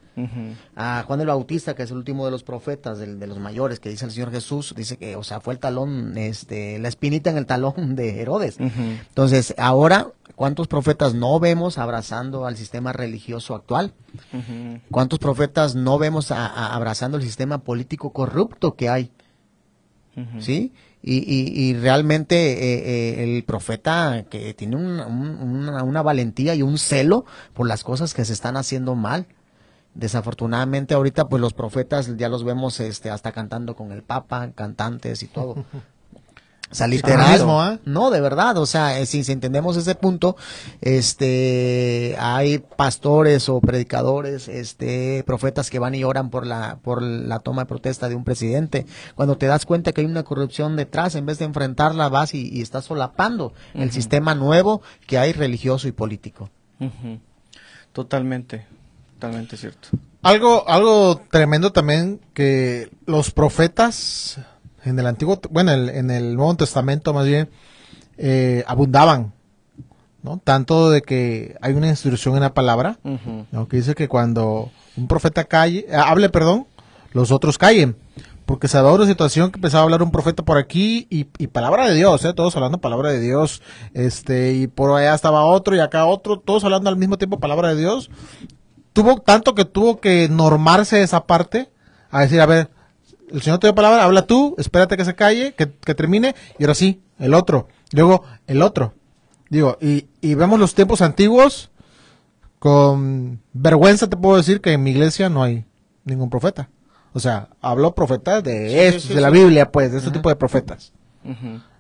A 0.75 1.05
Juan 1.07 1.21
el 1.21 1.29
Bautista, 1.29 1.75
que 1.75 1.85
es 1.85 1.91
el 1.93 1.99
último 1.99 2.25
de 2.25 2.33
los 2.33 2.43
profetas, 2.43 2.99
de, 2.99 3.15
de, 3.15 3.27
los 3.29 3.39
mayores, 3.39 3.79
que 3.79 3.91
dice 3.91 4.05
el 4.05 4.11
Señor 4.11 4.33
Jesús, 4.33 4.75
dice 4.77 4.97
que, 4.97 5.15
o 5.15 5.23
sea, 5.23 5.41
fue 5.41 5.55
el 5.55 5.61
talón, 5.61 6.19
este, 6.19 6.79
la 6.81 6.89
espinita 6.89 7.31
en 7.31 7.37
el 7.37 7.47
talón 7.47 7.95
de 7.95 8.21
Herodes. 8.21 8.59
Entonces, 8.59 9.55
ahora 9.57 10.09
¿Cuántos 10.39 10.69
profetas 10.69 11.15
no 11.15 11.41
vemos 11.41 11.79
abrazando 11.79 12.47
al 12.47 12.57
sistema 12.57 12.93
religioso 12.93 13.57
actual? 13.57 13.93
¿Cuántos 14.89 15.19
profetas 15.19 15.75
no 15.75 15.99
vemos 15.99 16.31
abrazando 16.31 17.17
el 17.17 17.25
sistema 17.25 17.59
político 17.59 18.13
corrupto 18.13 18.58
que 18.77 18.89
hay? 18.89 19.13
¿Sí? 20.41 20.73
Y, 21.01 21.75
realmente 21.75 22.35
eh, 22.53 23.21
eh, 23.21 23.37
el 23.37 23.45
profeta 23.45 24.25
que 24.29 24.53
tiene 24.55 24.75
una, 24.77 26.03
valentía 26.03 26.55
y 26.55 26.63
un 26.63 26.77
celo 26.77 27.25
por 27.55 27.69
las 27.69 27.85
cosas 27.85 28.15
que 28.15 28.25
se 28.25 28.33
están 28.33 28.57
haciendo 28.57 28.95
mal. 28.95 29.27
desafortunadamente 29.95 30.95
ahorita 30.95 31.29
pues 31.29 31.41
los 31.41 31.55
profetas 31.55 32.17
ya 32.17 32.29
los 32.29 32.45
vemos 32.45 32.81
este 32.81 33.11
hasta 33.11 33.33
cantando 33.33 33.75
con 33.77 33.93
el 33.93 34.03
Papa, 34.03 34.51
cantantes 34.55 35.23
y 35.23 35.29
todo. 35.29 35.65
O 36.71 36.75
sea, 36.75 36.87
literal. 36.87 37.33
mismo, 37.33 37.65
¿eh? 37.65 37.79
No, 37.87 38.11
de 38.11 38.21
verdad, 38.21 38.59
o 38.59 38.67
sea, 38.67 38.99
eh, 38.99 39.07
si, 39.07 39.25
si 39.25 39.33
entendemos 39.33 39.77
ese 39.77 39.95
punto, 39.95 40.37
este, 40.83 42.15
hay 42.19 42.59
pastores 42.59 43.49
o 43.49 43.61
predicadores, 43.61 44.49
este, 44.49 45.25
profetas 45.25 45.71
que 45.71 45.79
van 45.79 45.95
y 45.95 46.05
oran 46.05 46.29
por 46.29 46.47
la, 46.47 46.79
por 46.83 47.03
la 47.03 47.39
toma 47.39 47.63
de 47.63 47.67
protesta 47.67 48.09
de 48.09 48.15
un 48.17 48.25
presidente. 48.25 48.87
Cuando 49.15 49.39
te 49.39 49.47
das 49.47 49.65
cuenta 49.65 49.93
que 49.93 50.03
hay 50.03 50.07
una 50.07 50.25
corrupción 50.25 50.77
detrás, 50.77 51.15
en 51.15 51.25
vez 51.25 51.39
de 51.39 51.47
enfrentarla, 51.47 52.11
vas 52.11 52.35
y, 52.35 52.51
y 52.53 52.61
estás 52.61 52.85
solapando 52.85 53.55
el 53.73 53.91
sistema 53.91 54.35
nuevo 54.35 54.83
que 55.07 55.19
hay 55.19 55.33
religioso 55.33 55.89
y 55.89 55.93
político. 55.93 56.51
Totalmente, 57.93 58.67
totalmente 59.15 59.57
cierto. 59.57 59.89
Algo, 60.23 60.69
algo 60.69 61.23
tremendo 61.31 61.73
también 61.73 62.21
que 62.35 62.91
los 63.07 63.31
profetas 63.31 64.39
en 64.85 64.99
el 64.99 65.07
antiguo, 65.07 65.41
bueno, 65.51 65.73
el- 65.73 65.89
en 65.91 66.11
el 66.11 66.35
Nuevo 66.37 66.55
Testamento 66.57 67.13
más 67.15 67.27
bien, 67.27 67.49
eh, 68.17 68.65
abundaban, 68.67 69.33
¿no? 70.23 70.41
Tanto 70.43 70.91
de 70.91 71.03
que 71.03 71.57
hay 71.61 71.75
una 71.75 71.89
instrucción 71.89 72.35
en 72.35 72.41
la 72.43 72.55
palabra, 72.55 72.99
que 73.69 73.77
dice 73.77 73.95
que 73.95 74.09
cuando 74.09 74.71
un 74.97 75.07
profeta 75.09 75.45
calle, 75.45 75.87
eh, 75.89 75.95
hable, 75.97 76.29
perdón, 76.29 76.67
los 77.13 77.31
otros 77.31 77.59
callen. 77.59 77.97
Porque 78.47 78.67
se 78.67 78.79
daba 78.79 78.95
una 78.95 79.05
situación 79.07 79.51
que 79.51 79.59
empezaba 79.59 79.83
a 79.83 79.85
hablar 79.85 80.03
un 80.03 80.11
profeta 80.11 80.43
por 80.43 80.57
aquí 80.57 81.07
y, 81.11 81.27
y 81.37 81.49
palabra 81.49 81.87
de 81.87 81.95
Dios, 81.95 82.25
¿eh? 82.25 82.33
todos 82.33 82.57
hablando 82.57 82.79
palabra 82.79 83.11
de 83.11 83.21
Dios, 83.21 83.61
este, 83.93 84.55
y 84.55 84.67
por 84.69 84.91
allá 84.99 85.15
estaba 85.15 85.45
otro 85.45 85.77
y 85.77 85.81
acá 85.81 86.07
otro, 86.07 86.39
todos 86.39 86.65
hablando 86.65 86.89
al 86.89 86.97
mismo 86.97 87.19
tiempo 87.19 87.39
palabra 87.41 87.69
de 87.69 87.77
Dios. 87.77 88.11
Tuvo 88.95 89.21
tanto 89.21 89.55
que 89.55 89.67
tuvo 89.67 90.01
que 90.01 90.29
normarse 90.31 91.03
esa 91.03 91.27
parte 91.27 91.71
a 92.11 92.21
decir, 92.21 92.41
a 92.41 92.47
ver, 92.47 92.71
el 93.33 93.43
Señor 93.43 93.59
te 93.59 93.67
dio 93.67 93.75
palabra, 93.75 94.05
habla 94.05 94.27
tú, 94.27 94.55
espérate 94.59 94.97
que 94.97 95.05
se 95.05 95.15
calle, 95.15 95.55
que, 95.55 95.71
que 95.71 95.95
termine, 95.95 96.35
y 96.59 96.65
ahora 96.65 96.75
sí, 96.75 97.01
el 97.19 97.35
otro, 97.35 97.69
luego 97.93 98.25
el 98.47 98.63
otro. 98.63 98.95
Digo, 99.51 99.79
y, 99.81 100.07
y 100.21 100.35
vemos 100.35 100.59
los 100.61 100.75
tiempos 100.75 101.01
antiguos, 101.01 101.71
con 102.59 103.41
vergüenza 103.53 104.09
te 104.09 104.17
puedo 104.17 104.37
decir 104.37 104.61
que 104.61 104.73
en 104.73 104.83
mi 104.83 104.91
iglesia 104.91 105.29
no 105.29 105.43
hay 105.43 105.65
ningún 106.05 106.31
profeta. 106.31 106.69
O 107.13 107.21
sea, 107.21 107.49
hablo 107.61 107.95
profetas 107.95 108.43
de 108.45 108.69
Sí, 108.69 108.79
estos, 108.79 109.03
sí, 109.05 109.15
de 109.15 109.21
la. 109.21 109.31
Biblia, 109.31 109.71
pues, 109.73 109.93
de 109.93 109.99
este 109.99 110.11
tipo 110.11 110.29
de 110.29 110.37
profetas. 110.37 110.93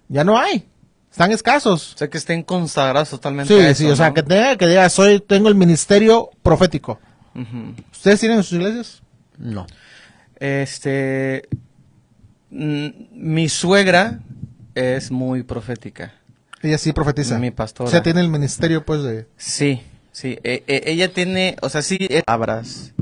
Ya 0.09 0.25
no 0.25 0.39
hay. 0.39 0.69
Están 1.11 1.33
escasos. 1.33 1.95
O 1.95 1.99
sea, 1.99 2.09
que 2.09 2.19
estén 2.19 2.43
consagrados 2.43 3.11
totalmente 3.11 3.53
Sí, 3.55 3.61
a 3.61 3.71
eso, 3.71 3.85
sí, 3.85 3.91
o 3.91 3.97
sea, 3.97 4.15
que 4.15 4.23
tenga 4.23 4.57
que 4.57 4.67
diga, 4.67 4.89
soy, 4.89 5.21
tengo 5.21 5.49
el 5.49 5.55
ministerio 5.55 6.31
profético. 6.43 6.99
¿Ustedes 7.93 8.21
tienen 8.21 8.39
en 8.39 8.45
sus 8.45 8.55
iglesias? 8.59 9.03
No. 9.37 9.67
Este, 10.41 11.49
mm, 12.51 12.87
mi 13.13 13.49
suegra 13.49 14.21
es 14.75 15.11
muy 15.11 15.43
profética. 15.43 16.15
Ella 16.63 16.79
sí 16.79 16.93
profetiza. 16.93 17.39
Mi 17.39 17.51
pastora. 17.51 17.89
O 17.89 17.91
sea, 17.91 18.03
tiene 18.03 18.21
el 18.21 18.29
ministerio, 18.29 18.85
pues, 18.85 19.03
de... 19.03 19.27
Sí, 19.37 19.83
sí. 20.13 20.39
e- 20.43 20.65
e- 20.67 20.83
ella 20.87 21.13
tiene, 21.13 21.57
o 21.63 21.69
sea, 21.69 21.83
sí, 21.83 21.99
eh, 22.01 22.23
palabras. 22.27 22.95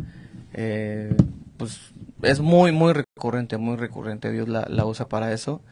eh, 0.53 1.15
pues 1.57 1.79
es 2.23 2.41
muy, 2.41 2.73
muy 2.73 2.93
recurrente, 2.93 3.57
muy 3.57 3.77
recurrente. 3.77 4.31
Dios 4.31 4.49
la, 4.49 4.67
la 4.69 4.85
usa 4.85 5.09
para 5.09 5.33
eso. 5.33 5.63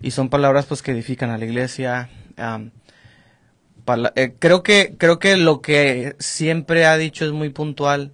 Y 0.00 0.10
son 0.12 0.28
palabras, 0.28 0.66
pues, 0.66 0.82
que 0.82 0.92
edifican 0.92 1.30
a 1.30 1.38
la 1.38 1.44
iglesia. 1.44 2.08
eh, 4.14 4.34
creo 4.38 4.62
que, 4.62 4.96
creo 4.98 5.18
que 5.18 5.36
lo 5.36 5.60
que 5.60 6.16
siempre 6.18 6.86
ha 6.86 6.96
dicho 6.96 7.24
es 7.24 7.32
muy 7.32 7.50
puntual 7.50 8.12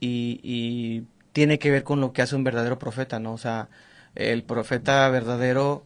y, 0.00 0.40
y 0.42 1.02
tiene 1.32 1.58
que 1.58 1.70
ver 1.70 1.84
con 1.84 2.00
lo 2.00 2.12
que 2.12 2.22
hace 2.22 2.36
un 2.36 2.44
verdadero 2.44 2.78
profeta, 2.78 3.18
¿no? 3.18 3.32
O 3.34 3.38
sea, 3.38 3.68
el 4.14 4.42
profeta 4.44 5.08
verdadero, 5.08 5.84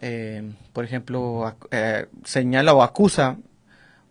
eh, 0.00 0.52
por 0.72 0.84
ejemplo, 0.84 1.54
eh, 1.70 2.06
señala 2.24 2.74
o 2.74 2.82
acusa 2.82 3.38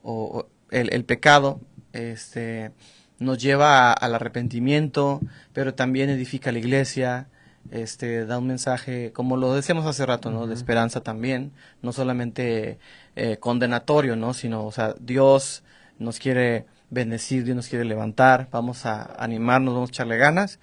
o, 0.03 0.39
o 0.39 0.47
el, 0.71 0.93
el 0.93 1.05
pecado, 1.05 1.59
este, 1.93 2.71
nos 3.19 3.37
lleva 3.41 3.89
a- 3.91 3.93
al 3.93 4.15
arrepentimiento, 4.15 5.21
pero 5.53 5.73
también 5.73 6.09
edifica 6.09 6.51
la 6.51 6.59
iglesia, 6.59 7.27
este, 7.71 8.25
da 8.25 8.37
un 8.37 8.47
mensaje, 8.47 9.11
como 9.13 9.37
lo 9.37 9.53
decíamos 9.53 9.85
hace 9.85 10.05
rato, 10.05 10.31
¿no? 10.31 10.47
De 10.47 10.53
esperanza 10.53 11.01
también, 11.01 11.51
no 11.81 11.91
solamente 11.93 12.79
eh, 13.15 13.37
condenatorio, 13.37 14.15
¿no? 14.15 14.33
Sino, 14.33 14.65
o 14.65 14.71
sea, 14.71 14.95
Dios 14.99 15.63
nos 15.99 16.19
quiere 16.19 16.65
bendecir, 16.89 17.43
Dios 17.43 17.55
nos 17.55 17.67
quiere 17.67 17.85
levantar, 17.85 18.47
vamos 18.51 18.85
a 18.85 19.15
animarnos, 19.21 19.73
vamos 19.73 19.89
a 19.89 19.93
echarle 19.93 20.17
ganas. 20.17 20.59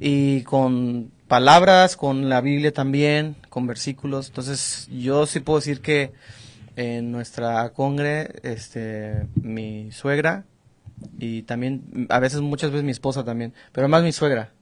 Y 0.00 0.42
con 0.42 1.10
palabras, 1.26 1.96
con 1.96 2.28
la 2.28 2.40
Biblia 2.40 2.72
también, 2.72 3.36
con 3.48 3.66
versículos. 3.66 4.28
Entonces, 4.28 4.88
yo 4.90 5.26
sí 5.26 5.40
puedo 5.40 5.58
decir 5.58 5.80
que 5.80 6.12
en 6.76 7.10
nuestra 7.10 7.70
congre, 7.70 8.36
este, 8.44 9.26
mi 9.34 9.90
suegra 9.90 10.44
y 11.18 11.42
también, 11.42 12.06
a 12.08 12.20
veces, 12.20 12.40
muchas 12.40 12.70
veces 12.70 12.84
mi 12.84 12.92
esposa 12.92 13.24
también, 13.24 13.52
pero 13.72 13.88
más 13.88 14.02
mi 14.02 14.12
suegra, 14.12 14.52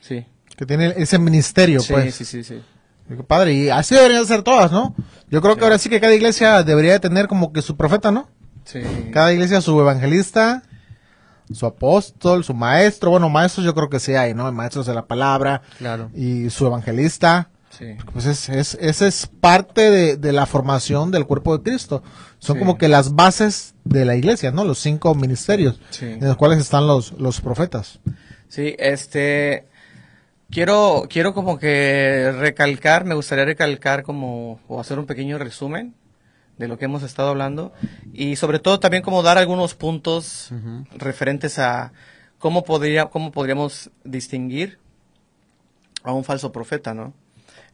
sí. 0.00 0.24
Que 0.56 0.64
tiene 0.64 0.94
ese 0.96 1.18
ministerio, 1.18 1.80
Sí, 1.80 1.92
pues. 1.92 2.14
sí, 2.14 2.24
sí, 2.24 2.42
sí. 2.42 2.62
Padre, 3.26 3.52
y 3.52 3.68
así 3.68 3.94
deberían 3.94 4.26
ser 4.26 4.42
todas, 4.42 4.72
¿no? 4.72 4.94
Yo 5.30 5.40
creo 5.42 5.56
que 5.56 5.64
ahora 5.64 5.78
sí 5.78 5.88
que 5.88 6.00
cada 6.00 6.14
iglesia 6.14 6.62
debería 6.62 6.92
de 6.92 7.00
tener 7.00 7.28
como 7.28 7.52
que 7.52 7.60
su 7.62 7.76
profeta, 7.76 8.10
¿no? 8.10 8.28
Sí. 8.66 8.82
Cada 9.12 9.32
iglesia 9.32 9.60
su 9.62 9.80
evangelista, 9.80 10.62
su 11.52 11.64
apóstol, 11.66 12.44
su 12.44 12.52
maestro. 12.52 13.10
Bueno, 13.10 13.28
maestros 13.30 13.64
yo 13.64 13.74
creo 13.74 13.88
que 13.88 13.98
sí 14.00 14.14
hay, 14.14 14.34
¿no? 14.34 14.50
Maestros 14.52 14.86
de 14.86 14.94
la 14.94 15.06
palabra 15.06 15.62
Claro. 15.78 16.10
y 16.14 16.50
su 16.50 16.66
evangelista. 16.66 17.48
Sí. 17.70 17.94
Pues 18.12 18.24
es, 18.26 18.48
es, 18.48 18.74
esa 18.80 19.06
es 19.06 19.26
parte 19.26 19.90
de, 19.90 20.16
de 20.16 20.32
la 20.32 20.46
formación 20.46 21.10
del 21.10 21.26
cuerpo 21.26 21.56
de 21.56 21.62
Cristo. 21.62 22.02
Son 22.38 22.56
Sí. 22.56 22.60
como 22.60 22.76
que 22.78 22.88
las 22.88 23.14
bases 23.14 23.74
de 23.84 24.04
la 24.04 24.14
iglesia, 24.16 24.50
¿no? 24.50 24.64
Los 24.64 24.78
cinco 24.78 25.14
ministerios 25.14 25.80
Sí. 25.90 26.06
en 26.06 26.24
los 26.26 26.36
cuales 26.36 26.58
están 26.58 26.86
los, 26.86 27.12
los 27.12 27.40
profetas. 27.40 28.00
Sí, 28.48 28.74
este 28.78 29.66
quiero 30.50 31.06
quiero 31.10 31.34
como 31.34 31.58
que 31.58 32.32
recalcar, 32.38 33.04
me 33.04 33.14
gustaría 33.14 33.44
recalcar 33.44 34.02
como 34.04 34.60
o 34.68 34.80
hacer 34.80 34.98
un 34.98 35.06
pequeño 35.06 35.36
resumen 35.38 35.94
de 36.58 36.68
lo 36.68 36.78
que 36.78 36.86
hemos 36.86 37.02
estado 37.02 37.28
hablando 37.30 37.72
y 38.12 38.36
sobre 38.36 38.58
todo 38.58 38.80
también 38.80 39.02
como 39.02 39.22
dar 39.22 39.36
algunos 39.38 39.74
puntos 39.74 40.50
referentes 40.96 41.58
a 41.58 41.92
cómo 42.38 42.64
podría 42.64 43.06
cómo 43.06 43.30
podríamos 43.32 43.90
distinguir 44.04 44.78
a 46.02 46.12
un 46.12 46.24
falso 46.24 46.52
profeta, 46.52 46.94
¿no? 46.94 47.12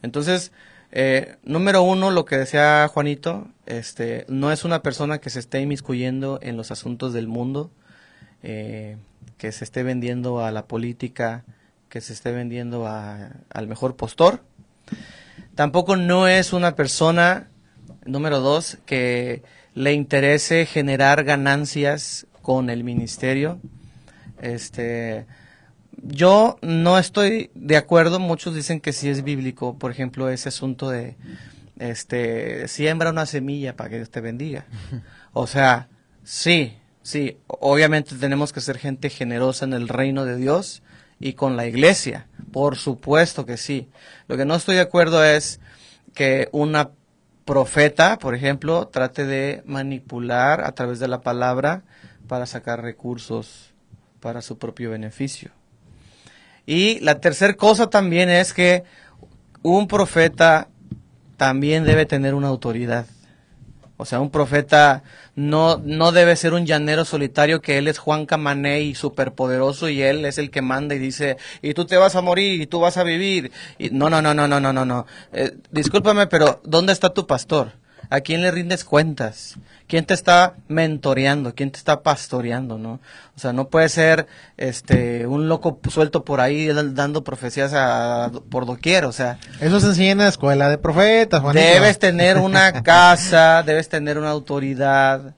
Entonces, 0.02 0.52
eh, 0.90 1.36
número 1.44 1.82
uno, 1.82 2.10
lo 2.10 2.24
que 2.24 2.36
decía 2.36 2.88
Juanito, 2.92 3.46
este, 3.66 4.24
no 4.28 4.50
es 4.52 4.64
una 4.64 4.82
persona 4.82 5.18
que 5.18 5.30
se 5.30 5.38
esté 5.38 5.60
inmiscuyendo 5.60 6.38
en 6.42 6.56
los 6.56 6.70
asuntos 6.70 7.12
del 7.12 7.28
mundo, 7.28 7.70
eh, 8.42 8.96
que 9.38 9.52
se 9.52 9.64
esté 9.64 9.82
vendiendo 9.84 10.40
a 10.44 10.50
la 10.50 10.66
política, 10.66 11.44
que 11.88 12.00
se 12.00 12.12
esté 12.12 12.32
vendiendo 12.32 12.86
a- 12.86 13.30
al 13.50 13.68
mejor 13.68 13.96
postor. 13.96 14.42
Tampoco 15.54 15.96
no 15.96 16.26
es 16.26 16.52
una 16.52 16.74
persona, 16.74 17.48
número 18.04 18.40
dos, 18.40 18.78
que 18.86 19.42
le 19.74 19.92
interese 19.92 20.66
generar 20.66 21.24
ganancias 21.24 22.26
con 22.42 22.70
el 22.70 22.84
ministerio. 22.84 23.60
Este, 24.40 25.26
yo 26.02 26.58
no 26.62 26.98
estoy 26.98 27.50
de 27.54 27.76
acuerdo, 27.76 28.18
muchos 28.18 28.54
dicen 28.54 28.80
que 28.80 28.92
sí 28.92 29.08
es 29.08 29.22
bíblico, 29.22 29.78
por 29.78 29.90
ejemplo, 29.90 30.28
ese 30.28 30.48
asunto 30.48 30.90
de, 30.90 31.16
este, 31.78 32.68
siembra 32.68 33.10
una 33.10 33.26
semilla 33.26 33.76
para 33.76 33.90
que 33.90 33.96
Dios 33.96 34.10
te 34.10 34.20
bendiga. 34.20 34.66
O 35.34 35.46
sea, 35.46 35.88
sí, 36.24 36.76
sí, 37.02 37.38
obviamente 37.46 38.16
tenemos 38.16 38.52
que 38.52 38.60
ser 38.60 38.76
gente 38.76 39.08
generosa 39.08 39.64
en 39.64 39.72
el 39.72 39.88
reino 39.88 40.26
de 40.26 40.36
Dios 40.36 40.82
y 41.18 41.32
con 41.32 41.56
la 41.56 41.66
iglesia, 41.66 42.26
por 42.52 42.76
supuesto 42.76 43.46
que 43.46 43.56
sí. 43.56 43.88
Lo 44.28 44.36
que 44.36 44.44
no 44.44 44.54
estoy 44.54 44.74
de 44.74 44.82
acuerdo 44.82 45.24
es 45.24 45.58
que 46.12 46.50
una 46.52 46.90
profeta, 47.44 48.18
por 48.18 48.34
ejemplo, 48.34 48.88
trate 48.88 49.26
de 49.26 49.62
manipular 49.66 50.64
a 50.64 50.72
través 50.72 50.98
de 50.98 51.08
la 51.08 51.20
palabra 51.20 51.82
para 52.28 52.46
sacar 52.46 52.82
recursos 52.82 53.72
para 54.20 54.42
su 54.42 54.58
propio 54.58 54.90
beneficio. 54.90 55.50
Y 56.64 57.00
la 57.00 57.20
tercera 57.20 57.54
cosa 57.54 57.90
también 57.90 58.30
es 58.30 58.54
que 58.54 58.84
un 59.62 59.88
profeta 59.88 60.68
también 61.36 61.84
debe 61.84 62.06
tener 62.06 62.34
una 62.34 62.48
autoridad. 62.48 63.06
O 64.02 64.04
sea, 64.04 64.20
un 64.20 64.30
profeta 64.30 65.04
no, 65.36 65.80
no 65.84 66.10
debe 66.10 66.34
ser 66.34 66.54
un 66.54 66.66
llanero 66.66 67.04
solitario 67.04 67.62
que 67.62 67.78
él 67.78 67.86
es 67.86 67.98
Juan 67.98 68.26
Camané 68.26 68.82
y 68.82 68.96
superpoderoso 68.96 69.88
y 69.88 70.02
él 70.02 70.24
es 70.24 70.38
el 70.38 70.50
que 70.50 70.60
manda 70.60 70.96
y 70.96 70.98
dice, 70.98 71.36
y 71.62 71.72
tú 71.72 71.84
te 71.84 71.96
vas 71.96 72.16
a 72.16 72.20
morir 72.20 72.60
y 72.60 72.66
tú 72.66 72.80
vas 72.80 72.96
a 72.96 73.04
vivir. 73.04 73.52
Y, 73.78 73.90
no, 73.90 74.10
no, 74.10 74.20
no, 74.20 74.34
no, 74.34 74.48
no, 74.48 74.60
no, 74.60 74.72
no. 74.72 74.84
no. 74.84 75.06
Eh, 75.32 75.52
discúlpame, 75.70 76.26
pero 76.26 76.60
¿dónde 76.64 76.92
está 76.92 77.14
tu 77.14 77.28
pastor? 77.28 77.72
¿A 78.12 78.20
quién 78.20 78.42
le 78.42 78.50
rindes 78.50 78.84
cuentas? 78.84 79.54
¿Quién 79.86 80.04
te 80.04 80.12
está 80.12 80.52
mentoreando? 80.68 81.54
¿Quién 81.54 81.70
te 81.70 81.78
está 81.78 82.02
pastoreando, 82.02 82.76
no? 82.76 83.00
O 83.34 83.40
sea, 83.40 83.54
no 83.54 83.68
puede 83.68 83.88
ser 83.88 84.26
este 84.58 85.26
un 85.26 85.48
loco 85.48 85.80
suelto 85.88 86.22
por 86.22 86.42
ahí 86.42 86.66
dando 86.66 87.24
profecías 87.24 87.72
a, 87.74 88.30
por 88.50 88.66
doquier, 88.66 89.06
o 89.06 89.12
sea. 89.12 89.38
Eso 89.62 89.80
se 89.80 89.86
enseña 89.86 90.10
en 90.10 90.18
la 90.18 90.28
escuela 90.28 90.68
de 90.68 90.76
profetas, 90.76 91.40
Juanito. 91.40 91.66
Debes 91.66 91.98
tener 91.98 92.36
una 92.36 92.82
casa, 92.82 93.62
debes 93.62 93.88
tener 93.88 94.18
una 94.18 94.28
autoridad, 94.28 95.34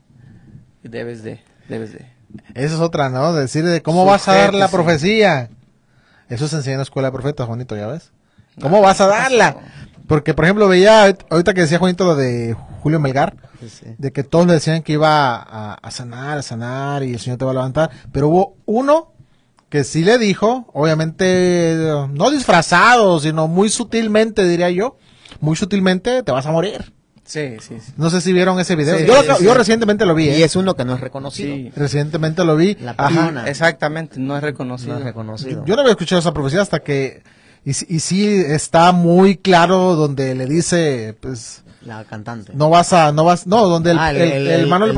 debes 0.83 1.23
de, 1.23 1.45
debes 1.69 1.93
de. 1.93 2.07
Esa 2.55 2.75
es 2.75 2.81
otra, 2.81 3.09
¿no? 3.09 3.35
Decir 3.35 3.65
de 3.65 3.83
cómo 3.83 4.05
vas 4.05 4.27
a 4.27 4.35
dar 4.35 4.53
la 4.53 4.67
profecía. 4.67 5.49
Eso 6.29 6.49
se 6.49 6.57
enseña 6.57 6.75
en 6.75 6.79
la 6.79 6.83
escuela 6.83 7.07
de 7.07 7.13
profetas, 7.13 7.47
Juanito, 7.47 7.77
¿ya 7.77 7.87
ves? 7.87 8.11
¿Cómo 8.61 8.81
vas 8.81 9.01
a 9.01 9.07
darla? 9.07 9.57
Porque, 10.07 10.35
por 10.35 10.45
ejemplo, 10.45 10.69
veía, 10.69 11.17
ahorita 11.31 11.55
que 11.55 11.63
decía 11.63 11.79
Juanito 11.79 12.05
lo 12.05 12.15
de 12.15 12.55
Julio 12.83 13.01
Melgar, 13.01 13.37
de 13.97 14.13
que 14.13 14.23
todos 14.23 14.47
le 14.47 14.55
decían 14.55 14.83
que 14.83 14.93
iba 14.93 15.37
a, 15.37 15.91
sanar, 15.91 16.39
a 16.39 16.43
sanar 16.43 17.03
y 17.03 17.15
el 17.15 17.21
Señor 17.21 17.39
te 17.39 17.45
va 17.45 17.53
a 17.53 17.55
levantar, 17.55 17.91
pero 18.13 18.29
hubo 18.29 18.57
uno 18.67 19.13
que 19.71 19.83
sí 19.85 20.05
le 20.05 20.19
dijo, 20.19 20.67
obviamente, 20.73 21.77
no 22.13 22.31
disfrazado, 22.31 23.19
sino 23.19 23.49
muy 23.49 23.71
sutilmente, 23.71 24.47
diría 24.47 24.71
yo, 24.71 24.99
muy 25.41 25.57
sutilmente, 25.57 26.23
te 26.23 26.33
vas 26.33 26.47
a 26.47 26.53
morir. 26.53 26.93
Sí, 27.25 27.57
sí, 27.61 27.79
No 27.97 28.11
sé 28.11 28.21
si 28.21 28.35
vieron 28.35 28.61
ese 28.61 28.77
video. 28.77 28.99
yo, 29.01 29.41
yo 29.41 29.55
recientemente 29.55 30.05
lo 30.05 30.15
vi. 30.15 30.27
Y 30.27 30.43
¿eh? 30.43 30.45
es 30.45 30.57
uno 30.57 30.77
que 30.77 30.85
no 30.85 30.95
es 30.95 31.01
reconocido. 31.01 31.73
Recientemente 31.75 32.45
lo 32.45 32.55
vi. 32.55 32.75
La 32.75 32.95
exactamente, 33.47 34.21
no 34.21 34.37
es 34.37 34.43
reconocido. 34.43 34.93
No 34.93 34.99
es 34.99 35.05
reconocido. 35.07 35.65
Yo 35.65 35.75
no 35.75 35.81
había 35.81 35.93
escuchado 35.93 36.21
esa 36.21 36.35
profecía 36.35 36.61
hasta 36.61 36.81
que 36.81 37.23
y, 37.65 37.71
y 37.71 38.01
sí 38.01 38.27
está 38.47 38.93
muy 38.93 39.37
claro 39.37 39.95
donde 39.95 40.35
le 40.35 40.47
dice, 40.47 41.17
pues... 41.21 41.63
La 41.83 42.05
cantante. 42.05 42.53
No 42.55 42.71
vas 42.71 42.93
a, 42.93 43.13
no 43.13 43.25
vas, 43.25 43.47
no, 43.47 43.67
donde 43.69 43.91
el, 43.91 43.99
ah, 43.99 44.11
el, 44.11 44.47
hermano 44.49 44.87
le 44.87 44.93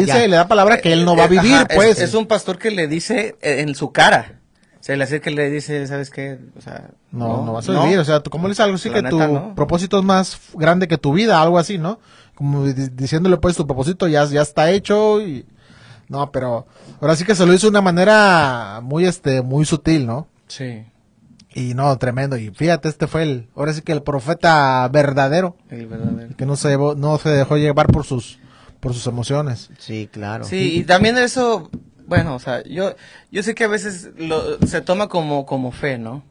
dice, 0.00 0.28
le 0.28 0.36
da 0.36 0.46
palabra 0.46 0.80
que 0.80 0.92
él 0.92 1.04
no 1.04 1.16
va 1.16 1.24
a 1.24 1.28
vivir, 1.28 1.66
pues. 1.74 1.98
Es, 1.98 2.12
un 2.12 2.26
pastor 2.26 2.58
que 2.58 2.70
le 2.70 2.88
dice 2.88 3.36
en 3.40 3.74
su 3.74 3.90
cara. 3.90 4.40
O 4.78 4.84
sea, 4.86 4.96
le 4.96 5.04
hace 5.04 5.20
que 5.20 5.30
le 5.30 5.50
dice, 5.50 5.86
¿sabes 5.86 6.10
qué? 6.10 6.38
O 6.56 6.60
sea, 6.60 6.90
no, 7.10 7.42
no, 7.44 7.54
vas 7.54 7.68
a 7.68 7.84
vivir. 7.84 7.98
O 7.98 8.04
sea, 8.04 8.20
¿cómo 8.20 8.48
le 8.48 8.50
dices 8.50 8.64
algo 8.64 8.76
así 8.76 8.90
que 8.90 9.02
tu 9.02 9.54
propósito 9.54 9.98
es 9.98 10.04
más 10.04 10.38
grande 10.54 10.88
que 10.88 10.98
tu 10.98 11.14
vida? 11.14 11.40
Algo 11.40 11.58
así, 11.58 11.78
¿no? 11.78 12.00
Como 12.34 12.64
diciéndole, 12.66 13.38
pues, 13.38 13.56
tu 13.56 13.66
propósito 13.66 14.06
ya, 14.06 14.24
ya 14.26 14.42
está 14.42 14.70
hecho 14.70 15.22
y... 15.22 15.46
No, 16.08 16.30
pero 16.30 16.66
ahora 17.00 17.16
sí 17.16 17.24
que 17.24 17.34
se 17.34 17.46
lo 17.46 17.52
hizo 17.52 17.66
de 17.66 17.70
una 17.70 17.80
manera 17.80 18.80
muy, 18.82 19.06
este, 19.06 19.42
muy 19.42 19.64
sutil, 19.64 20.06
¿no? 20.06 20.28
Sí. 20.46 20.84
Y 21.56 21.72
no, 21.72 21.96
tremendo. 21.96 22.36
Y 22.36 22.50
fíjate, 22.50 22.90
este 22.90 23.06
fue 23.06 23.22
el, 23.22 23.48
ahora 23.56 23.72
sí 23.72 23.80
que 23.80 23.92
el 23.92 24.02
profeta 24.02 24.86
verdadero. 24.88 25.56
El 25.70 25.86
verdadero. 25.86 26.36
Que 26.36 26.44
no 26.44 26.54
se, 26.54 26.76
no 26.76 27.16
se 27.16 27.30
dejó 27.30 27.56
llevar 27.56 27.86
por 27.86 28.04
sus, 28.04 28.38
por 28.78 28.92
sus 28.92 29.06
emociones. 29.06 29.70
Sí, 29.78 30.06
claro. 30.12 30.44
Sí, 30.44 30.80
y 30.80 30.84
también 30.84 31.16
eso, 31.16 31.70
bueno, 32.06 32.34
o 32.34 32.38
sea, 32.38 32.62
yo, 32.64 32.94
yo 33.32 33.42
sé 33.42 33.54
que 33.54 33.64
a 33.64 33.68
veces 33.68 34.10
lo, 34.18 34.58
se 34.66 34.82
toma 34.82 35.08
como, 35.08 35.46
como 35.46 35.72
fe, 35.72 35.96
¿no? 35.96 36.22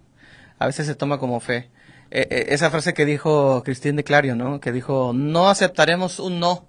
A 0.59 0.67
veces 0.67 0.86
se 0.86 0.93
toma 0.93 1.17
como 1.17 1.39
fe. 1.39 1.71
E, 2.11 2.28
e, 2.30 2.53
esa 2.53 2.69
frase 2.69 2.93
que 2.93 3.03
dijo 3.03 3.63
Cristín 3.63 3.95
de 3.95 4.03
Clario, 4.03 4.36
¿no? 4.36 4.59
Que 4.59 4.71
dijo, 4.71 5.11
no 5.15 5.49
aceptaremos 5.49 6.19
un 6.19 6.39
no 6.39 6.67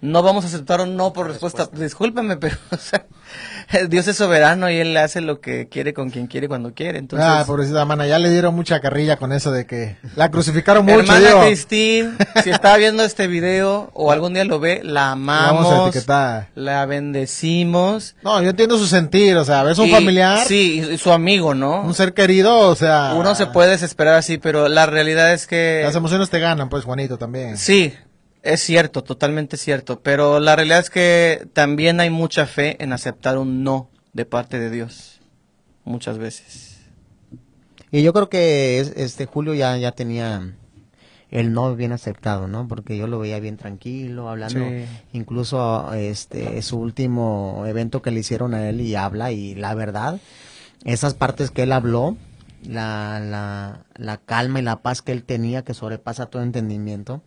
no 0.00 0.22
vamos 0.22 0.44
a 0.44 0.48
aceptar 0.48 0.80
un 0.80 0.96
no 0.96 1.12
por 1.12 1.26
respuesta. 1.26 1.68
Discúlpeme, 1.72 2.36
pero 2.40 2.56
o 2.70 2.76
sea, 2.76 3.04
Dios 3.88 4.06
es 4.08 4.16
soberano 4.16 4.70
y 4.70 4.76
él 4.76 4.96
hace 4.96 5.20
lo 5.20 5.40
que 5.40 5.68
quiere 5.68 5.92
con 5.92 6.10
quien 6.10 6.26
quiere 6.26 6.48
cuando 6.48 6.72
quiere. 6.72 6.98
Entonces, 6.98 7.28
ah, 7.28 7.44
pobrecita 7.46 7.84
mana, 7.84 8.06
ya 8.06 8.18
le 8.18 8.30
dieron 8.30 8.54
mucha 8.54 8.80
carrilla 8.80 9.16
con 9.16 9.32
eso 9.32 9.50
de 9.50 9.66
que 9.66 9.96
la 10.16 10.30
crucificaron 10.30 10.84
mucho. 10.84 11.00
Hermana 11.00 11.46
Cristín, 11.46 12.16
si 12.44 12.50
está 12.50 12.76
viendo 12.76 13.02
este 13.02 13.26
video 13.26 13.90
o 13.94 14.12
algún 14.12 14.34
día 14.34 14.44
lo 14.44 14.60
ve, 14.60 14.80
la 14.84 15.12
amamos, 15.12 15.94
la 16.54 16.86
bendecimos. 16.86 18.14
No, 18.22 18.40
yo 18.42 18.50
entiendo 18.50 18.78
su 18.78 18.86
sentir, 18.86 19.36
o 19.36 19.44
sea, 19.44 19.62
ves 19.62 19.78
un 19.78 19.90
familiar. 19.90 20.46
Sí, 20.46 20.96
su 20.98 21.12
amigo, 21.12 21.54
¿no? 21.54 21.82
Un 21.82 21.94
ser 21.94 22.14
querido, 22.14 22.58
o 22.60 22.76
sea. 22.76 23.14
Uno 23.16 23.34
se 23.34 23.46
puede 23.46 23.70
desesperar 23.70 24.14
así, 24.14 24.38
pero 24.38 24.68
la 24.68 24.86
realidad 24.86 25.32
es 25.32 25.46
que. 25.46 25.82
Las 25.84 25.96
emociones 25.96 26.30
te 26.30 26.38
ganan, 26.38 26.68
pues, 26.68 26.84
Juanito, 26.84 27.18
también. 27.18 27.56
Sí, 27.56 27.94
es 28.42 28.60
cierto, 28.60 29.02
totalmente 29.02 29.56
cierto, 29.56 30.00
pero 30.00 30.40
la 30.40 30.56
realidad 30.56 30.80
es 30.80 30.90
que 30.90 31.48
también 31.52 32.00
hay 32.00 32.10
mucha 32.10 32.46
fe 32.46 32.82
en 32.82 32.92
aceptar 32.92 33.38
un 33.38 33.64
no 33.64 33.90
de 34.12 34.24
parte 34.24 34.58
de 34.58 34.70
Dios, 34.70 35.20
muchas 35.84 36.18
veces. 36.18 36.78
Y 37.90 38.02
yo 38.02 38.12
creo 38.12 38.28
que 38.28 38.80
este 38.80 39.26
Julio 39.26 39.54
ya, 39.54 39.76
ya 39.76 39.92
tenía 39.92 40.54
el 41.30 41.52
no 41.52 41.74
bien 41.76 41.92
aceptado, 41.92 42.48
¿no? 42.48 42.68
Porque 42.68 42.96
yo 42.96 43.06
lo 43.06 43.18
veía 43.18 43.38
bien 43.40 43.56
tranquilo, 43.56 44.28
hablando, 44.28 44.64
incluso 45.12 45.92
este 45.92 46.60
su 46.62 46.78
último 46.78 47.64
evento 47.66 48.02
que 48.02 48.10
le 48.10 48.20
hicieron 48.20 48.54
a 48.54 48.68
él 48.68 48.80
y 48.80 48.94
habla 48.94 49.30
y 49.32 49.54
la 49.54 49.74
verdad, 49.74 50.20
esas 50.84 51.14
partes 51.14 51.50
que 51.50 51.64
él 51.64 51.72
habló, 51.72 52.16
la, 52.66 53.20
la, 53.20 53.84
la 53.96 54.16
calma 54.18 54.58
y 54.58 54.62
la 54.62 54.76
paz 54.76 55.02
que 55.02 55.12
él 55.12 55.22
tenía 55.22 55.62
que 55.62 55.74
sobrepasa 55.74 56.26
todo 56.26 56.42
entendimiento, 56.42 57.22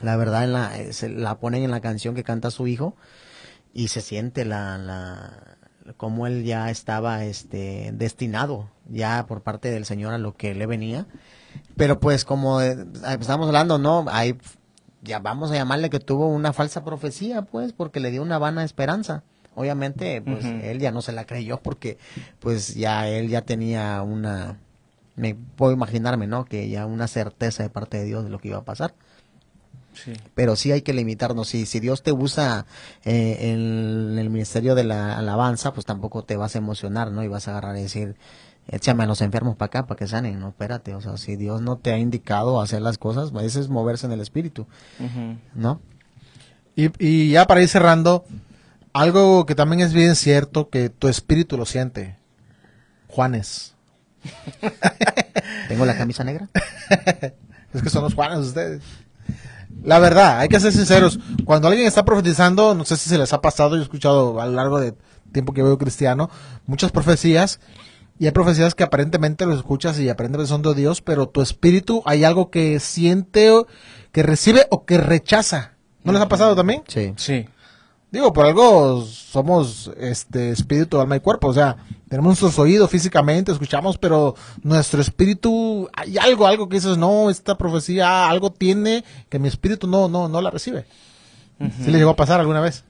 la 0.00 0.16
verdad, 0.16 0.44
en 0.44 0.52
la, 0.52 0.78
eh, 0.78 0.92
se 0.92 1.08
la 1.08 1.38
ponen 1.38 1.64
en 1.64 1.70
la 1.70 1.80
canción 1.80 2.14
que 2.14 2.24
canta 2.24 2.50
su 2.50 2.66
hijo 2.66 2.94
y 3.72 3.88
se 3.88 4.00
siente 4.00 4.44
la, 4.44 4.78
la, 4.78 5.56
como 5.96 6.26
él 6.26 6.44
ya 6.44 6.70
estaba 6.70 7.24
este, 7.24 7.90
destinado 7.92 8.70
ya 8.88 9.26
por 9.26 9.42
parte 9.42 9.70
del 9.70 9.84
Señor 9.84 10.14
a 10.14 10.18
lo 10.18 10.36
que 10.36 10.54
le 10.54 10.66
venía. 10.66 11.06
Pero 11.76 12.00
pues 12.00 12.24
como 12.24 12.60
eh, 12.60 12.86
estamos 13.18 13.46
hablando, 13.46 13.78
¿no? 13.78 14.04
Hay, 14.08 14.38
ya 15.02 15.18
vamos 15.18 15.50
a 15.50 15.54
llamarle 15.54 15.90
que 15.90 16.00
tuvo 16.00 16.28
una 16.28 16.52
falsa 16.52 16.84
profecía, 16.84 17.42
pues, 17.42 17.72
porque 17.72 18.00
le 18.00 18.10
dio 18.10 18.22
una 18.22 18.38
vana 18.38 18.64
esperanza. 18.64 19.22
Obviamente, 19.54 20.20
pues 20.20 20.44
él 20.44 20.80
ya 20.80 20.90
no 20.90 21.00
se 21.00 21.12
la 21.12 21.24
creyó 21.24 21.62
porque 21.62 21.96
pues 22.40 22.74
ya 22.74 23.08
él 23.08 23.30
ya 23.30 23.40
tenía 23.40 24.02
una, 24.02 24.58
me 25.14 25.34
puedo 25.34 25.72
imaginarme, 25.72 26.26
¿no? 26.26 26.44
Que 26.44 26.68
ya 26.68 26.84
una 26.84 27.08
certeza 27.08 27.62
de 27.62 27.70
parte 27.70 27.96
de 27.96 28.04
Dios 28.04 28.24
de 28.24 28.28
lo 28.28 28.38
que 28.38 28.48
iba 28.48 28.58
a 28.58 28.64
pasar. 28.64 28.94
Pero 30.34 30.56
sí 30.56 30.72
hay 30.72 30.82
que 30.82 30.92
limitarnos. 30.92 31.48
Si, 31.48 31.66
si 31.66 31.80
Dios 31.80 32.02
te 32.02 32.12
usa 32.12 32.66
eh, 33.04 33.52
en, 33.52 34.18
el 34.18 34.30
ministerio 34.30 34.74
de 34.74 34.84
la 34.84 35.18
alabanza, 35.18 35.72
pues 35.72 35.86
tampoco 35.86 36.22
te 36.22 36.36
vas 36.36 36.54
a 36.54 36.58
emocionar, 36.58 37.10
¿no? 37.10 37.22
Y 37.22 37.28
vas 37.28 37.48
a 37.48 37.52
agarrar 37.52 37.76
y 37.76 37.82
decir, 37.82 38.16
échame 38.68 39.04
a 39.04 39.06
los 39.06 39.20
enfermos 39.20 39.56
para 39.56 39.66
acá 39.66 39.86
para 39.86 39.98
que 39.98 40.06
sanen. 40.06 40.38
No, 40.40 40.48
espérate. 40.48 40.94
O 40.94 41.00
sea, 41.00 41.16
si 41.16 41.36
Dios 41.36 41.62
no 41.62 41.76
te 41.76 41.92
ha 41.92 41.98
indicado 41.98 42.60
hacer 42.60 42.82
las 42.82 42.98
cosas, 42.98 43.30
pues 43.30 43.46
eso 43.46 43.60
es 43.60 43.68
moverse 43.68 44.06
en 44.06 44.12
el 44.12 44.20
espíritu, 44.20 44.66
¿no? 45.54 45.80
Y, 46.74 46.90
y 46.98 47.30
ya 47.30 47.46
para 47.46 47.62
ir 47.62 47.68
cerrando, 47.68 48.24
algo 48.92 49.46
que 49.46 49.54
también 49.54 49.80
es 49.80 49.92
bien 49.92 50.16
cierto, 50.16 50.68
que 50.68 50.90
tu 50.90 51.08
espíritu 51.08 51.56
lo 51.56 51.64
siente. 51.66 52.16
Juanes. 53.08 53.74
¿Tengo 55.68 55.84
la 55.84 55.96
camisa 55.96 56.24
negra? 56.24 56.48
es 57.72 57.82
que 57.82 57.90
son 57.90 58.02
los 58.02 58.14
Juanes 58.14 58.38
ustedes. 58.38 58.82
La 59.82 59.98
verdad, 59.98 60.40
hay 60.40 60.48
que 60.48 60.60
ser 60.60 60.72
sinceros. 60.72 61.18
Cuando 61.44 61.68
alguien 61.68 61.86
está 61.86 62.04
profetizando, 62.04 62.74
no 62.74 62.84
sé 62.84 62.96
si 62.96 63.08
se 63.08 63.18
les 63.18 63.32
ha 63.32 63.40
pasado, 63.40 63.76
yo 63.76 63.82
he 63.82 63.84
escuchado 63.84 64.40
a 64.40 64.46
lo 64.46 64.52
largo 64.52 64.80
de 64.80 64.94
tiempo 65.32 65.52
que 65.52 65.62
veo 65.62 65.78
cristiano, 65.78 66.30
muchas 66.66 66.92
profecías, 66.92 67.60
y 68.18 68.26
hay 68.26 68.32
profecías 68.32 68.74
que 68.74 68.82
aparentemente 68.82 69.44
los 69.46 69.58
escuchas 69.58 69.98
y 69.98 70.08
aparentemente 70.08 70.48
son 70.48 70.62
de 70.62 70.74
Dios, 70.74 71.02
pero 71.02 71.28
tu 71.28 71.42
espíritu 71.42 72.02
hay 72.06 72.24
algo 72.24 72.50
que 72.50 72.80
siente, 72.80 73.50
que 74.12 74.22
recibe 74.22 74.66
o 74.70 74.84
que 74.86 74.98
rechaza. 74.98 75.72
¿No 76.02 76.12
les 76.12 76.22
ha 76.22 76.28
pasado 76.28 76.56
también? 76.56 76.82
Sí. 76.88 77.12
Sí. 77.16 77.46
Digo, 78.16 78.32
por 78.32 78.46
algo 78.46 79.02
somos 79.04 79.90
este 79.98 80.48
espíritu, 80.48 80.98
alma 80.98 81.16
y 81.16 81.20
cuerpo, 81.20 81.48
o 81.48 81.52
sea, 81.52 81.76
tenemos 82.08 82.28
nuestros 82.28 82.58
oídos 82.58 82.90
físicamente, 82.90 83.52
escuchamos, 83.52 83.98
pero 83.98 84.34
nuestro 84.62 85.02
espíritu 85.02 85.86
hay 85.92 86.16
algo, 86.16 86.46
algo 86.46 86.66
que 86.66 86.76
dices, 86.76 86.96
no, 86.96 87.28
esta 87.28 87.58
profecía 87.58 88.26
algo 88.30 88.50
tiene 88.50 89.04
que 89.28 89.38
mi 89.38 89.48
espíritu 89.48 89.86
no 89.86 90.08
no 90.08 90.30
no 90.30 90.40
la 90.40 90.50
recibe. 90.50 90.86
¿Sí 91.84 91.90
le 91.90 91.98
llegó 91.98 92.08
a 92.08 92.16
pasar 92.16 92.40
alguna 92.40 92.62
vez? 92.62 92.84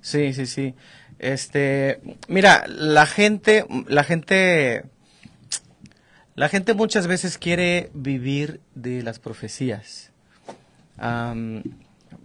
Sí, 0.00 0.32
sí, 0.32 0.46
sí. 0.46 0.74
Este, 1.20 2.00
mira, 2.26 2.64
la 2.66 3.06
gente 3.06 3.64
la 3.86 4.02
gente 4.02 4.86
la 6.34 6.48
gente 6.48 6.74
muchas 6.74 7.06
veces 7.06 7.38
quiere 7.38 7.92
vivir 7.94 8.60
de 8.74 9.04
las 9.04 9.20
profecías 9.20 10.10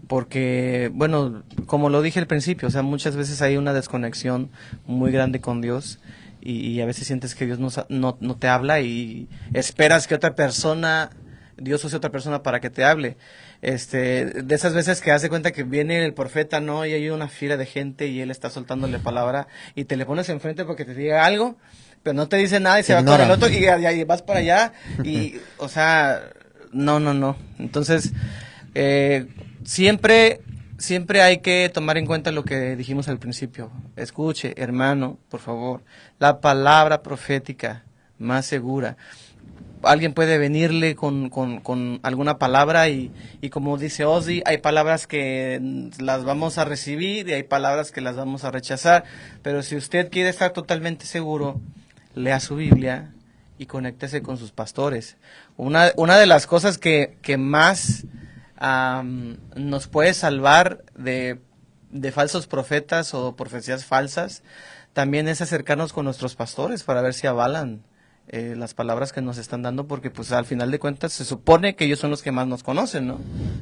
porque, 0.07 0.89
bueno, 0.93 1.43
como 1.65 1.89
lo 1.89 2.01
dije 2.01 2.19
al 2.19 2.27
principio, 2.27 2.67
o 2.67 2.71
sea, 2.71 2.81
muchas 2.81 3.15
veces 3.15 3.41
hay 3.41 3.57
una 3.57 3.73
desconexión 3.73 4.49
muy 4.85 5.11
grande 5.11 5.41
con 5.41 5.61
Dios 5.61 5.99
y, 6.41 6.79
a 6.79 6.85
veces 6.85 7.07
sientes 7.07 7.35
que 7.35 7.45
Dios 7.45 7.59
no, 7.59 7.69
no, 7.89 8.17
no, 8.21 8.37
te 8.37 8.47
habla 8.47 8.79
y 8.79 9.27
esperas 9.53 10.07
que 10.07 10.15
otra 10.15 10.33
persona, 10.33 11.09
Dios 11.57 11.83
use 11.83 11.97
otra 11.97 12.09
persona 12.09 12.41
para 12.41 12.61
que 12.61 12.69
te 12.69 12.85
hable. 12.85 13.17
Este, 13.61 14.25
de 14.25 14.55
esas 14.55 14.73
veces 14.73 15.01
que 15.01 15.11
hace 15.11 15.29
cuenta 15.29 15.51
que 15.51 15.63
viene 15.63 16.05
el 16.05 16.13
profeta, 16.13 16.61
¿no? 16.61 16.85
Y 16.85 16.93
hay 16.93 17.09
una 17.09 17.27
fila 17.27 17.57
de 17.57 17.65
gente 17.65 18.07
y 18.07 18.21
él 18.21 18.31
está 18.31 18.49
soltándole 18.49 18.99
palabra 18.99 19.47
y 19.75 19.85
te 19.85 19.97
le 19.97 20.05
pones 20.05 20.29
enfrente 20.29 20.63
porque 20.63 20.85
te 20.85 20.93
diga 20.93 21.25
algo, 21.25 21.57
pero 22.03 22.13
no 22.13 22.29
te 22.29 22.37
dice 22.37 22.59
nada 22.59 22.79
y 22.79 22.83
se, 22.83 22.93
va 22.93 23.03
con 23.03 23.19
el 23.19 23.31
otro 23.31 23.49
y, 23.49 23.65
y 23.65 24.03
vas 24.05 24.21
para 24.21 24.39
allá 24.39 24.71
y, 25.03 25.35
o 25.57 25.67
sea, 25.67 26.21
no, 26.71 27.01
no, 27.01 27.13
no. 27.13 27.35
Entonces, 27.59 28.13
Eh, 28.79 29.25
siempre, 29.67 30.41
siempre 30.77 31.21
hay 31.21 31.39
que 31.39 31.69
tomar 31.71 31.97
en 31.97 32.05
cuenta 32.05 32.31
lo 32.31 32.43
que 32.43 32.75
dijimos 32.75 33.09
al 33.09 33.19
principio. 33.19 33.69
Escuche, 33.95 34.53
hermano, 34.57 35.19
por 35.29 35.41
favor, 35.41 35.83
la 36.19 36.39
palabra 36.39 37.03
profética 37.03 37.83
más 38.17 38.45
segura. 38.45 38.97
Alguien 39.83 40.13
puede 40.13 40.39
venirle 40.39 40.95
con, 40.95 41.29
con, 41.29 41.99
alguna 42.01 42.39
palabra 42.39 42.89
y, 42.89 43.11
y 43.41 43.49
como 43.49 43.77
dice 43.77 44.05
Ozzy, 44.05 44.41
hay 44.45 44.57
palabras 44.57 45.05
que 45.05 45.61
las 45.99 46.23
vamos 46.23 46.57
a 46.57 46.65
recibir 46.65 47.27
y 47.27 47.33
hay 47.33 47.43
palabras 47.43 47.91
que 47.91 48.01
las 48.01 48.15
vamos 48.15 48.43
a 48.43 48.51
rechazar. 48.51 49.03
Pero 49.43 49.61
si 49.61 49.75
usted 49.75 50.09
quiere 50.09 50.29
estar 50.29 50.51
totalmente 50.51 51.05
seguro, 51.05 51.59
lea 52.15 52.39
su 52.39 52.55
Biblia 52.55 53.11
y 53.59 53.67
conéctese 53.67 54.23
con 54.23 54.37
sus 54.37 54.51
pastores. 54.51 55.17
Una, 55.57 55.91
una 55.95 56.17
de 56.17 56.25
las 56.25 56.47
cosas 56.47 56.79
que, 56.79 57.17
que 57.21 57.37
más 57.37 58.05
am, 58.57 59.37
nos 59.55 59.87
puede 59.87 60.13
salvar 60.13 60.83
de, 60.95 61.39
de 61.89 62.11
falsos 62.11 62.47
profetas 62.47 63.13
o 63.13 63.35
profecías 63.35 63.85
falsas 63.85 64.43
también 64.97 65.27
es 65.27 65.41
acercarnos 65.41 65.93
con 65.93 66.05
nuestros 66.05 66.33
pastores 66.33 66.81
para 66.81 67.03
ver 67.03 67.13
si 67.13 67.27
avalan 67.27 67.83
eh, 68.29 68.55
las 68.57 68.73
palabras 68.73 69.13
que 69.13 69.21
nos 69.21 69.37
están 69.37 69.61
dando, 69.61 69.85
porque 69.85 70.09
pues 70.09 70.31
al 70.31 70.45
final 70.45 70.71
de 70.71 70.79
cuentas 70.79 71.13
se 71.13 71.23
supone 71.23 71.75
que 71.75 71.85
ellos 71.85 71.99
son 71.99 72.09
los 72.09 72.23
que 72.23 72.31
más 72.31 72.47
nos 72.47 72.63
conocen, 72.63 73.07
¿no? 73.07 73.19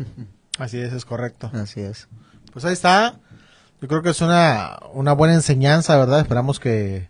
Así 0.58 0.80
es, 0.80 0.94
es 0.94 1.04
correcto. 1.04 1.52
Así 1.54 1.82
es. 1.82 2.08
Pues 2.54 2.64
ahí 2.64 2.72
está. 2.72 3.20
Yo 3.82 3.90
creo 3.90 4.02
que 4.02 4.12
es 4.12 4.22
una, 4.22 4.80
una 4.94 5.12
buena 5.12 5.34
enseñanza, 5.34 5.98
¿verdad? 5.98 6.22
Esperamos 6.22 6.62
que 6.62 7.10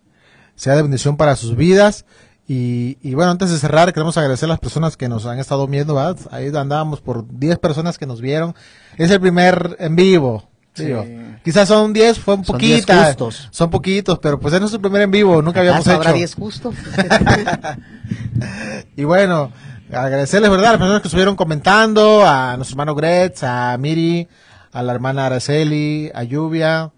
sea 0.56 0.76
de 0.76 0.82
bendición 0.82 1.18
para 1.18 1.36
sus 1.36 1.56
vidas. 1.56 2.06
Y, 2.48 2.98
y 3.02 3.16
bueno, 3.16 3.32
antes 3.32 3.50
de 3.50 3.58
cerrar, 3.58 3.92
queremos 3.92 4.18
agradecer 4.18 4.46
a 4.48 4.54
las 4.54 4.60
personas 4.60 4.98
que 4.98 5.10
nos 5.10 5.26
han 5.26 5.40
estado 5.40 5.66
viendo, 5.68 5.96
¿verdad? 5.96 6.18
Ahí 6.32 6.48
andábamos 6.56 7.02
por 7.02 7.26
10 7.28 7.58
personas 7.58 7.98
que 7.98 8.06
nos 8.06 8.22
vieron. 8.22 8.54
Es 8.98 9.10
el 9.10 9.20
primer 9.20 9.76
en 9.80 9.96
vivo. 9.96 10.48
Sí. 10.76 10.86
digo. 10.86 11.06
Quizás 11.44 11.68
son 11.68 11.94
10, 11.94 12.20
fue 12.20 12.36
un 12.36 12.46
Son 12.46 12.58
10 12.58 12.82
poquita. 12.82 13.06
justos. 13.06 13.48
Son 13.52 13.70
poquitos, 13.70 14.20
pero 14.20 14.40
pues 14.40 14.54
es 14.54 14.60
nuestro 14.60 14.82
primer 14.82 15.02
en 15.04 15.12
vivo, 15.12 15.42
nunca 15.42 15.60
habíamos 15.62 15.82
¿Acaso 15.88 15.96
habrá 15.98 16.10
hecho. 16.12 16.18
10 16.18 16.36
justo? 16.36 16.74
Y 18.96 19.04
bueno, 19.04 19.52
agradecerles, 19.92 20.50
¿verdad? 20.50 20.68
A 20.68 20.72
las 20.72 20.80
personas 20.80 21.02
que 21.02 21.08
estuvieron 21.08 21.36
comentando, 21.36 22.26
a 22.26 22.56
nuestro 22.58 22.76
hermano 22.76 22.96
Gretz, 22.96 23.44
a 23.44 23.78
Miri, 23.78 24.28
a 24.72 24.84
la 24.84 24.94
hermana 24.94 25.26
Araceli, 25.26 26.12
a 26.14 26.24
Lluvia, 26.24 26.92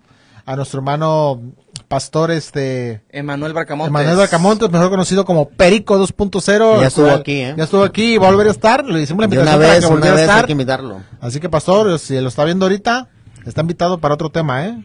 a 0.45 0.55
nuestro 0.55 0.79
hermano 0.79 1.41
pastor, 1.87 2.31
este, 2.31 3.01
Emanuel 3.09 3.53
Barcamontes. 3.53 3.89
Emanuel 3.89 4.17
Bacamontes, 4.17 4.69
mejor 4.69 4.89
conocido 4.89 5.25
como 5.25 5.49
Perico 5.49 5.97
2.0. 5.99 6.81
Ya 6.81 6.87
estuvo 6.87 7.09
aquí, 7.09 7.41
¿eh? 7.41 7.53
Ya 7.57 7.63
estuvo 7.63 7.83
aquí 7.83 8.15
y 8.15 8.17
va 8.17 8.27
a 8.27 8.31
volver 8.31 8.47
a 8.47 8.51
estar. 8.51 8.85
Le 8.85 9.01
hicimos 9.01 9.21
la 9.21 9.27
De 9.27 9.35
invitación 9.35 9.57
una 9.57 9.65
para 9.65 9.73
vez, 9.73 9.79
que 9.79 9.85
una 9.87 9.95
volviera 9.95 10.11
a 10.13 10.15
vez 10.15 10.23
hay 10.29 10.29
estar. 10.35 10.45
que 10.45 10.51
invitarlo. 10.51 11.01
Así 11.21 11.39
que, 11.39 11.49
pastor, 11.49 11.97
si 11.99 12.19
lo 12.19 12.27
está 12.27 12.43
viendo 12.43 12.65
ahorita, 12.65 13.07
está 13.45 13.61
invitado 13.61 13.99
para 13.99 14.13
otro 14.13 14.29
tema, 14.29 14.65
¿eh? 14.65 14.83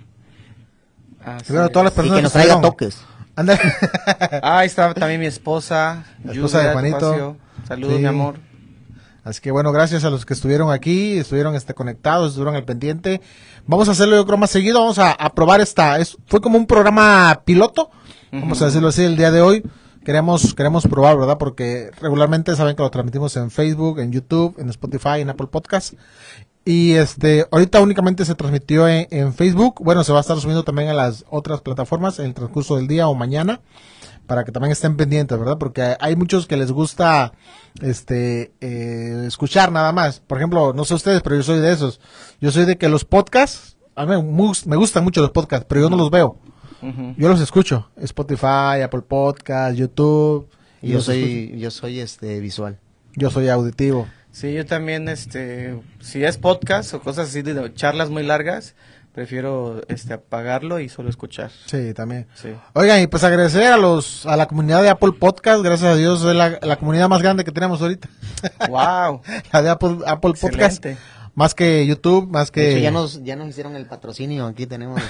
Así 1.24 1.52
todas 1.52 1.84
las 1.84 1.92
Y 1.92 1.96
personas 1.96 2.16
que 2.16 2.22
nos 2.22 2.32
traiga 2.32 2.60
toques. 2.60 2.98
Anda. 3.36 3.58
Ah, 4.42 4.58
ahí 4.58 4.66
está 4.66 4.92
también 4.94 5.20
mi 5.20 5.26
esposa. 5.26 6.04
La 6.24 6.32
esposa 6.32 6.58
de 6.58 6.64
Lluvia 6.64 6.72
Juanito. 6.72 7.36
Saludos, 7.66 7.94
Sí. 7.94 8.00
mi 8.00 8.06
amor. 8.06 8.36
Así 9.24 9.40
que 9.40 9.52
bueno, 9.52 9.70
gracias 9.70 10.04
a 10.04 10.10
los 10.10 10.26
que 10.26 10.34
estuvieron 10.34 10.72
aquí, 10.72 11.18
estuvieron 11.18 11.54
este, 11.54 11.74
conectados, 11.74 12.30
estuvieron 12.30 12.56
al 12.56 12.64
pendiente. 12.64 13.20
Vamos 13.66 13.88
a 13.88 13.92
hacerlo 13.92 14.16
yo 14.16 14.26
creo 14.26 14.38
más 14.38 14.50
seguido, 14.50 14.80
vamos 14.80 14.98
a, 14.98 15.12
a 15.12 15.32
probar 15.32 15.60
esta. 15.60 15.98
Es, 15.98 16.16
fue 16.26 16.40
como 16.40 16.58
un 16.58 16.66
programa 16.66 17.42
piloto, 17.44 17.90
vamos 18.32 18.60
a 18.62 18.66
decirlo 18.66 18.88
así, 18.88 19.04
el 19.04 19.16
día 19.16 19.30
de 19.30 19.40
hoy. 19.40 19.62
Queremos, 20.04 20.54
queremos 20.54 20.84
probar, 20.88 21.16
¿verdad? 21.16 21.38
Porque 21.38 21.92
regularmente 22.00 22.56
saben 22.56 22.74
que 22.74 22.82
lo 22.82 22.90
transmitimos 22.90 23.36
en 23.36 23.52
Facebook, 23.52 24.00
en 24.00 24.10
YouTube, 24.10 24.56
en 24.58 24.68
Spotify, 24.68 25.20
en 25.20 25.30
Apple 25.30 25.46
Podcast. 25.46 25.94
Y 26.64 26.92
este, 26.94 27.46
ahorita 27.52 27.80
únicamente 27.80 28.24
se 28.24 28.34
transmitió 28.34 28.88
en, 28.88 29.06
en 29.12 29.32
Facebook. 29.32 29.76
Bueno, 29.84 30.02
se 30.02 30.10
va 30.10 30.18
a 30.18 30.22
estar 30.22 30.36
subiendo 30.38 30.64
también 30.64 30.88
a 30.88 30.94
las 30.94 31.24
otras 31.30 31.60
plataformas 31.60 32.18
en 32.18 32.26
el 32.26 32.34
transcurso 32.34 32.76
del 32.76 32.88
día 32.88 33.06
o 33.06 33.14
mañana 33.14 33.60
para 34.32 34.44
que 34.44 34.50
también 34.52 34.72
estén 34.72 34.96
pendientes, 34.96 35.38
¿verdad? 35.38 35.58
Porque 35.58 35.94
hay 36.00 36.16
muchos 36.16 36.46
que 36.46 36.56
les 36.56 36.72
gusta 36.72 37.34
este 37.82 38.50
eh, 38.62 39.24
escuchar 39.26 39.70
nada 39.70 39.92
más. 39.92 40.20
Por 40.20 40.38
ejemplo, 40.38 40.72
no 40.72 40.86
sé 40.86 40.94
ustedes, 40.94 41.20
pero 41.20 41.36
yo 41.36 41.42
soy 41.42 41.58
de 41.60 41.70
esos. 41.70 42.00
Yo 42.40 42.50
soy 42.50 42.64
de 42.64 42.78
que 42.78 42.88
los 42.88 43.04
podcasts, 43.04 43.76
a 43.94 44.06
mí 44.06 44.12
me, 44.12 44.16
gus- 44.16 44.66
me 44.66 44.76
gustan 44.76 45.04
mucho 45.04 45.20
los 45.20 45.32
podcasts, 45.32 45.66
pero 45.68 45.82
yo 45.82 45.90
no 45.90 45.96
los 45.98 46.10
veo. 46.10 46.38
Yo 47.18 47.28
los 47.28 47.42
escucho. 47.42 47.90
Spotify, 48.00 48.80
Apple 48.82 49.02
Podcast, 49.02 49.76
YouTube. 49.76 50.48
Y 50.80 50.92
yo 50.92 50.98
escucho. 51.00 51.12
soy, 51.18 51.58
yo 51.58 51.70
soy 51.70 52.00
este 52.00 52.40
visual. 52.40 52.78
yo 53.14 53.28
soy 53.28 53.50
auditivo. 53.50 54.06
Sí, 54.30 54.54
yo 54.54 54.64
también, 54.64 55.10
este, 55.10 55.78
si 56.00 56.24
es 56.24 56.38
podcast 56.38 56.94
o 56.94 57.00
cosas 57.02 57.28
así 57.28 57.42
de 57.42 57.74
charlas 57.74 58.08
muy 58.08 58.22
largas, 58.22 58.74
prefiero, 59.12 59.82
este, 59.88 60.14
apagarlo 60.14 60.80
y 60.80 60.88
solo 60.88 61.10
escuchar. 61.10 61.50
Sí, 61.66 61.92
también. 61.94 62.26
Sí. 62.34 62.48
Oigan, 62.72 63.00
y 63.02 63.06
pues 63.06 63.24
agradecer 63.24 63.64
a 63.72 63.76
los 63.76 64.26
a 64.26 64.36
la 64.36 64.46
comunidad 64.46 64.82
de 64.82 64.88
Apple 64.88 65.12
Podcast, 65.18 65.62
gracias 65.62 65.92
a 65.92 65.96
Dios 65.96 66.24
es 66.24 66.34
la, 66.34 66.58
la 66.62 66.76
comunidad 66.76 67.08
más 67.08 67.22
grande 67.22 67.44
que 67.44 67.52
tenemos 67.52 67.80
ahorita, 67.82 68.08
wow. 68.68 69.20
la 69.52 69.62
de 69.62 69.68
Apple, 69.70 69.98
Apple 70.06 70.32
Podcast, 70.40 70.84
más 71.34 71.54
que 71.54 71.86
YouTube, 71.86 72.28
más 72.30 72.50
que 72.50 72.72
hecho, 72.72 72.78
ya 72.80 72.90
nos, 72.90 73.22
ya 73.22 73.36
nos 73.36 73.48
hicieron 73.48 73.76
el 73.76 73.86
patrocinio, 73.86 74.46
aquí 74.46 74.66
tenemos. 74.66 75.00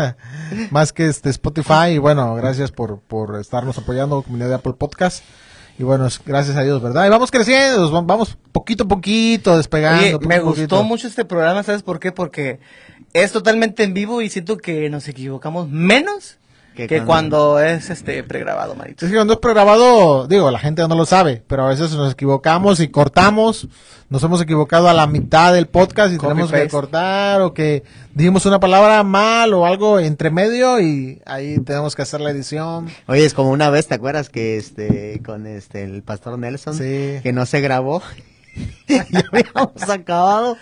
más 0.70 0.92
que 0.92 1.06
este 1.06 1.30
Spotify 1.30 1.90
y 1.94 1.98
bueno, 1.98 2.34
gracias 2.34 2.72
por, 2.72 3.00
por 3.00 3.38
estarnos 3.38 3.78
apoyando 3.78 4.22
comunidad 4.22 4.48
de 4.48 4.54
Apple 4.56 4.74
Podcast. 4.78 5.24
Y 5.78 5.82
bueno, 5.82 6.06
gracias 6.26 6.58
a 6.58 6.62
Dios, 6.62 6.82
¿verdad? 6.82 7.06
Y 7.06 7.08
vamos 7.08 7.30
creciendo, 7.30 7.90
vam- 7.90 8.04
vamos 8.04 8.36
poquito 8.52 8.84
a 8.84 8.88
poquito 8.88 9.56
despegando. 9.56 10.02
Oye, 10.02 10.12
poquito 10.12 10.28
me 10.28 10.40
gustó 10.40 10.54
poquito. 10.56 10.82
mucho 10.82 11.06
este 11.08 11.24
programa, 11.24 11.62
¿sabes 11.62 11.82
por 11.82 11.98
qué? 12.00 12.12
Porque 12.12 12.60
es 13.12 13.32
totalmente 13.32 13.82
en 13.84 13.94
vivo 13.94 14.22
y 14.22 14.30
siento 14.30 14.56
que 14.58 14.88
nos 14.90 15.08
equivocamos 15.08 15.68
menos 15.68 16.36
Que 16.76 16.86
que, 16.86 17.02
cuando- 17.02 17.54
cuando... 17.54 17.60
es 17.60 17.90
este 17.90 18.22
pregrabado, 18.22 18.74
manito. 18.76 19.04
Es 19.04 19.10
que 19.10 19.16
cuando 19.16 19.34
es 19.34 19.40
pregrabado, 19.40 20.26
digo, 20.28 20.50
la 20.50 20.58
gente 20.60 20.86
no 20.86 20.94
lo 20.94 21.04
sabe, 21.04 21.42
pero 21.46 21.64
a 21.64 21.68
veces 21.68 21.90
nos 21.92 22.12
equivocamos 22.12 22.78
y 22.80 22.88
cortamos. 22.88 23.68
Nos 24.08 24.22
hemos 24.24 24.40
equivocado 24.42 24.88
a 24.88 24.94
la 24.94 25.06
mitad 25.06 25.52
del 25.52 25.66
podcast 25.68 26.12
y 26.12 26.16
Copy 26.16 26.28
tenemos 26.30 26.50
que 26.52 26.68
cortar 26.68 27.42
o 27.42 27.54
que 27.54 27.84
dijimos 28.14 28.44
una 28.46 28.58
palabra 28.58 29.02
mal 29.04 29.52
o 29.54 29.66
algo 29.66 30.00
entre 30.00 30.30
medio 30.30 30.80
y 30.80 31.20
ahí 31.26 31.58
tenemos 31.60 31.94
que 31.94 32.02
hacer 32.02 32.20
la 32.20 32.30
edición. 32.30 32.88
Oye, 33.06 33.24
es 33.24 33.34
como 33.34 33.50
una 33.50 33.70
vez, 33.70 33.86
¿te 33.86 33.94
acuerdas 33.94 34.28
que 34.28 34.56
este, 34.56 35.20
con 35.24 35.46
este, 35.46 35.84
el 35.84 36.02
pastor 36.02 36.38
Nelson, 36.38 36.74
Sí. 36.74 37.20
que 37.22 37.32
no 37.32 37.46
se 37.46 37.60
grabó? 37.60 38.02
ya 38.88 39.06
habíamos 39.32 39.88
acabado. 39.88 40.56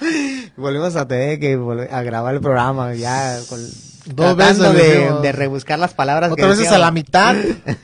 Volvimos 0.57 0.97
a 0.97 1.07
tener 1.07 1.39
que 1.39 1.55
a 1.91 2.03
grabar 2.03 2.35
el 2.35 2.41
programa 2.41 2.95
ya 2.95 3.39
con, 3.49 3.59
Dos 4.15 4.37
tratando 4.37 4.73
veces 4.73 5.23
de, 5.23 5.33
rebuscar 5.33 5.79
las 5.79 5.93
palabras. 5.93 6.33
Otras 6.33 6.57
veces 6.57 6.73
a 6.73 6.79
la 6.79 6.91
mitad, 6.91 7.37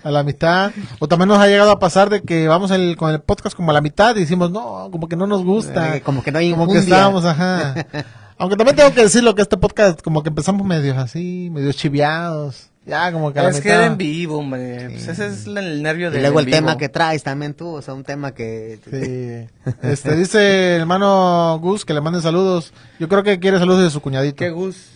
a 0.03 0.11
la 0.11 0.23
mitad. 0.23 0.73
O 0.99 1.09
también 1.09 1.29
nos 1.29 1.39
ha 1.39 1.47
llegado 1.47 1.71
a 1.71 1.79
pasar 1.79 2.09
de 2.09 2.23
que 2.23 2.49
vamos 2.49 2.71
el- 2.71 2.97
con 2.97 3.11
el 3.11 3.21
podcast 3.21 3.55
como 3.55 3.71
a 3.71 3.75
la 3.75 3.81
mitad 3.81 4.17
y 4.17 4.21
decimos, 4.21 4.51
no, 4.51 4.89
como 4.91 5.09
que 5.09 5.17
no 5.17 5.27
nos 5.27 5.45
gusta. 5.45 5.97
Eh, 5.97 6.01
como 6.01 6.23
que 6.23 6.33
no 6.33 6.39
hay 6.39 6.53
Como 6.53 6.73
que 6.73 6.79
estábamos, 6.79 7.25
ajá. 7.25 7.75
Aunque 8.39 8.57
también 8.57 8.77
tengo 8.77 8.93
que 8.93 9.03
decirlo 9.03 9.35
que 9.35 9.43
este 9.43 9.57
podcast 9.57 10.01
como 10.03 10.23
que 10.23 10.31
empezamos 10.31 10.67
medio 10.67 10.99
así, 10.99 11.51
medio 11.53 11.73
chiviados. 11.73 12.71
Ya, 12.87 13.11
como 13.13 13.33
que 13.33 13.39
a 13.39 13.45
la 13.45 13.49
Es 13.49 13.61
que 13.63 13.71
era 13.71 13.87
en 13.87 13.97
vivo, 13.97 14.39
hombre. 14.39 14.91
Pues 14.91 15.09
ese 15.09 15.27
es 15.29 15.47
el 15.47 15.83
nervio 15.83 16.11
de 16.11 16.19
Y 16.19 16.21
luego 16.21 16.41
el 16.41 16.51
tema 16.51 16.77
que 16.77 16.91
traes 16.91 17.23
también 17.23 17.55
tú, 17.55 17.69
o 17.69 17.81
sea, 17.83 17.95
un 17.95 18.05
tema 18.05 18.33
que... 18.35 18.79
Sí. 18.91 19.65
Este, 19.83 20.15
dice 20.17 20.75
el 20.75 20.81
hermano 20.83 21.59
Gus 21.63 21.85
que 21.87 21.95
le 21.95 22.03
manden 22.03 22.21
saludos. 22.21 22.75
Yo 22.99 23.09
creo 23.09 23.23
que 23.23 23.39
quiere 23.41 23.59
saludos 23.59 23.85
de 23.85 23.91
su 23.91 24.03
cuñadito. 24.03 24.37
¿Qué 24.37 24.51
Gus? 24.51 24.91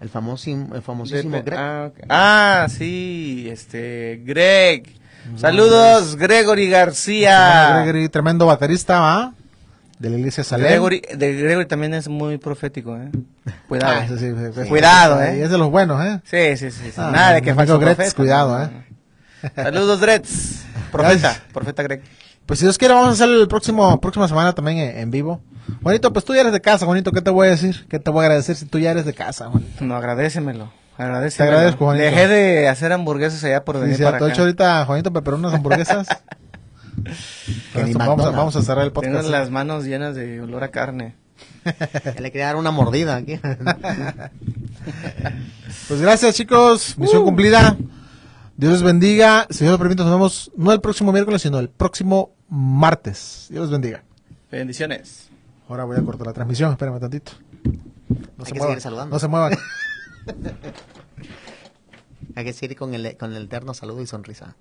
El, 0.00 0.08
famosísimo, 0.08 0.74
el 0.76 0.82
famosísimo 0.82 1.36
De- 1.36 1.42
Greg. 1.42 1.58
ah. 1.58 1.90
Ah, 2.08 2.66
sí, 2.70 3.48
este, 3.50 4.22
Greg. 4.24 4.84
Saludos, 5.36 6.16
Gregory 6.16 6.70
García. 6.70 7.82
Gregory, 7.82 8.08
tremendo 8.08 8.46
baterista, 8.46 9.00
¿va? 9.00 9.34
De 10.00 10.10
la 10.10 10.16
iglesia 10.16 10.42
Salem. 10.42 10.66
Gregory, 10.66 11.02
de 11.14 11.34
Gregory 11.34 11.66
también 11.66 11.94
es 11.94 12.08
muy 12.08 12.38
profético, 12.38 12.96
¿eh? 12.96 13.10
Cuidado. 13.68 14.00
Ah, 14.00 14.04
eso 14.06 14.16
sí, 14.16 14.30
sí, 14.30 14.62
sí. 14.62 14.68
Cuidado, 14.68 15.20
Y 15.22 15.26
¿eh? 15.26 15.42
es 15.44 15.50
de 15.50 15.58
los 15.58 15.70
buenos, 15.70 16.02
¿eh? 16.04 16.20
Sí, 16.24 16.56
sí, 16.56 16.70
sí. 16.74 16.86
sí. 16.86 16.92
Ah, 16.96 17.10
Nada 17.12 17.32
de 17.34 17.42
que 17.42 17.54
falso 17.54 17.78
Gretz, 17.78 17.96
profeta. 17.96 18.16
cuidado, 18.16 18.62
¿eh? 18.62 18.70
Saludos, 19.54 20.00
Gretz. 20.00 20.62
Profeta, 20.90 21.36
profeta 21.52 21.82
Greg. 21.84 22.02
Pues 22.46 22.58
si 22.58 22.64
Dios 22.64 22.78
quiere, 22.78 22.94
vamos 22.94 23.10
a 23.10 23.12
hacer 23.12 23.28
el 23.28 23.46
próximo, 23.46 24.00
próxima 24.00 24.26
semana 24.26 24.54
también 24.54 24.78
en, 24.78 24.98
en 24.98 25.10
vivo. 25.10 25.40
Juanito, 25.82 26.12
pues 26.12 26.24
tú 26.24 26.34
ya 26.34 26.40
eres 26.40 26.52
de 26.52 26.60
casa, 26.60 26.84
Juanito, 26.86 27.12
¿qué 27.12 27.20
te 27.20 27.30
voy 27.30 27.46
a 27.46 27.50
decir? 27.50 27.86
¿Qué 27.88 27.98
te 28.00 28.10
voy 28.10 28.22
a 28.22 28.26
agradecer 28.26 28.56
si 28.56 28.64
tú 28.66 28.78
ya 28.78 28.90
eres 28.90 29.04
de 29.04 29.12
casa, 29.14 29.48
Juanito? 29.50 29.84
No, 29.84 29.94
agradecemelo. 29.96 30.72
Agradecemelo. 30.98 31.50
Te 31.52 31.56
agradezco, 31.56 31.84
Juanito. 31.84 32.04
Dejé 32.06 32.26
de 32.28 32.68
hacer 32.68 32.92
hamburguesas 32.92 33.44
allá 33.44 33.64
por 33.64 33.76
Sí, 33.76 33.82
venir 33.82 33.96
si 33.98 34.02
para 34.02 34.16
acá. 34.16 34.28
hecho 34.28 34.42
ahorita, 34.42 34.84
Juanito, 34.86 35.12
preparó 35.12 35.36
unas 35.36 35.54
hamburguesas. 35.54 36.08
Esto 37.74 37.74
vamos, 37.74 37.94
a, 37.94 37.98
McDonald's. 37.98 38.36
vamos 38.36 38.56
a 38.56 38.62
cerrar 38.62 38.84
el 38.84 38.92
Tengo 38.92 39.06
podcast. 39.06 39.28
las 39.28 39.50
manos 39.50 39.84
llenas 39.84 40.14
de 40.14 40.40
olor 40.40 40.64
a 40.64 40.70
carne. 40.70 41.14
Ya 42.04 42.20
le 42.20 42.30
quería 42.32 42.46
dar 42.46 42.56
una 42.56 42.70
mordida 42.70 43.16
aquí. 43.16 43.38
Pues 45.88 46.00
gracias, 46.00 46.34
chicos. 46.34 46.94
Uh. 46.96 47.02
Misión 47.02 47.24
cumplida. 47.24 47.76
Dios 48.56 48.72
les 48.72 48.82
bendiga. 48.82 49.46
Si 49.50 49.60
Dios 49.64 49.72
lo 49.72 49.78
permite, 49.78 50.02
nos 50.02 50.12
vemos 50.12 50.50
no 50.56 50.72
el 50.72 50.80
próximo 50.80 51.12
miércoles, 51.12 51.42
sino 51.42 51.58
el 51.58 51.68
próximo 51.68 52.34
martes. 52.48 53.46
Dios 53.50 53.62
les 53.64 53.70
bendiga. 53.70 54.02
Bendiciones. 54.50 55.28
Ahora 55.68 55.84
voy 55.84 55.96
a 55.98 56.02
cortar 56.02 56.26
la 56.26 56.32
transmisión, 56.32 56.72
espérame 56.72 56.98
tantito. 56.98 57.32
No 57.64 58.44
Hay 58.44 58.46
se 58.46 58.52
que 58.52 58.58
muevan. 58.58 58.68
seguir 58.72 58.80
saludando. 58.82 59.14
No 59.14 59.20
se 59.20 59.28
muevan. 59.28 59.52
Hay 62.34 62.44
que 62.44 62.52
seguir 62.52 62.76
con 62.76 62.94
el, 62.94 63.16
con 63.16 63.32
el 63.34 63.44
eterno 63.44 63.74
saludo 63.74 64.02
y 64.02 64.06
sonrisa. 64.06 64.56